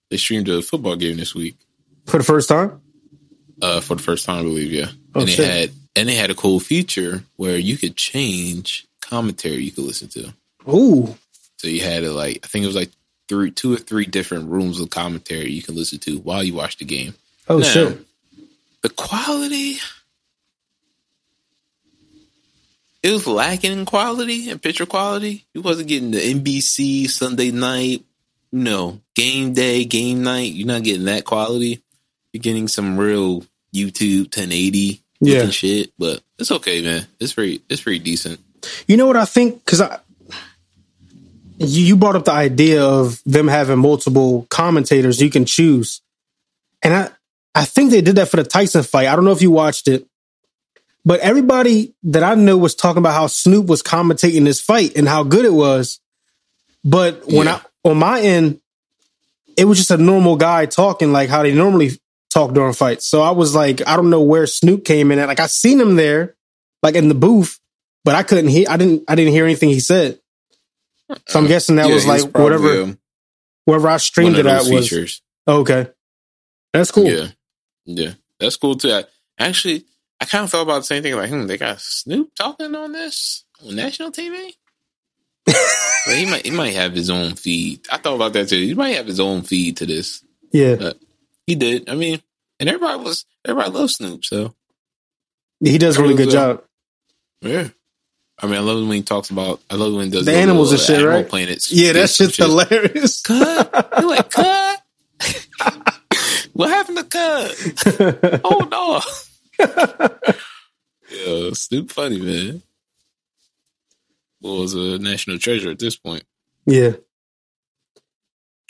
They 0.09 0.17
streamed 0.17 0.49
a 0.49 0.61
football 0.61 0.95
game 0.95 1.17
this 1.17 1.33
week 1.35 1.55
For 2.07 2.17
the 2.17 2.23
first 2.23 2.49
time? 2.49 2.81
uh, 3.61 3.79
for 3.81 3.95
the 3.95 4.01
first 4.03 4.25
time, 4.25 4.39
I 4.39 4.43
believe. 4.43 4.71
Yeah, 4.71 4.89
Oh, 5.15 5.21
and 5.21 5.29
they 5.29 5.33
shit. 5.33 5.47
had 5.47 5.71
and 5.95 6.09
they 6.09 6.15
had 6.15 6.29
a 6.31 6.35
cool 6.35 6.59
feature 6.59 7.23
where 7.35 7.57
you 7.57 7.77
could 7.77 7.95
change 7.95 8.85
commentary 9.01 9.63
you 9.63 9.71
could 9.71 9.85
listen 9.85 10.07
to. 10.09 10.33
Ooh. 10.67 11.15
So 11.57 11.67
you 11.67 11.81
had 11.81 12.03
it 12.03 12.11
like 12.11 12.39
I 12.43 12.47
think 12.47 12.63
it 12.63 12.67
was 12.67 12.75
like 12.75 12.91
three, 13.27 13.51
two 13.51 13.73
or 13.73 13.77
three 13.77 14.05
different 14.05 14.49
rooms 14.49 14.79
of 14.79 14.89
commentary 14.89 15.51
you 15.51 15.61
can 15.61 15.75
listen 15.75 15.99
to 15.99 16.17
while 16.19 16.43
you 16.43 16.53
watch 16.53 16.77
the 16.77 16.85
game. 16.85 17.13
Oh 17.47 17.57
Now, 17.59 17.65
shit. 17.65 18.05
The 18.81 18.89
quality, 18.89 19.77
it 23.03 23.11
was 23.11 23.27
lacking 23.27 23.71
in 23.71 23.85
quality 23.85 24.49
and 24.49 24.61
picture 24.61 24.85
quality. 24.85 25.45
You 25.53 25.61
wasn't 25.61 25.87
getting 25.87 26.11
the 26.11 26.17
NBC 26.19 27.09
Sunday 27.09 27.51
night, 27.51 28.03
you 28.51 28.59
know, 28.59 28.99
game 29.15 29.53
day, 29.53 29.85
game 29.85 30.23
night. 30.23 30.51
You're 30.53 30.67
not 30.67 30.83
getting 30.83 31.05
that 31.05 31.25
quality. 31.25 31.81
You're 32.33 32.41
getting 32.41 32.67
some 32.67 32.97
real 32.97 33.43
YouTube 33.73 34.23
1080 34.35 35.01
Yeah. 35.21 35.35
looking 35.37 35.51
shit, 35.51 35.91
but 35.97 36.21
it's 36.37 36.51
okay, 36.51 36.81
man. 36.81 37.05
It's 37.19 37.33
pretty 37.33 37.61
it's 37.69 37.81
pretty 37.81 37.99
decent. 37.99 38.39
You 38.87 38.97
know 38.97 39.07
what 39.07 39.15
I 39.17 39.25
think? 39.25 39.63
Because 39.63 39.81
I, 39.81 39.99
you, 41.57 41.83
you 41.85 41.95
brought 41.95 42.15
up 42.15 42.25
the 42.25 42.31
idea 42.31 42.83
of 42.83 43.21
them 43.25 43.47
having 43.47 43.79
multiple 43.79 44.45
commentators 44.49 45.21
you 45.21 45.29
can 45.29 45.45
choose, 45.45 46.01
and 46.81 46.93
I, 46.93 47.09
I 47.55 47.65
think 47.65 47.91
they 47.91 48.01
did 48.01 48.15
that 48.17 48.29
for 48.29 48.37
the 48.37 48.43
Tyson 48.43 48.83
fight. 48.83 49.07
I 49.07 49.15
don't 49.15 49.25
know 49.25 49.31
if 49.31 49.41
you 49.41 49.51
watched 49.51 49.87
it, 49.87 50.05
but 51.05 51.19
everybody 51.21 51.93
that 52.03 52.23
I 52.23 52.35
know 52.35 52.57
was 52.57 52.75
talking 52.75 52.99
about 52.99 53.13
how 53.13 53.27
Snoop 53.27 53.67
was 53.67 53.81
commentating 53.83 54.43
this 54.45 54.61
fight 54.61 54.95
and 54.95 55.07
how 55.07 55.23
good 55.23 55.45
it 55.45 55.53
was. 55.53 55.99
But 56.83 57.25
when 57.27 57.47
Yeah. 57.47 57.61
I 57.83 57.89
on 57.89 57.97
my 57.97 58.21
end, 58.21 58.59
it 59.57 59.65
was 59.65 59.77
just 59.77 59.91
a 59.91 59.97
normal 59.97 60.35
guy 60.35 60.65
talking 60.65 61.11
like 61.11 61.29
how 61.29 61.43
they 61.43 61.53
normally 61.53 61.91
talk 62.29 62.53
during 62.53 62.73
fights. 62.73 63.07
So 63.07 63.21
I 63.21 63.31
was 63.31 63.55
like, 63.55 63.85
I 63.87 63.95
don't 63.95 64.09
know 64.09 64.21
where 64.21 64.45
Snoop 64.47 64.85
came 64.85 65.11
in 65.11 65.19
at. 65.19 65.27
Like 65.27 65.39
I 65.39 65.47
seen 65.47 65.79
him 65.79 65.95
there, 65.95 66.35
like 66.83 66.95
in 66.95 67.07
the 67.09 67.15
booth, 67.15 67.59
but 68.03 68.15
I 68.15 68.23
couldn't 68.23 68.49
hear. 68.49 68.67
I 68.69 68.77
didn't. 68.77 69.03
I 69.07 69.15
didn't 69.15 69.33
hear 69.33 69.45
anything 69.45 69.69
he 69.69 69.79
said. 69.79 70.19
So 71.27 71.39
I'm 71.39 71.47
guessing 71.47 71.77
that 71.77 71.87
Yeah, 71.87 71.93
was 71.95 72.05
like 72.05 72.37
whatever 72.37 72.83
um, 72.83 72.99
wherever 73.65 73.87
I 73.87 73.97
streamed 73.97 74.37
it 74.37 74.45
at 74.45 74.61
was 74.65 74.69
features. 74.89 75.21
okay. 75.47 75.87
That's 76.71 76.91
cool. 76.91 77.07
Yeah, 77.07 77.27
yeah, 77.85 78.13
that's 78.39 78.57
cool 78.57 78.75
too. 78.75 78.91
I, 78.91 79.05
actually, 79.39 79.85
I 80.21 80.25
kind 80.25 80.43
of 80.43 80.51
felt 80.51 80.63
about 80.67 80.79
the 80.79 80.83
same 80.83 81.01
thing. 81.03 81.15
Like, 81.15 81.29
hmm, 81.29 81.47
they 81.47 81.57
got 81.57 81.79
Snoop 81.81 82.33
talking 82.35 82.75
on 82.75 82.91
this 82.91 83.45
on 83.65 83.75
national 83.75 84.11
TV. 84.11 84.51
But 85.45 85.55
he 86.15 86.25
might 86.25 86.45
he 86.45 86.51
might 86.51 86.73
have 86.75 86.93
his 86.93 87.09
own 87.09 87.35
feed. 87.35 87.81
I 87.91 87.97
thought 87.97 88.15
about 88.15 88.33
that 88.33 88.49
too. 88.49 88.57
He 88.59 88.73
might 88.73 88.95
have 88.95 89.07
his 89.07 89.19
own 89.19 89.41
feed 89.43 89.77
to 89.77 89.85
this. 89.85 90.23
Yeah, 90.51 90.91
He 91.47 91.55
did. 91.55 91.89
I 91.89 91.95
mean, 91.95 92.21
and 92.59 92.67
everybody 92.69 93.01
was 93.03 93.25
everybody 93.45 93.71
loves 93.71 93.95
Snoop. 93.95 94.25
So 94.25 94.53
he 95.63 95.77
does 95.77 95.97
a 95.97 96.01
really 96.01 96.15
good 96.15 96.29
job. 96.31 96.63
yeah. 97.41 97.69
I 98.41 98.45
mean, 98.45 98.55
I 98.55 98.59
love 98.59 98.79
when 98.87 98.95
he 98.97 99.03
talks 99.03 99.29
about. 99.31 99.59
I 99.69 99.75
love 99.75 99.93
when 99.93 100.05
he 100.05 100.11
does 100.11 100.25
The 100.25 100.33
animals 100.33 100.71
and 100.71 100.79
shit, 100.79 100.97
Animal 100.99 101.13
right? 101.15 101.27
Planets. 101.29 101.73
Yeah, 101.73 101.91
that 101.91 102.09
skits 102.09 102.39
and 102.39 102.49
shit's 102.51 102.69
hilarious. 102.69 103.21
Cut. 103.25 103.93
You 103.99 104.07
like 104.09 104.29
cut? 104.31 104.81
what 106.53 106.69
happened 106.69 106.97
to 106.99 107.03
cut? 107.03 108.41
Oh 108.45 108.67
no. 108.71 109.01
Yeah, 109.59 111.49
Snoop 111.53 111.91
funny 111.91 112.19
man. 112.21 112.61
Was 114.41 114.73
a 114.73 114.97
national 114.99 115.37
treasure 115.37 115.69
at 115.69 115.79
this 115.79 115.97
point. 115.97 116.23
yeah. 116.65 116.91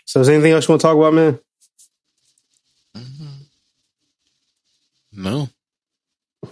So 0.05 0.21
is 0.21 0.27
there 0.27 0.35
anything 0.35 0.53
else 0.53 0.67
you 0.67 0.71
want 0.71 0.81
to 0.81 0.87
talk 0.87 0.97
about, 0.97 1.13
man? 1.13 1.39
No, 5.11 5.49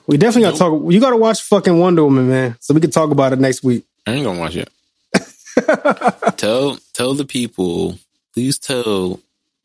We 0.07 0.17
definitely 0.17 0.43
got 0.43 0.51
to 0.53 0.57
talk. 0.59 0.91
You 0.91 0.99
got 0.99 1.11
to 1.11 1.17
watch 1.17 1.41
fucking 1.43 1.79
Wonder 1.79 2.03
Woman, 2.03 2.27
man, 2.27 2.55
so 2.59 2.73
we 2.73 2.81
can 2.81 2.91
talk 2.91 3.11
about 3.11 3.33
it 3.33 3.39
next 3.39 3.63
week. 3.63 3.85
I 4.05 4.11
ain't 4.11 4.25
gonna 4.25 4.39
watch 4.39 4.55
it. 4.55 4.69
tell 6.37 6.77
tell 6.93 7.13
the 7.13 7.25
people, 7.25 7.97
please 8.33 8.59
tell 8.59 9.19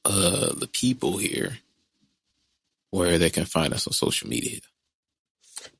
uh 0.04 0.54
the 0.54 0.68
people 0.72 1.16
here 1.18 1.58
where 2.92 3.18
they 3.18 3.30
can 3.30 3.46
find 3.46 3.72
us 3.72 3.86
on 3.86 3.92
social 3.92 4.28
media. 4.28 4.60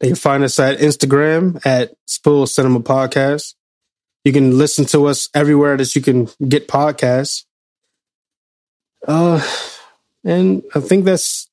They 0.01 0.09
can 0.09 0.17
find 0.17 0.43
us 0.43 0.59
at 0.59 0.79
Instagram 0.79 1.65
at 1.65 1.93
Spoil 2.07 2.47
Cinema 2.47 2.81
Podcast. 2.81 3.55
You 4.25 4.33
can 4.33 4.57
listen 4.59 4.87
to 4.87 5.07
us 5.07 5.29
everywhere 5.35 5.77
that 5.77 5.95
you 5.95 6.01
can 6.01 6.29
get 6.49 6.69
podcasts. 6.69 7.45
Uh, 9.07 9.45
and 10.25 10.63
I 10.75 10.81
think 10.81 11.05
that's, 11.05 11.49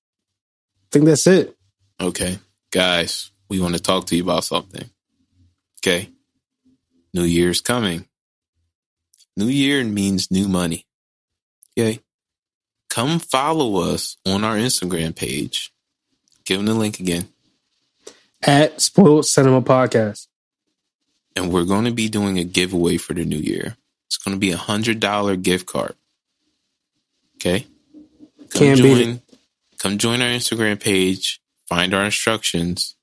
I 0.84 0.88
think 0.92 1.06
that's 1.06 1.28
it. 1.28 1.56
Okay, 2.00 2.40
guys, 2.72 3.32
we 3.50 3.60
want 3.60 3.76
to 3.76 3.82
talk 3.82 4.06
to 4.08 4.16
you 4.16 4.24
about 4.24 4.46
something. 4.46 4.90
Okay, 5.80 6.10
New 7.14 7.24
Year's 7.24 7.60
coming. 7.60 8.06
New 9.36 9.48
Year 9.48 9.84
means 9.84 10.32
new 10.32 10.48
money. 10.48 10.86
Okay, 11.78 12.00
come 12.90 13.20
follow 13.20 13.82
us 13.82 14.18
on 14.26 14.44
our 14.44 14.56
Instagram 14.56 15.16
page. 15.16 15.72
Give 16.46 16.58
them 16.58 16.66
the 16.66 16.74
link 16.74 17.00
again. 17.00 17.28
At 18.42 18.82
Spoiled 18.82 19.26
Cinema 19.26 19.62
Podcast. 19.62 20.28
and 21.36 21.52
we're 21.52 21.66
going 21.66 21.86
to 21.86 21.92
be 21.92 22.10
doing 22.10 22.38
a 22.40 22.44
giveaway 22.44 22.98
for 22.98 23.14
the 23.14 23.26
new 23.26 23.38
year. 23.38 23.76
It's 24.08 24.18
going 24.18 24.36
to 24.36 24.40
be 24.40 24.52
a 24.52 24.58
hundred 24.58 25.00
dollar 25.00 25.36
gift 25.36 25.68
card. 25.68 25.96
Okay, 27.36 27.68
come 28.50 28.60
Can't 28.62 28.82
beat 28.82 29.04
join. 29.06 29.22
Come 29.78 29.98
join 29.98 30.22
our 30.22 30.28
Instagram 30.30 30.80
page. 30.80 31.42
Find 31.68 31.94
our 31.94 32.04
instructions, 32.06 32.96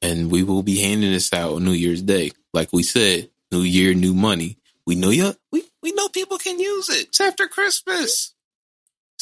and 0.00 0.30
we 0.30 0.42
will 0.44 0.62
be 0.62 0.80
handing 0.80 1.10
this 1.10 1.32
out 1.32 1.54
on 1.54 1.64
New 1.64 1.72
Year's 1.72 2.02
Day. 2.02 2.30
Like 2.54 2.72
we 2.72 2.82
said, 2.84 3.28
New 3.50 3.62
Year, 3.62 3.92
new 3.92 4.14
money. 4.14 4.56
We 4.86 4.94
know 4.94 5.10
you. 5.10 5.34
We 5.50 5.64
we 5.82 5.92
know 5.92 6.08
people 6.08 6.38
can 6.38 6.60
use 6.60 6.88
it. 6.90 7.08
It's 7.08 7.20
after 7.20 7.48
Christmas. 7.48 8.34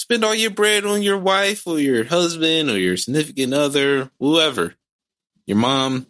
Spend 0.05 0.23
all 0.23 0.35
your 0.35 0.51
bread 0.51 0.85
on 0.85 1.03
your 1.03 1.17
wife 1.17 1.67
or 1.67 1.79
your 1.79 2.05
husband 2.05 2.69
or 2.69 2.79
your 2.79 2.99
significant 2.99 3.55
other, 3.55 4.11
whoever, 4.21 4.75
your 5.47 5.57
mom, 5.57 6.07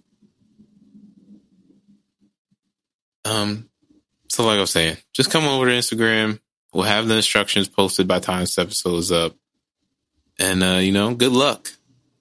Um, 3.24 3.68
so 4.28 4.44
like 4.44 4.58
I 4.58 4.60
was 4.62 4.72
saying, 4.72 4.96
just 5.12 5.30
come 5.30 5.44
over 5.44 5.66
to 5.66 5.70
Instagram. 5.72 6.40
We'll 6.72 6.82
have 6.84 7.06
the 7.06 7.14
instructions 7.16 7.68
posted 7.68 8.08
by 8.08 8.18
the 8.18 8.26
time 8.26 8.40
this 8.40 8.58
episode 8.58 8.96
is 8.96 9.12
up. 9.12 9.34
And 10.40 10.62
uh, 10.62 10.78
you 10.82 10.90
know, 10.92 11.14
good 11.14 11.32
luck. 11.32 11.70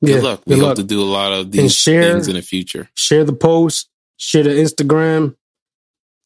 Good 0.05 0.17
Yeah, 0.17 0.21
luck. 0.21 0.43
We 0.45 0.53
good 0.55 0.59
hope 0.61 0.67
luck. 0.69 0.77
to 0.77 0.83
do 0.83 1.01
a 1.01 1.09
lot 1.09 1.33
of 1.33 1.51
these 1.51 1.75
share- 1.75 2.03
things 2.13 2.27
in 2.27 2.35
the 2.35 2.41
future. 2.43 2.87
Share 2.93 3.23
the 3.25 3.33
post, 3.33 3.89
share 4.15 4.43
the 4.43 4.51
Instagram, 4.51 5.35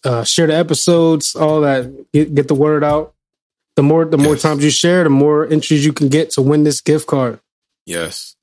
uh, 0.04 0.26
share 0.26 0.48
the 0.48 0.56
episodes, 0.58 1.36
all 1.36 1.62
that. 1.62 2.12
Get, 2.12 2.36
get 2.36 2.48
the 2.50 2.56
word 2.56 2.84
out. 2.84 3.16
The 3.78 3.84
more, 3.84 4.06
the 4.06 4.18
more 4.18 4.36
times 4.36 4.64
you 4.64 4.72
share, 4.72 5.04
the 5.04 5.12
more 5.12 5.46
entries 5.46 5.86
you 5.86 5.94
can 5.94 6.10
get 6.10 6.32
to 6.32 6.42
win 6.42 6.64
this 6.64 6.82
gift 6.82 7.06
card. 7.06 7.40
Yes. 7.86 8.36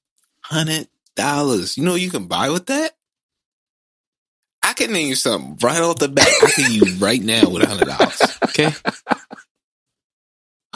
Hundred 0.43 0.87
dollars. 1.17 1.77
You 1.77 1.83
know 1.83 1.91
what 1.91 2.01
you 2.01 2.11
can 2.11 2.27
buy 2.27 2.51
with 2.51 2.67
that? 2.67 2.93
I 4.63 4.75
can 4.75 4.93
name 4.93 5.09
you 5.09 5.17
something 5.17 5.59
right 5.61 5.83
off 5.83 5.99
the 5.99 6.07
bat. 6.09 6.29
I 6.29 6.51
can 6.53 6.73
use 6.73 7.01
right 7.01 7.21
now 7.21 7.51
with 7.51 7.65
a 7.65 7.67
hundred 7.67 7.89
dollars. 7.89 8.23
Okay. 8.45 8.71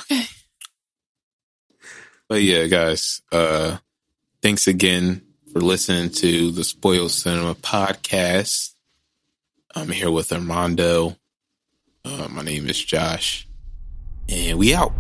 Okay. 0.01 0.25
But 2.29 2.43
yeah, 2.43 2.67
guys, 2.67 3.23
uh 3.31 3.79
thanks 4.43 4.67
again 4.67 5.23
for 5.53 5.61
listening 5.61 6.11
to 6.11 6.51
the 6.51 6.65
Spoil 6.65 7.09
Cinema 7.09 7.55
podcast. 7.55 8.75
I'm 9.75 9.91
here 9.91 10.11
with 10.11 10.33
Armando. 10.33 11.17
Uh, 12.05 12.27
my 12.29 12.43
name 12.43 12.69
is 12.69 12.85
Josh 12.85 13.48
and 14.29 14.59
we 14.59 14.75
out. 14.75 14.93